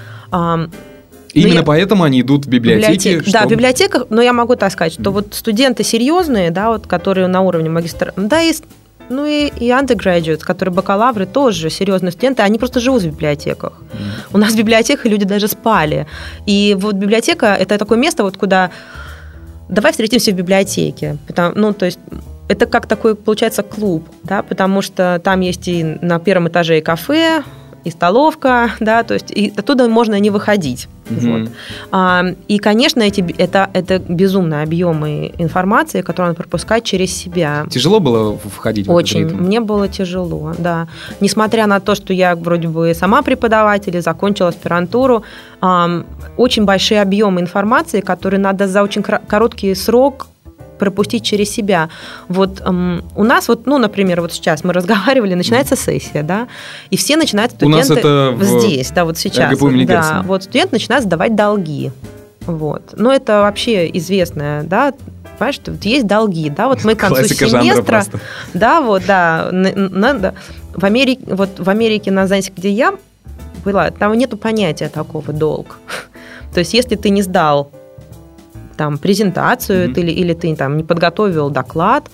Именно 1.34 1.60
я... 1.60 1.64
поэтому 1.64 2.04
они 2.04 2.22
идут 2.22 2.46
в 2.46 2.50
библиотеки? 2.50 3.10
Библиотек. 3.10 3.32
Да, 3.32 3.46
в 3.46 3.50
библиотеках, 3.50 4.06
но 4.10 4.22
я 4.22 4.34
могу 4.34 4.56
так 4.56 4.72
сказать, 4.72 4.94
что 4.94 5.12
вот 5.12 5.34
студенты 5.34 5.84
серьезные, 5.84 6.52
да, 6.52 6.70
вот, 6.70 6.88
которые 6.88 7.28
на 7.28 7.42
уровне 7.42 7.70
магистра, 7.70 8.14
да, 8.16 8.42
и 8.42 8.54
ну 9.10 9.26
и, 9.26 9.48
и 9.48 9.70
undergraduates, 9.70 10.40
которые 10.40 10.74
бакалавры, 10.74 11.26
тоже 11.26 11.70
серьезные 11.70 12.12
студенты, 12.12 12.42
они 12.42 12.60
просто 12.60 12.80
живут 12.80 13.04
в 13.04 13.08
библиотеках. 13.08 13.74
Mm. 13.94 13.98
У 14.34 14.38
нас 14.38 14.54
в 14.54 14.58
библиотеках 14.58 15.06
люди 15.06 15.26
даже 15.26 15.48
спали. 15.48 16.08
И 16.46 16.76
вот 16.78 16.96
библиотека– 16.96 17.56
это 17.60 17.78
такое 17.78 17.98
место, 17.98 18.24
вот 18.24 18.36
куда 18.36 18.70
давай 19.70 19.92
встретимся 19.92 20.32
в 20.32 20.36
библиотеке. 20.36 21.18
Потому, 21.26 21.54
ну, 21.56 21.74
то 21.74 21.86
есть 21.86 22.00
это 22.50 22.66
как 22.66 22.86
такой, 22.86 23.16
получается, 23.16 23.64
клуб, 23.64 24.10
да, 24.24 24.42
потому 24.44 24.82
что 24.82 25.22
там 25.24 25.40
есть 25.42 25.68
и 25.68 25.84
на 26.02 26.20
первом 26.20 26.48
этаже 26.50 26.78
и 26.80 26.82
кафе, 26.82 27.44
и 27.88 27.92
столовка, 27.92 28.72
да, 28.80 29.04
то 29.04 29.14
есть 29.14 29.32
и 29.32 29.54
оттуда 29.56 29.88
можно 29.88 30.20
не 30.20 30.30
выходить. 30.30 30.88
Mm-hmm. 31.10 31.42
Вот. 31.42 31.52
А, 31.92 32.24
и, 32.50 32.58
конечно, 32.58 33.02
эти, 33.02 33.26
это, 33.38 33.70
это 33.74 34.00
безумные 34.00 34.64
объемы 34.64 35.34
информации, 35.38 36.02
которую 36.02 36.32
надо 36.32 36.44
пропускать 36.44 36.84
через 36.84 37.16
себя. 37.16 37.66
Тяжело 37.70 38.00
было 38.00 38.38
входить 38.38 38.90
Очень. 38.90 39.24
в 39.24 39.28
этот 39.28 39.32
ритм? 39.32 39.46
Мне 39.46 39.60
было 39.62 39.88
тяжело, 39.88 40.54
да. 40.58 40.88
Несмотря 41.22 41.68
на 41.68 41.80
то, 41.80 41.96
что 41.96 42.14
я 42.14 42.36
вроде 42.36 42.68
бы 42.68 42.94
сама 42.94 43.22
преподаватель 43.22 43.96
и 43.96 44.02
закончила 44.02 44.50
аспирантуру, 44.50 45.24
а, 45.62 46.04
очень 46.36 46.66
большие 46.66 47.02
объемы 47.02 47.40
информации, 47.40 48.02
которые 48.02 48.40
надо 48.40 48.68
за 48.68 48.84
очень 48.84 49.02
короткий 49.04 49.74
срок 49.76 50.28
пропустить 50.78 51.24
через 51.24 51.50
себя. 51.52 51.90
Вот 52.28 52.62
эм, 52.62 53.04
у 53.16 53.24
нас 53.24 53.48
вот, 53.48 53.66
ну, 53.66 53.78
например, 53.78 54.22
вот 54.22 54.34
сейчас 54.34 54.64
мы 54.64 54.74
разговаривали, 54.74 55.34
начинается 55.36 55.76
сессия, 55.76 56.24
да, 56.24 56.48
и 56.90 56.98
все 56.98 57.18
начинают 57.18 57.52
студенты 57.52 57.76
у 57.76 57.78
нас 57.78 57.90
это 57.90 58.34
в... 58.36 58.44
здесь, 58.44 58.92
да, 58.92 59.06
вот 59.06 59.18
сейчас, 59.18 59.58
да, 59.60 60.24
вот 60.26 60.44
студент 60.44 60.72
начинает 60.72 61.04
сдавать 61.04 61.36
долги, 61.36 61.92
вот. 62.46 62.94
Но 62.96 63.14
это 63.14 63.42
вообще 63.42 63.90
известная, 63.94 64.64
да, 64.64 64.94
понимаешь, 65.38 65.56
что 65.56 65.72
вот 65.72 65.84
есть 65.86 66.08
долги, 66.08 66.50
да, 66.50 66.68
вот 66.68 66.84
мы 66.84 66.96
к 66.96 67.00
концу 67.00 67.24
семестра, 67.26 68.04
да, 68.54 68.82
вот, 68.82 69.04
да, 69.06 69.50
надо, 69.52 70.36
в 70.74 70.84
Америке, 70.84 71.22
вот 71.28 71.60
в 71.60 71.70
Америке 71.70 72.12
на 72.12 72.28
занятиях, 72.28 72.58
где 72.58 72.70
я 72.70 72.94
была, 73.66 73.92
там 73.92 74.14
нету 74.14 74.38
понятия 74.38 74.90
такого 74.90 75.34
долг. 75.34 75.80
То 76.54 76.60
есть, 76.60 76.74
если 76.74 76.96
ты 76.96 77.10
не 77.10 77.22
сдал 77.22 77.72
там 78.78 78.98
презентацию 78.98 79.90
mm-hmm. 79.90 80.00
или, 80.00 80.12
или 80.12 80.34
ты 80.34 80.56
там 80.56 80.78
не 80.78 80.84
подготовил 80.84 81.50
доклад. 81.50 82.10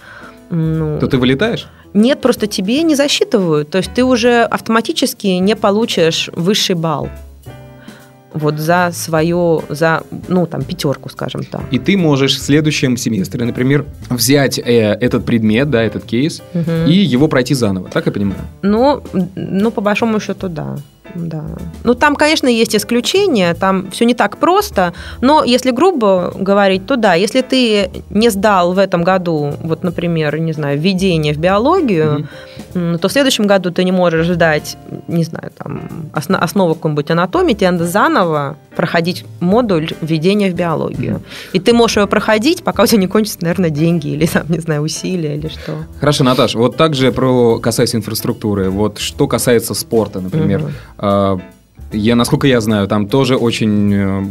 Ну, 0.49 0.99
то 0.99 1.07
ты 1.07 1.17
вылетаешь? 1.17 1.67
Нет, 1.93 2.21
просто 2.21 2.47
тебе 2.47 2.81
не 2.83 2.95
засчитывают. 2.95 3.69
То 3.69 3.77
есть 3.77 3.93
ты 3.93 4.03
уже 4.03 4.43
автоматически 4.43 5.27
не 5.27 5.55
получишь 5.55 6.29
высший 6.33 6.75
балл 6.75 7.09
вот 8.33 8.59
за 8.59 8.89
свою, 8.93 9.63
за, 9.69 10.01
ну, 10.27 10.45
там, 10.45 10.63
пятерку, 10.63 11.09
скажем 11.09 11.43
так. 11.43 11.61
И 11.71 11.79
ты 11.79 11.97
можешь 11.97 12.35
в 12.35 12.41
следующем 12.41 12.97
семестре, 12.97 13.45
например, 13.45 13.85
взять 14.09 14.59
э, 14.59 14.97
этот 14.99 15.25
предмет, 15.25 15.69
да, 15.69 15.83
этот 15.83 16.03
кейс, 16.03 16.41
угу. 16.53 16.71
и 16.87 16.93
его 16.93 17.27
пройти 17.27 17.53
заново, 17.53 17.89
так 17.89 18.05
я 18.05 18.11
понимаю? 18.11 18.41
Ну, 18.61 19.03
ну, 19.35 19.71
по 19.71 19.81
большому 19.81 20.19
счету, 20.19 20.49
да. 20.49 20.77
Да. 21.15 21.43
Ну, 21.83 21.93
там, 21.93 22.15
конечно, 22.15 22.47
есть 22.47 22.75
исключения, 22.75 23.53
там 23.53 23.91
все 23.91 24.05
не 24.05 24.13
так 24.13 24.37
просто, 24.37 24.93
но 25.21 25.43
если 25.43 25.71
грубо 25.71 26.33
говорить, 26.35 26.85
то 26.85 26.95
да, 26.95 27.13
если 27.13 27.41
ты 27.41 27.89
не 28.09 28.29
сдал 28.29 28.73
в 28.73 28.79
этом 28.79 29.03
году, 29.03 29.53
вот, 29.61 29.83
например, 29.83 30.37
не 30.39 30.53
знаю, 30.53 30.79
введение 30.79 31.33
в 31.33 31.37
биологию, 31.37 32.27
mm-hmm. 32.73 32.97
то 32.97 33.07
в 33.07 33.11
следующем 33.11 33.47
году 33.47 33.71
ты 33.71 33.83
не 33.83 33.91
можешь 33.91 34.27
сдать, 34.27 34.77
не 35.07 35.23
знаю, 35.23 35.51
там, 35.57 36.09
основу 36.13 36.73
какой-нибудь 36.75 37.11
анатомии, 37.11 37.53
тебе 37.53 37.71
надо 37.71 37.85
заново 37.85 38.57
проходить 38.75 39.25
модуль 39.39 39.91
введения 40.01 40.49
в 40.49 40.55
биологию. 40.55 41.15
Mm-hmm. 41.15 41.49
И 41.53 41.59
ты 41.59 41.73
можешь 41.73 41.97
его 41.97 42.07
проходить, 42.07 42.63
пока 42.63 42.83
у 42.83 42.85
тебя 42.85 43.01
не 43.01 43.07
кончатся, 43.07 43.39
наверное, 43.41 43.69
деньги 43.69 44.07
или, 44.07 44.25
там, 44.25 44.45
не 44.49 44.59
знаю, 44.59 44.81
усилия 44.81 45.35
или 45.35 45.47
что. 45.47 45.83
Хорошо, 45.99 46.23
Наташа, 46.23 46.57
вот 46.57 46.75
также 46.75 47.11
про 47.11 47.59
касаясь 47.59 47.95
инфраструктуры, 47.95 48.69
вот 48.69 48.97
что 48.97 49.27
касается 49.27 49.73
спорта, 49.73 50.19
например, 50.19 50.61
mm-hmm 50.61 51.02
я, 51.93 52.15
насколько 52.15 52.47
я 52.47 52.59
знаю, 52.61 52.87
там 52.87 53.07
тоже 53.07 53.35
очень 53.35 53.93
э, 53.93 54.25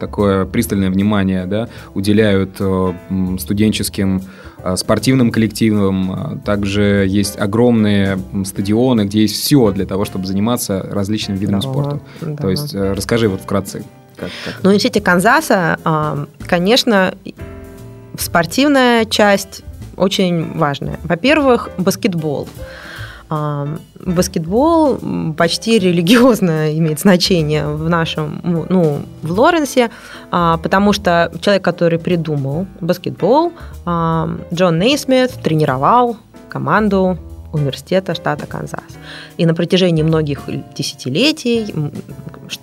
такое 0.00 0.44
пристальное 0.44 0.90
внимание 0.90 1.46
да, 1.46 1.68
уделяют 1.94 2.56
э, 2.58 2.92
студенческим 3.38 4.22
э, 4.58 4.76
спортивным 4.76 5.30
коллективам. 5.30 6.40
Также 6.44 7.06
есть 7.08 7.38
огромные 7.38 8.18
стадионы, 8.44 9.02
где 9.02 9.22
есть 9.22 9.36
все 9.36 9.70
для 9.70 9.86
того, 9.86 10.04
чтобы 10.04 10.26
заниматься 10.26 10.82
различными 10.82 11.38
видами 11.38 11.60
да, 11.60 11.62
спорта. 11.62 12.00
Да. 12.20 12.36
То 12.36 12.50
есть 12.50 12.74
расскажи 12.74 13.28
вот 13.28 13.40
вкратце. 13.40 13.84
Как, 14.16 14.30
как. 14.44 14.54
Ну, 14.62 14.70
университете 14.70 15.00
Канзаса, 15.00 15.78
а, 15.84 16.26
конечно, 16.46 17.14
спортивная 18.18 19.04
часть 19.04 19.62
очень 19.96 20.56
важная. 20.56 20.98
Во-первых, 21.04 21.70
баскетбол. 21.78 22.48
Баскетбол 23.28 24.98
почти 25.36 25.78
религиозно 25.78 26.72
имеет 26.78 27.00
значение 27.00 27.66
в 27.66 27.88
нашем, 27.88 28.40
ну, 28.42 29.00
в 29.22 29.32
Лоренсе, 29.32 29.90
а, 30.30 30.58
потому 30.58 30.92
что 30.92 31.32
человек, 31.40 31.64
который 31.64 31.98
придумал 31.98 32.66
баскетбол, 32.80 33.52
Джон 33.84 34.78
Нейсмит, 34.78 35.32
тренировал 35.42 36.16
команду 36.48 37.18
университета 37.52 38.14
штата 38.14 38.46
Канзас. 38.46 38.80
И 39.38 39.46
на 39.46 39.54
протяжении 39.54 40.02
многих 40.02 40.42
десятилетий 40.76 41.74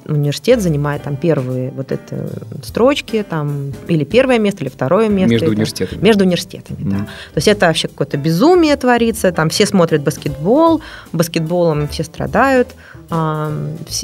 университет 0.05 0.61
занимает 0.61 1.03
там 1.03 1.15
первые 1.15 1.71
вот 1.71 1.91
эти 1.91 2.15
строчки, 2.63 3.25
там, 3.27 3.71
или 3.87 4.03
первое 4.03 4.39
место, 4.39 4.63
или 4.63 4.69
второе 4.69 5.09
место. 5.09 5.31
Между 5.31 5.45
это, 5.45 5.53
университетами. 5.53 6.01
Между 6.01 6.23
университетами, 6.23 6.77
mm. 6.77 6.89
да. 6.89 6.97
То 6.97 7.37
есть 7.37 7.47
это 7.47 7.67
вообще 7.67 7.87
какое-то 7.87 8.17
безумие 8.17 8.75
творится, 8.75 9.31
там 9.31 9.49
все 9.49 9.65
смотрят 9.65 10.03
баскетбол, 10.03 10.81
баскетболом 11.11 11.87
все 11.87 12.03
страдают, 12.03 12.69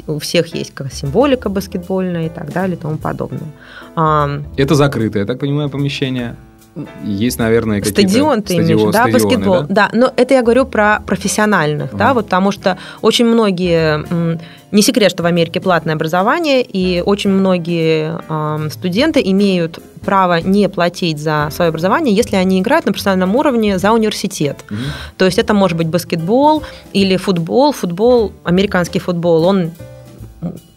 у 0.06 0.18
всех 0.18 0.54
есть 0.54 0.72
как 0.74 0.92
символика 0.92 1.48
баскетбольная 1.48 2.26
и 2.26 2.28
так 2.28 2.52
далее 2.52 2.76
и 2.76 2.80
тому 2.80 2.96
подобное. 2.96 3.50
Это 4.56 4.74
закрытое, 4.74 5.22
я 5.22 5.26
так 5.26 5.38
понимаю, 5.40 5.70
помещение? 5.70 6.36
Есть, 7.04 7.38
наверное, 7.38 7.80
какие-то... 7.80 8.00
Стадион 8.00 8.42
ты 8.42 8.56
имеешь, 8.56 8.80
да, 8.92 9.02
стадионы, 9.02 9.12
баскетбол. 9.12 9.60
Да? 9.62 9.66
да, 9.68 9.90
но 9.92 10.12
это 10.16 10.34
я 10.34 10.42
говорю 10.42 10.66
про 10.66 11.02
профессиональных, 11.06 11.92
uh-huh. 11.92 11.98
да, 11.98 12.14
вот 12.14 12.26
потому 12.26 12.52
что 12.52 12.78
очень 13.02 13.26
многие... 13.26 14.38
Не 14.70 14.82
секрет, 14.82 15.10
что 15.10 15.24
в 15.24 15.26
Америке 15.26 15.60
платное 15.60 15.96
образование, 15.96 16.62
и 16.62 17.02
очень 17.04 17.30
многие 17.30 18.20
э, 18.28 18.70
студенты 18.70 19.20
имеют 19.24 19.80
право 20.04 20.40
не 20.40 20.68
платить 20.68 21.18
за 21.18 21.48
свое 21.50 21.70
образование, 21.70 22.14
если 22.14 22.36
они 22.36 22.60
играют 22.60 22.86
на 22.86 22.92
профессиональном 22.92 23.34
уровне 23.34 23.78
за 23.78 23.90
университет. 23.90 24.64
Mm-hmm. 24.68 24.76
То 25.16 25.24
есть 25.24 25.38
это 25.38 25.54
может 25.54 25.76
быть 25.76 25.88
баскетбол 25.88 26.62
или 26.92 27.16
футбол. 27.16 27.72
Футбол, 27.72 28.32
американский 28.44 29.00
футбол, 29.00 29.44
он 29.44 29.72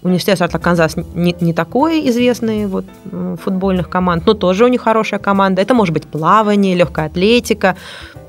Университет 0.01 0.35
штата 0.35 0.59
Канзас 0.59 0.97
не, 1.15 1.35
не 1.39 1.53
такой 1.53 2.09
известный 2.09 2.65
вот, 2.65 2.85
футбольных 3.41 3.89
команд, 3.89 4.25
но 4.25 4.33
тоже 4.33 4.65
у 4.65 4.67
них 4.67 4.81
хорошая 4.81 5.19
команда. 5.19 5.61
Это 5.61 5.73
может 5.73 5.93
быть 5.93 6.05
плавание, 6.05 6.75
легкая 6.75 7.05
атлетика. 7.05 7.77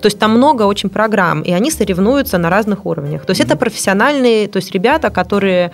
То 0.00 0.06
есть 0.06 0.18
там 0.18 0.30
много 0.32 0.62
очень 0.62 0.90
программ, 0.90 1.42
и 1.42 1.50
они 1.50 1.70
соревнуются 1.70 2.38
на 2.38 2.50
разных 2.50 2.86
уровнях. 2.86 3.26
То 3.26 3.30
есть 3.30 3.40
mm-hmm. 3.40 3.46
это 3.46 3.56
профессиональные, 3.56 4.48
то 4.48 4.58
есть 4.58 4.72
ребята, 4.72 5.10
которые 5.10 5.72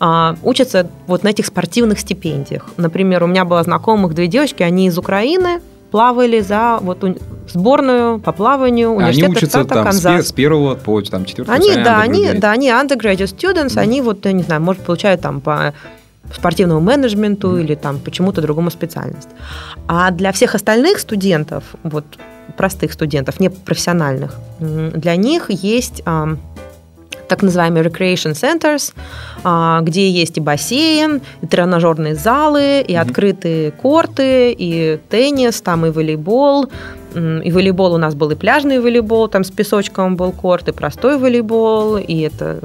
а, 0.00 0.36
учатся 0.42 0.90
вот 1.06 1.22
на 1.22 1.28
этих 1.28 1.46
спортивных 1.46 2.00
стипендиях. 2.00 2.66
Например, 2.76 3.22
у 3.22 3.26
меня 3.26 3.44
было 3.44 3.62
знакомых 3.62 4.14
две 4.14 4.26
девочки, 4.26 4.62
они 4.62 4.88
из 4.88 4.98
Украины, 4.98 5.60
плавали 5.90 6.40
за 6.40 6.78
вот 6.80 7.04
сборную 7.48 8.18
по 8.18 8.32
плаванию 8.32 8.90
университета 8.90 9.26
Они 9.26 9.36
учатся 9.36 9.64
там 9.64 9.84
Канзас. 9.84 10.28
с 10.28 10.32
первого 10.32 10.74
по 10.74 11.00
там, 11.02 11.24
четвертого 11.24 11.56
Они, 11.56 11.74
да, 11.74 12.00
они, 12.00 12.32
да, 12.34 12.52
они 12.52 12.68
undergraduate 12.68 13.34
students, 13.36 13.76
mm. 13.76 13.80
они 13.80 14.02
вот, 14.02 14.24
я 14.26 14.32
не 14.32 14.42
знаю, 14.42 14.60
может, 14.60 14.82
получают 14.82 15.20
там 15.20 15.40
по 15.40 15.72
спортивному 16.34 16.80
менеджменту 16.80 17.56
mm. 17.56 17.60
или 17.62 17.74
там 17.74 17.98
почему-то 17.98 18.42
другому 18.42 18.70
специальность. 18.70 19.28
А 19.86 20.10
для 20.10 20.32
всех 20.32 20.54
остальных 20.54 20.98
студентов, 20.98 21.64
вот 21.82 22.04
простых 22.56 22.92
студентов, 22.92 23.40
не 23.40 23.50
профессиональных, 23.50 24.34
для 24.60 25.16
них 25.16 25.50
есть 25.50 26.02
так 27.28 27.42
называемые 27.42 27.84
recreation 27.84 28.32
centers, 28.32 28.94
а, 29.44 29.80
где 29.82 30.08
есть 30.10 30.38
и 30.38 30.40
бассейн, 30.40 31.20
и 31.42 31.46
тренажерные 31.46 32.14
залы, 32.14 32.80
и 32.80 32.92
mm-hmm. 32.92 33.00
открытые 33.00 33.70
корты, 33.70 34.52
и 34.52 34.98
теннис, 35.08 35.60
там 35.60 35.86
и 35.86 35.90
волейбол. 35.90 36.68
И 37.14 37.50
волейбол 37.50 37.94
у 37.94 37.98
нас 37.98 38.14
был 38.14 38.30
и 38.30 38.34
пляжный 38.34 38.78
волейбол, 38.78 39.28
там 39.28 39.42
с 39.42 39.50
песочком 39.50 40.16
был 40.16 40.32
корт, 40.32 40.68
и 40.68 40.72
простой 40.72 41.16
волейбол, 41.18 41.96
и 41.96 42.20
это 42.20 42.60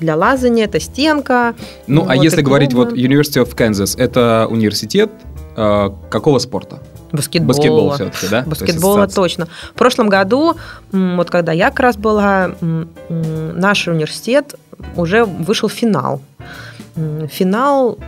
для 0.00 0.16
лазания, 0.16 0.64
это 0.64 0.80
стенка. 0.80 1.54
Ну, 1.86 2.02
а 2.02 2.04
вот, 2.04 2.10
а 2.10 2.16
если 2.16 2.42
говорить 2.42 2.74
вот 2.74 2.92
University 2.92 3.42
of 3.42 3.54
Kansas, 3.56 3.96
это 3.96 4.48
университет 4.50 5.10
э, 5.56 5.90
какого 6.10 6.38
спорта? 6.40 6.80
Баскетбола. 7.12 7.48
Баскетбол 7.48 7.90
все-таки, 7.92 8.28
да? 8.28 8.42
Баскетбола 8.46 9.06
точно. 9.08 9.48
В 9.74 9.78
прошлом 9.78 10.08
году, 10.08 10.54
вот 10.92 11.30
когда 11.30 11.52
я 11.52 11.70
как 11.70 11.80
раз 11.80 11.96
была, 11.96 12.52
наш 13.10 13.86
университет 13.88 14.54
уже 14.96 15.24
вышел 15.24 15.68
в 15.68 15.72
финал. 15.72 16.20
Финал 17.30 17.98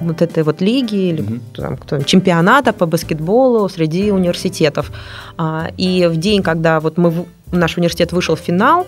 вот 0.00 0.20
этой 0.20 0.42
вот 0.42 0.60
лиги 0.60 1.10
или 1.10 1.22
Мгм. 1.22 1.40
там, 1.54 1.76
кто, 1.76 2.02
чемпионата 2.02 2.72
по 2.72 2.86
баскетболу 2.86 3.68
среди 3.68 4.10
университетов. 4.10 4.90
А, 5.38 5.68
И 5.76 6.06
в 6.06 6.16
день, 6.16 6.42
когда 6.42 6.80
вот 6.80 6.98
мы, 6.98 7.24
наш 7.52 7.76
университет 7.78 8.12
вышел 8.12 8.34
в 8.34 8.40
финал, 8.40 8.86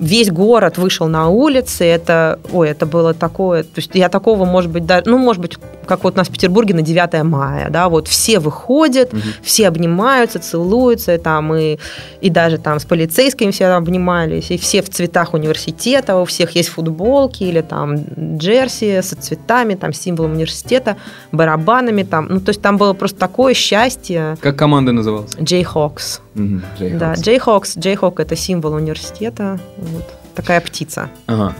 весь 0.00 0.30
город 0.30 0.78
вышел 0.78 1.06
на 1.08 1.28
улицы, 1.28 1.84
это, 1.84 2.38
ой, 2.52 2.70
это 2.70 2.86
было 2.86 3.12
такое, 3.14 3.62
то 3.62 3.68
есть 3.76 3.90
я 3.94 4.08
такого, 4.08 4.44
может 4.46 4.70
быть, 4.70 4.86
даже, 4.86 5.02
ну, 5.06 5.18
может 5.18 5.42
быть, 5.42 5.58
как 5.86 6.04
вот 6.04 6.14
у 6.14 6.16
нас 6.16 6.28
в 6.28 6.32
Петербурге 6.32 6.74
на 6.74 6.82
9 6.82 7.22
мая, 7.24 7.68
да, 7.70 7.88
вот 7.88 8.08
все 8.08 8.38
выходят, 8.38 9.12
Мгм. 9.12 9.22
все 9.42 9.68
обнимаются, 9.68 10.38
целуются, 10.38 11.14
и 11.14 11.18
там, 11.18 11.54
и, 11.54 11.78
и 12.22 12.30
даже 12.30 12.56
там 12.58 12.80
с 12.80 12.84
полицейскими 12.84 13.50
все 13.50 13.66
обнимались, 13.66 14.50
и 14.50 14.56
все 14.56 14.80
в 14.82 14.88
цветах 14.88 15.34
университета, 15.34 16.16
у 16.16 16.24
всех 16.24 16.52
есть 16.56 16.70
футболки 16.70 17.42
или 17.44 17.60
там 17.60 17.96
джерси 18.38 19.02
со 19.02 19.16
цветами, 19.16 19.74
там, 19.74 19.92
символом 19.92 20.32
университета, 20.32 20.96
барабанами 21.32 22.04
там, 22.04 22.26
ну, 22.30 22.40
то 22.40 22.50
есть 22.50 22.62
там 22.62 22.76
было 22.78 22.94
просто 22.94 23.18
такое 23.18 23.52
счастье. 23.54 24.36
Как 24.40 24.56
команда 24.56 24.92
называлась? 24.92 25.34
Jayhawks. 25.34 26.20
Мгм, 26.34 26.62
Jayhawks. 26.78 26.98
Да, 26.98 27.12
Jayhawks. 27.14 27.76
Jayhawk– 27.78 28.14
это 28.22 28.36
символ 28.36 28.74
университета, 28.74 29.58
вот 29.90 30.04
такая 30.34 30.60
птица. 30.60 31.10
Ага. 31.26 31.54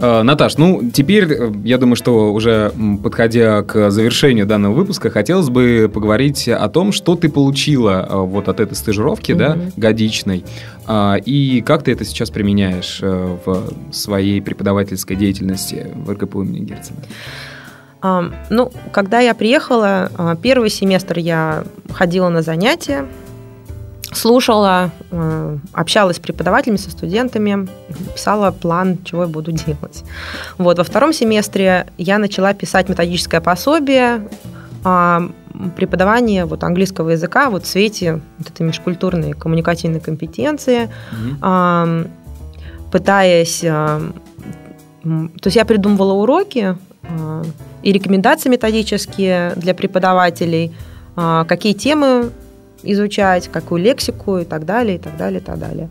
Э, 0.00 0.22
Наташ, 0.22 0.58
ну 0.58 0.90
теперь, 0.92 1.32
э, 1.32 1.52
я 1.64 1.78
думаю, 1.78 1.96
что 1.96 2.32
уже 2.32 2.72
подходя 3.02 3.62
к 3.62 3.90
завершению 3.90 4.46
данного 4.46 4.74
выпуска, 4.74 5.10
хотелось 5.10 5.48
бы 5.48 5.90
поговорить 5.92 6.48
о 6.48 6.68
том, 6.68 6.92
что 6.92 7.16
ты 7.16 7.28
получила 7.28 8.06
э, 8.08 8.16
вот 8.16 8.48
от 8.48 8.60
этой 8.60 8.74
стажировки, 8.74 9.32
да, 9.32 9.54
Мгм. 9.56 9.72
годичной, 9.76 10.44
а, 10.86 11.16
и 11.16 11.60
как 11.62 11.82
ты 11.84 11.92
это 11.92 12.04
сейчас 12.04 12.30
применяешь 12.30 13.00
в 13.00 13.72
своей 13.92 14.40
преподавательской 14.42 15.16
деятельности 15.16 15.86
в 15.94 16.10
РКПУ 16.12 16.42
имени 16.42 16.60
Герцена. 16.64 16.98
А, 18.02 18.30
Ну, 18.50 18.70
когда 18.92 19.20
я 19.20 19.34
приехала, 19.34 20.10
а, 20.16 20.36
первый 20.36 20.70
семестр 20.70 21.18
я 21.18 21.64
ходила 21.92 22.28
на 22.28 22.42
занятия, 22.42 23.06
слушала, 24.12 24.90
э, 25.10 25.58
общалась 25.72 26.16
с 26.16 26.20
преподавателями, 26.20 26.76
со 26.76 26.90
студентами, 26.90 27.68
писала 28.14 28.50
план, 28.50 28.98
чего 29.04 29.22
я 29.22 29.28
буду 29.28 29.52
делать. 29.52 30.04
Вот, 30.58 30.78
во 30.78 30.84
втором 30.84 31.12
семестре 31.12 31.86
я 31.98 32.18
начала 32.18 32.54
писать 32.54 32.88
методическое 32.88 33.40
пособие 33.40 34.28
а, 34.84 35.28
преподавания 35.76 36.44
вот, 36.44 36.62
английского 36.62 37.10
языка 37.10 37.50
вот 37.50 37.64
в 37.64 37.66
свете 37.66 38.20
вот 38.38 38.48
этой 38.48 38.62
межкультурной 38.62 39.32
коммуникативной 39.32 40.00
компетенции, 40.00 40.88
ам, 41.40 42.06
пытаясь... 42.92 43.64
м, 43.64 44.12
То 45.40 45.46
есть 45.46 45.56
я 45.56 45.64
придумывала 45.64 46.12
уроки 46.12 46.76
а, 47.02 47.42
и 47.82 47.92
рекомендации 47.92 48.48
методические 48.48 49.52
для 49.56 49.74
преподавателей, 49.74 50.74
а, 51.16 51.44
какие 51.44 51.72
темы 51.72 52.30
изучать, 52.82 53.48
какую 53.52 53.82
лексику 53.82 54.38
и 54.38 54.44
так 54.44 54.64
далее, 54.64 54.96
и 54.96 54.98
так 54.98 55.16
далее, 55.16 55.40
и 55.40 55.42
так 55.42 55.58
далее. 55.58 55.88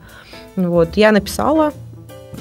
Вот. 0.55 0.95
Я 0.97 1.11
написала 1.11 1.73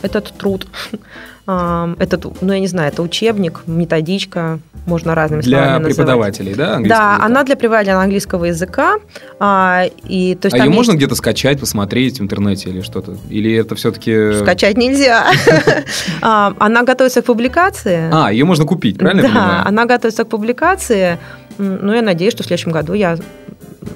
этот 0.02 0.32
труд. 0.36 0.66
Этот, 1.46 2.40
ну, 2.40 2.54
я 2.54 2.58
не 2.58 2.68
знаю, 2.68 2.88
это 2.90 3.02
учебник, 3.02 3.64
методичка, 3.66 4.60
можно 4.86 5.14
разными 5.14 5.42
Для 5.42 5.58
словами 5.58 5.72
называть. 5.82 5.94
преподавателей, 5.96 6.54
да? 6.54 6.76
Да, 6.76 6.78
языка? 6.80 7.18
она 7.22 7.44
для 7.44 7.56
преподавателя 7.56 7.98
английского 8.00 8.46
языка. 8.46 8.94
а, 9.38 9.84
и, 10.04 10.36
то 10.36 10.46
есть 10.46 10.54
А 10.54 10.56
ее 10.58 10.64
есть- 10.64 10.74
можно 10.74 10.92
где-то 10.96 11.14
скачать, 11.14 11.60
посмотреть 11.60 12.18
в 12.18 12.22
интернете 12.22 12.70
или 12.70 12.80
что-то? 12.80 13.18
Или 13.28 13.52
это 13.56 13.74
все-таки... 13.74 14.32
Скачать 14.40 14.78
нельзя. 14.78 15.26
А, 16.22 16.54
Она 16.58 16.82
готовится 16.82 17.20
к 17.20 17.26
публикации. 17.26 18.08
А, 18.10 18.32
ее 18.32 18.46
можно 18.46 18.64
купить, 18.64 18.96
правильно 18.96 19.28
Да, 19.28 19.62
она 19.66 19.84
готовится 19.84 20.24
к 20.24 20.28
публикации. 20.28 21.18
Ну, 21.58 21.92
я 21.92 22.00
надеюсь, 22.00 22.32
что 22.32 22.42
в 22.42 22.46
следующем 22.46 22.72
году 22.72 22.94
я 22.94 23.18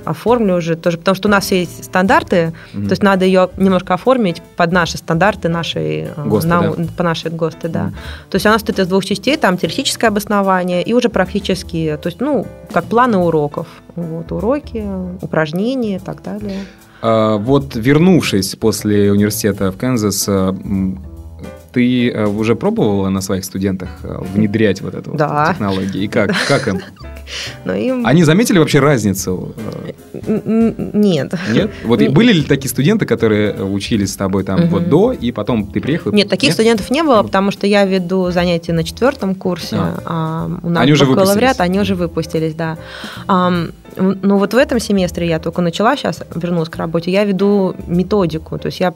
оформлю 0.05 0.57
уже 0.57 0.77
тоже, 0.77 0.99
потому 0.99 1.15
что 1.15 1.29
у 1.29 1.31
нас 1.31 1.51
есть 1.53 1.85
стандарты, 1.85 2.53
Мгм. 2.73 2.87
то 2.89 2.93
есть 2.93 3.03
надо 3.03 3.25
ее 3.25 3.49
немножко 3.57 3.95
оформить 3.95 4.43
под 4.57 4.73
наши 4.73 4.99
стандарты, 4.99 5.49
нашей 5.49 6.09
э, 6.17 6.25
ГОСТы, 6.27 6.49
нау- 6.49 6.89
по 6.97 7.03
нашей 7.03 7.31
ГОСТы, 7.31 7.69
да. 7.69 7.85
Мгм. 7.85 7.95
То 8.31 8.37
есть 8.37 8.47
она 8.47 8.59
состоит 8.59 8.79
из 8.79 8.87
двух 8.87 9.05
частей, 9.05 9.37
там 9.37 9.57
теоретическое 9.59 10.09
обоснование 10.09 10.83
и 10.83 10.93
уже 10.95 11.09
практические, 11.09 11.97
то 11.97 12.09
есть, 12.09 12.21
ну, 12.21 12.47
как 12.73 12.85
планы 12.85 13.19
уроков. 13.19 13.67
Вот, 13.97 14.33
уроки, 14.33 14.85
упражнения 15.23 15.97
и 15.97 16.01
так 16.01 16.23
далее. 16.23 16.61
А, 17.03 17.37
Вот 17.37 17.77
вернувшись 17.77 18.55
после 18.57 19.13
университета 19.13 19.71
в 19.71 19.77
Канзас, 19.77 20.29
м, 20.29 21.01
ты 21.73 22.11
а, 22.11 22.27
уже 22.29 22.55
пробовала 22.57 23.09
на 23.09 23.21
своих 23.21 23.45
студентах 23.45 23.89
внедрять 24.35 24.81
вот 24.81 24.95
эту 24.95 25.11
вот 25.11 25.19
Да. 25.19 25.49
технологию? 25.53 26.03
И 26.03 26.09
как? 26.09 26.31
Как 26.49 26.67
им? 26.69 26.81
Но 27.65 27.75
им... 27.75 28.07
Они 28.07 28.25
заметили 28.25 28.59
вообще 28.59 28.81
разницу? 28.81 29.55
а, 29.57 29.91
Нет. 30.95 31.35
Нет? 31.53 31.71
Вот 31.85 32.01
Нет. 32.01 32.13
были 32.13 32.33
ли 32.33 32.43
такие 32.43 32.71
студенты, 32.71 33.07
которые 33.07 33.63
учились 33.65 34.13
с 34.13 34.17
тобой 34.17 34.45
там 34.45 34.61
Мгм. 34.61 34.69
вот 34.71 34.89
до, 34.89 35.13
и 35.13 35.33
потом 35.33 35.67
ты 35.67 35.81
приехал? 35.81 36.13
Нет, 36.13 36.29
таких 36.29 36.53
студентов 36.53 36.91
не 36.91 37.03
было, 37.03 37.23
потому 37.23 37.51
что 37.51 37.67
я 37.67 37.85
веду 37.85 38.31
занятия 38.31 38.73
на 38.73 38.85
четвертом 38.85 39.35
курсе. 39.35 39.77
А. 39.77 40.01
а 40.05 40.51
у 40.63 40.71
нас 40.71 40.83
Они 40.83 40.93
уже 40.93 41.05
выпустились. 41.05 41.61
они 41.61 41.81
уже 41.81 41.95
выпустились, 41.95 42.55
да. 42.55 42.77
М, 43.29 43.73
ну 43.97 44.39
вот 44.39 44.55
в 44.55 44.57
этом 44.57 44.79
семестре 44.81 45.27
я 45.27 45.39
только 45.39 45.61
начала, 45.63 45.97
сейчас 45.97 46.23
вернулась 46.35 46.69
к 46.69 46.77
работе, 46.77 47.11
я 47.11 47.25
веду 47.25 47.75
методику, 47.87 48.59
то 48.59 48.67
есть 48.67 48.81
я 48.81 48.95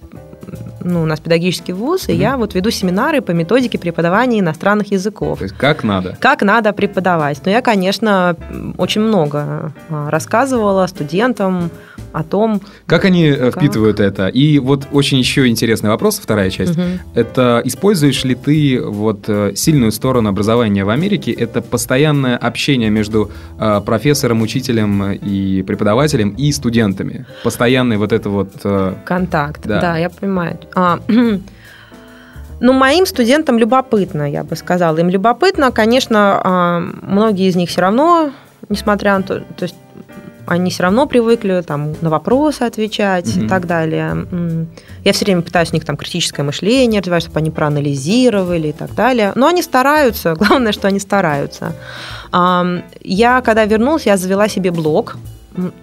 ну, 0.85 1.03
у 1.03 1.07
нас 1.07 1.21
педагогический 1.21 1.73
вуз, 1.73 2.09
и 2.09 2.13
Мгм. 2.13 2.21
я 2.21 2.37
вот 2.37 2.55
веду 2.55 2.71
семинары 2.71 3.21
по 3.21 3.31
методике 3.33 3.79
преподавания 3.79 4.41
иностранных 4.41 4.91
языков. 4.93 5.39
То 5.39 5.45
есть 5.45 5.57
как 5.57 5.85
надо? 5.85 6.17
Как 6.21 6.43
надо 6.43 6.73
преподавать? 6.73 7.41
Но 7.45 7.51
я, 7.51 7.63
конечно, 7.63 8.37
очень 8.79 9.01
много 9.01 9.73
а, 9.91 10.11
рассказывала 10.11 10.87
студентам 10.87 11.71
о 12.13 12.23
том, 12.23 12.61
Как 12.87 13.05
они 13.05 13.27
э, 13.27 13.51
Как? 13.51 13.57
впитывают 13.57 14.01
это? 14.01 14.29
И 14.29 14.59
вот 14.59 14.89
очень 14.93 15.19
еще 15.19 15.49
интересный 15.49 15.91
вопрос, 15.91 16.19
вторая 16.19 16.51
часть. 16.51 16.77
Мгм. 16.77 17.01
Это 17.15 17.61
используешь 17.65 18.25
ли 18.25 18.35
ты 18.35 18.81
вот 18.83 19.25
э, 19.29 19.53
сильную 19.55 19.93
сторону 19.93 20.29
образования 20.29 20.85
в 20.85 20.91
Америке? 20.91 21.33
Это 21.33 21.63
постоянное 21.63 22.37
общение 22.37 22.91
между 22.91 23.31
э, 23.59 23.81
профессором, 23.85 24.43
учителем 24.43 25.13
и 25.13 25.63
преподавателем 25.63 26.31
и 26.31 26.53
студентами. 26.53 27.27
Постоянный 27.45 27.97
вот 27.97 28.13
это 28.13 28.29
вот... 28.29 28.53
Контакт, 29.05 29.67
Да. 29.67 29.81
да, 29.81 29.97
я 29.99 30.11
понимаю. 30.11 30.59
А, 30.75 30.99
ну, 32.61 32.73
моим 32.73 33.07
студентам 33.07 33.59
любопытно, 33.59 34.31
я 34.31 34.45
бы 34.45 34.55
сказала. 34.57 34.97
Им 34.99 35.09
любопытно, 35.09 35.73
конечно, 35.73 36.41
а, 36.43 36.81
многие 37.03 37.49
из 37.49 37.57
них 37.57 37.69
все 37.71 37.81
равно, 37.81 38.31
несмотря 38.69 39.17
на 39.17 39.23
то, 39.25 39.41
то 39.41 39.63
есть 39.65 39.75
они 40.47 40.71
все 40.71 40.83
равно 40.85 41.07
привыкли 41.07 41.63
там, 41.67 41.95
на 42.01 42.11
вопросы 42.11 42.63
отвечать 42.63 43.37
Мгм. 43.37 43.47
и 43.47 43.49
так 43.49 43.67
далее. 43.67 44.27
Я 45.05 45.13
все 45.13 45.25
время 45.25 45.43
пытаюсь 45.43 45.71
у 45.73 45.75
них 45.75 45.85
там 45.85 45.97
критическое 45.97 46.43
мышление 46.43 47.01
развивать, 47.01 47.23
чтобы 47.23 47.39
они 47.39 47.51
проанализировали 47.51 48.69
и 48.69 48.73
так 48.73 48.95
далее. 48.95 49.33
Но 49.35 49.47
они 49.47 49.63
стараются, 49.63 50.35
главное, 50.39 50.73
что 50.73 50.89
они 50.89 50.99
стараются. 50.99 51.75
Я, 52.33 53.43
когда 53.43 53.65
вернулась, 53.65 54.07
я 54.07 54.17
завела 54.17 54.49
себе 54.49 54.71
блог, 54.71 55.17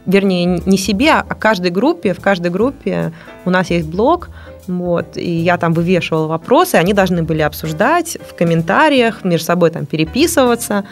вернее, 0.05 0.61
не 0.65 0.77
себе, 0.77 1.11
а 1.13 1.35
каждой 1.35 1.71
группе, 1.71 2.13
в 2.13 2.19
каждой 2.19 2.49
группе 2.51 3.11
у 3.45 3.49
нас 3.49 3.69
есть 3.69 3.87
блог, 3.87 4.29
вот, 4.67 5.15
и 5.17 5.29
я 5.31 5.57
там 5.57 5.73
вывешивала 5.73 6.27
вопросы, 6.27 6.75
они 6.75 6.93
должны 6.93 7.23
были 7.23 7.41
обсуждать 7.41 8.17
в 8.27 8.35
комментариях, 8.35 9.23
между 9.23 9.45
собой 9.45 9.69
там 9.71 9.85
переписываться. 9.85 10.85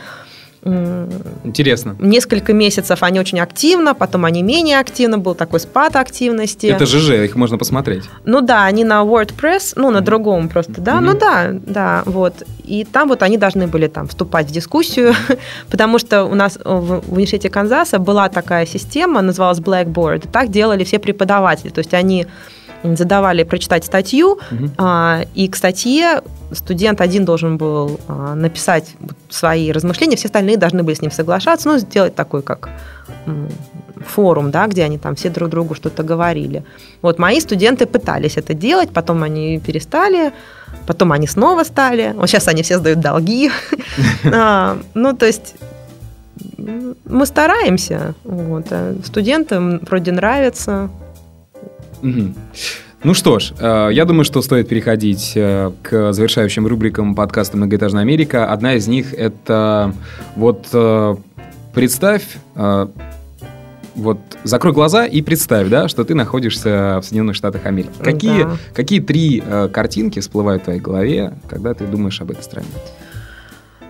Интересно. 1.43 1.95
Несколько 1.99 2.53
месяцев 2.53 3.03
они 3.03 3.19
очень 3.19 3.39
активно, 3.39 3.93
потом 3.93 4.25
они 4.25 4.43
менее 4.43 4.79
активно, 4.79 5.17
был 5.17 5.35
такой 5.35 5.59
спад 5.59 5.95
активности. 5.95 6.67
Это 6.67 6.85
ЖЖ, 6.85 7.11
их 7.25 7.35
можно 7.35 7.57
посмотреть. 7.57 8.03
Ну 8.25 8.41
да, 8.41 8.65
они 8.65 8.83
на 8.83 9.01
WordPress, 9.03 9.73
ну 9.75 9.91
на 9.91 10.01
другом 10.01 10.49
просто, 10.49 10.81
да, 10.81 10.95
Мгм. 10.95 11.05
ну 11.05 11.13
да, 11.19 11.47
да, 11.53 12.03
вот. 12.05 12.43
И 12.63 12.83
там 12.83 13.07
вот 13.07 13.23
они 13.23 13.37
должны 13.37 13.67
были 13.67 13.87
там 13.87 14.07
вступать 14.07 14.47
в 14.47 14.51
дискуссию, 14.51 15.13
потому 15.69 15.99
что 15.99 16.25
у 16.25 16.35
нас 16.35 16.57
в, 16.63 17.01
в 17.01 17.13
университете 17.13 17.49
Канзаса 17.49 17.99
была 17.99 18.29
такая 18.29 18.65
система, 18.65 19.21
называлась 19.21 19.59
Blackboard, 19.59 20.27
так 20.31 20.49
делали 20.49 20.83
все 20.83 20.99
преподаватели, 20.99 21.69
то 21.69 21.79
есть 21.79 21.93
они 21.93 22.27
задавали 22.83 23.43
прочитать 23.43 23.85
статью, 23.85 24.39
Мгм. 24.51 24.71
а, 24.77 25.21
и 25.35 25.47
к 25.47 25.55
статье 25.55 26.21
студент 26.51 27.01
один 27.01 27.25
должен 27.25 27.57
был 27.57 27.99
а, 28.07 28.35
написать 28.35 28.95
свои 29.29 29.71
размышления, 29.71 30.15
все 30.15 30.27
остальные 30.27 30.57
должны 30.57 30.83
были 30.83 30.95
с 30.95 31.01
ним 31.01 31.11
соглашаться, 31.11 31.67
ну, 31.69 31.77
сделать 31.79 32.15
такой, 32.15 32.41
как 32.41 32.69
форум, 34.05 34.51
да, 34.51 34.67
где 34.67 34.83
они 34.83 34.97
там 34.97 35.15
все 35.15 35.29
друг 35.29 35.49
другу 35.49 35.75
что-то 35.75 36.03
говорили. 36.03 36.63
Вот 37.01 37.19
мои 37.19 37.39
студенты 37.39 37.85
пытались 37.85 38.37
это 38.37 38.53
делать, 38.53 38.89
потом 38.91 39.23
они 39.23 39.59
перестали, 39.59 40.31
потом 40.85 41.11
они 41.11 41.27
снова 41.27 41.63
стали, 41.63 42.13
вот 42.15 42.29
сейчас 42.29 42.47
они 42.47 42.61
все 42.63 42.77
сдают 42.77 42.99
долги. 42.99 43.51
А, 44.33 44.77
Ну, 44.93 45.13
то 45.13 45.25
есть 45.25 45.55
мы 47.05 47.25
стараемся, 47.25 48.13
а 48.25 48.95
студентам 49.05 49.79
вроде 49.79 50.11
нравится. 50.11 50.89
Мгм. 52.01 52.35
Ну 53.03 53.13
что 53.13 53.37
ж, 53.37 53.53
э, 53.59 53.89
я 53.93 54.05
думаю, 54.05 54.25
что 54.25 54.41
стоит 54.41 54.67
переходить 54.67 55.33
э, 55.35 55.71
к 55.83 56.13
завершающим 56.13 56.65
рубрикам 56.65 57.13
подкаста 57.13 57.55
«Многоэтажная 57.55 58.01
Америка». 58.01 58.51
Одна 58.51 58.73
из 58.73 58.87
них– 58.87 59.13
это 59.17 59.93
вот 60.35 60.67
э, 60.73 61.15
представь, 61.73 62.23
вот 63.95 64.19
закрой 64.43 64.73
глаза 64.73 65.05
и 65.05 65.21
представь, 65.21 65.69
да, 65.69 65.87
что 65.87 66.03
ты 66.03 66.15
находишься 66.15 66.99
в 67.01 67.05
Соединенных 67.05 67.35
Штатах 67.35 67.65
Америки. 67.65 67.91
Какие, 67.99 68.43
да. 68.43 68.57
какие 68.75 68.99
три 68.99 69.43
картинки 69.71 70.19
всплывают 70.19 70.63
в 70.63 70.65
твоей 70.65 70.79
голове, 70.79 71.33
когда 71.49 71.73
ты 71.73 71.85
думаешь 71.85 72.19
об 72.21 72.31
этой 72.31 72.43
стране? 72.43 72.67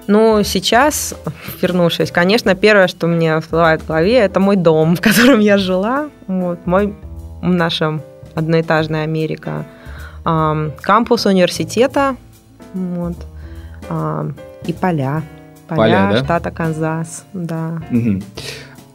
Ну, 0.08 0.42
сейчас, 0.44 1.14
вернувшись, 1.62 2.12
конечно, 2.12 2.56
первое, 2.56 2.88
что 2.88 3.08
мне 3.08 3.40
всплывает 3.42 3.82
в 3.82 3.88
голове, 3.88 4.16
это 4.16 4.40
мой 4.40 4.56
дом, 4.56 4.96
в 4.98 5.02
котором 5.02 5.40
я 5.42 5.58
жила, 5.58 6.10
вот, 6.28 6.66
мой, 6.66 6.94
в 7.42 7.48
нашем 7.48 8.02
одноэтажная 8.36 9.04
Америка, 9.04 9.66
кампус 10.24 11.26
университета, 11.26 12.16
вот, 12.74 13.16
и 14.66 14.74
поля. 14.74 15.24
Поля, 15.68 15.78
поля 15.78 16.10
да? 16.12 16.24
штата 16.24 16.52
Канзас, 16.52 17.26
да. 17.34 17.82
Угу. 17.92 18.22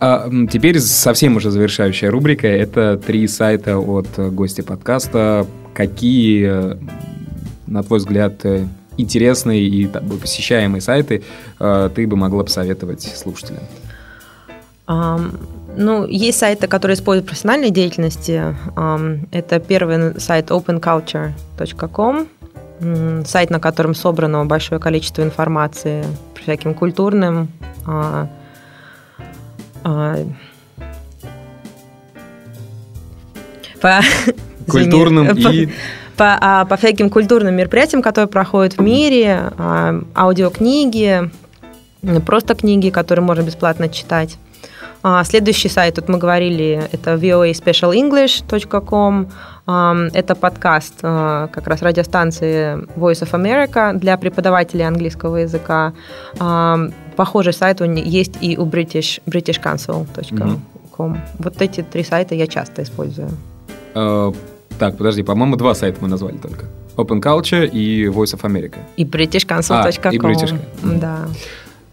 А, 0.01 0.29
теперь 0.51 0.81
совсем 0.81 1.37
уже 1.37 1.51
завершающая 1.51 2.11
рубрика. 2.11 2.47
Это 2.47 2.97
три 2.97 3.29
сайта 3.29 3.79
от 3.79 4.09
гостя 4.17 4.63
подкаста. 4.63 5.47
Какие, 5.75 6.79
на 7.67 7.83
твой 7.83 7.99
взгляд, 7.99 8.45
интересные 8.97 9.63
и 9.63 9.87
посещаемые 9.87 10.81
сайты 10.81 11.23
э, 11.59 11.91
ты 11.95 12.07
бы 12.07 12.17
могла 12.17 12.45
посоветовать 12.45 13.03
слушателям? 13.03 13.63
Um, 14.89 15.39
ну, 15.77 16.07
есть 16.07 16.39
сайты, 16.39 16.67
которые 16.67 16.97
используют 16.97 17.27
профессиональной 17.27 17.71
деятельности. 17.71 18.55
Это 19.31 19.59
первый 19.61 20.21
сайт 20.21 20.51
openculture.com, 20.51 22.27
сайт, 23.25 23.51
на 23.51 23.61
котором 23.61 23.95
собрано 23.95 24.45
большое 24.45 24.81
количество 24.81 25.23
информации 25.23 26.05
по 26.35 26.41
всяким 26.41 26.75
культурным, 26.75 27.49
а, 27.87 28.29
а, 29.85 30.17
по 33.81 34.01
культурным 34.71 35.37
и 35.37 35.69
по, 36.17 36.39
а, 36.41 36.65
по 36.67 36.77
всяким 36.77 37.09
культурным 37.09 37.55
мероприятиям, 37.55 38.03
которые 38.03 38.29
проходят 38.29 38.77
в 38.77 38.83
мире, 38.83 39.51
аудиокниги, 40.15 41.31
просто 42.27 42.55
книги, 42.55 42.91
которые 42.91 43.25
можно 43.25 43.43
бесплатно 43.43 43.89
читать. 43.89 44.37
А, 45.03 45.25
следующий 45.25 45.69
сайт, 45.69 45.97
тут 45.97 46.09
мы 46.09 46.19
говорили, 46.19 46.89
это 46.93 47.15
voaspecialenglish.com. 47.15 49.29
Это 50.15 50.35
подкаст 50.35 50.95
а, 51.03 51.49
как 51.49 51.67
раз 51.67 51.83
радиостанции 51.83 52.77
Voice 52.97 53.23
of 53.23 53.33
America 53.33 53.93
для 53.99 54.17
преподавателей 54.17 54.87
английского 54.87 55.39
языка. 55.39 55.93
Похожий 57.17 57.53
сайт 57.53 57.81
есть 57.81 58.37
и 58.41 58.57
у 58.57 58.65
British, 58.65 59.21
britishcouncil.com. 59.27 60.61
Mm-hmm. 60.99 61.19
Вот 61.39 61.63
эти 61.63 61.83
три 61.83 62.05
сайта 62.05 62.35
я 62.35 62.47
часто 62.47 62.83
использую. 62.83 63.31
Uh, 63.95 64.35
так, 64.79 64.97
подожди, 64.97 65.23
по-моему, 65.23 65.57
два 65.57 65.75
сайта 65.75 65.99
мы 66.01 66.09
назвали 66.09 66.39
только. 66.39 66.65
Open 66.97 67.21
Culture 67.21 67.67
и 67.67 68.07
Voice 68.07 68.35
of 68.35 68.43
America. 68.43 68.79
И 68.97 69.05
britishcouncil.com. 69.05 69.91
А, 70.05 70.15
и 70.15 70.19
British. 70.19 70.55
Да. 70.83 71.27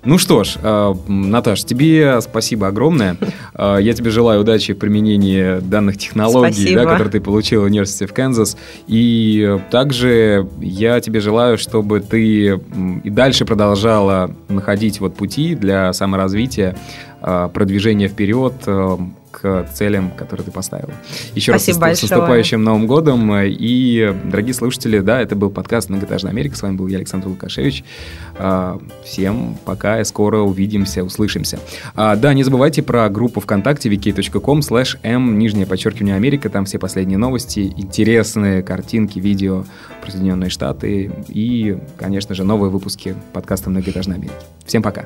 Ну 0.06 0.18
что 0.18 0.46
ж, 0.46 0.56
э, 0.62 0.94
Наташ, 1.08 1.66
тебе 1.66 2.22
спасибо 2.22 2.68
огромное. 2.68 3.18
Э, 3.54 3.78
я 3.82 3.94
тебе 3.94 4.12
желаю 4.12 4.42
удачи 4.42 4.74
в 4.74 4.78
применении 4.78 5.60
данных 5.60 5.98
технологий, 5.98 6.74
да, 6.74 6.84
которые 6.84 7.12
ты 7.12 7.20
получил 7.20 7.62
в 7.62 7.66
университете 7.66 8.08
в 8.08 8.14
Канзас. 8.14 8.56
И 8.88 9.60
также 9.70 10.48
я 10.62 11.02
тебе 11.02 11.20
желаю, 11.20 11.58
чтобы 11.58 12.00
ты 12.00 12.60
и 13.04 13.10
дальше 13.10 13.46
продолжала 13.46 14.32
находить 14.48 15.02
вот 15.02 15.16
пути 15.16 15.56
для 15.56 15.92
саморазвития, 15.92 16.78
э, 17.22 17.50
продвижения 17.54 18.08
вперед, 18.08 18.54
к 19.42 19.68
целям, 19.74 20.12
которые 20.12 20.46
ты 20.46 20.52
поставила. 20.52 20.92
Еще 21.36 21.52
Спасибо 21.52 21.88
раз 21.88 21.98
с, 21.98 22.00
с 22.00 22.10
наступающим 22.10 22.64
Новым 22.64 22.88
годом. 22.88 23.32
И, 23.36 24.14
дорогие 24.26 24.54
слушатели, 24.54 25.00
да, 25.00 25.22
это 25.22 25.36
был 25.36 25.50
подкаст 25.50 25.90
«Многоэтажная 25.90 26.32
Америка». 26.32 26.56
С 26.56 26.62
вами 26.62 26.76
был 26.76 26.88
я, 26.88 26.98
Александр 26.98 27.28
Лукашевич. 27.28 27.84
А, 28.38 28.80
всем 29.04 29.58
пока 29.66 30.02
и 30.02 30.04
скоро 30.04 30.40
увидимся, 30.40 31.04
услышимся. 31.04 31.60
А, 31.96 32.16
да, 32.16 32.34
не 32.34 32.44
забывайте 32.44 32.84
про 32.84 33.10
группу 33.10 33.40
ВКонтакте 33.40 33.90
vk.com 33.90 34.60
slash 34.60 34.98
m, 35.04 35.38
нижнее 35.40 35.66
подчеркивание 35.66 36.16
Америка. 36.16 36.50
Там 36.50 36.66
все 36.66 36.80
последние 36.80 37.18
новости, 37.18 37.74
интересные 37.78 38.64
картинки, 38.64 39.20
видео 39.20 39.66
про 40.02 40.12
Соединенные 40.12 40.50
Штаты 40.50 41.12
и, 41.28 41.78
конечно 41.98 42.36
же, 42.36 42.44
новые 42.44 42.72
выпуски 42.72 43.16
подкаста 43.34 43.70
«Многоэтажная 43.70 44.18
Америка». 44.18 44.36
Всем 44.66 44.82
пока. 44.82 45.06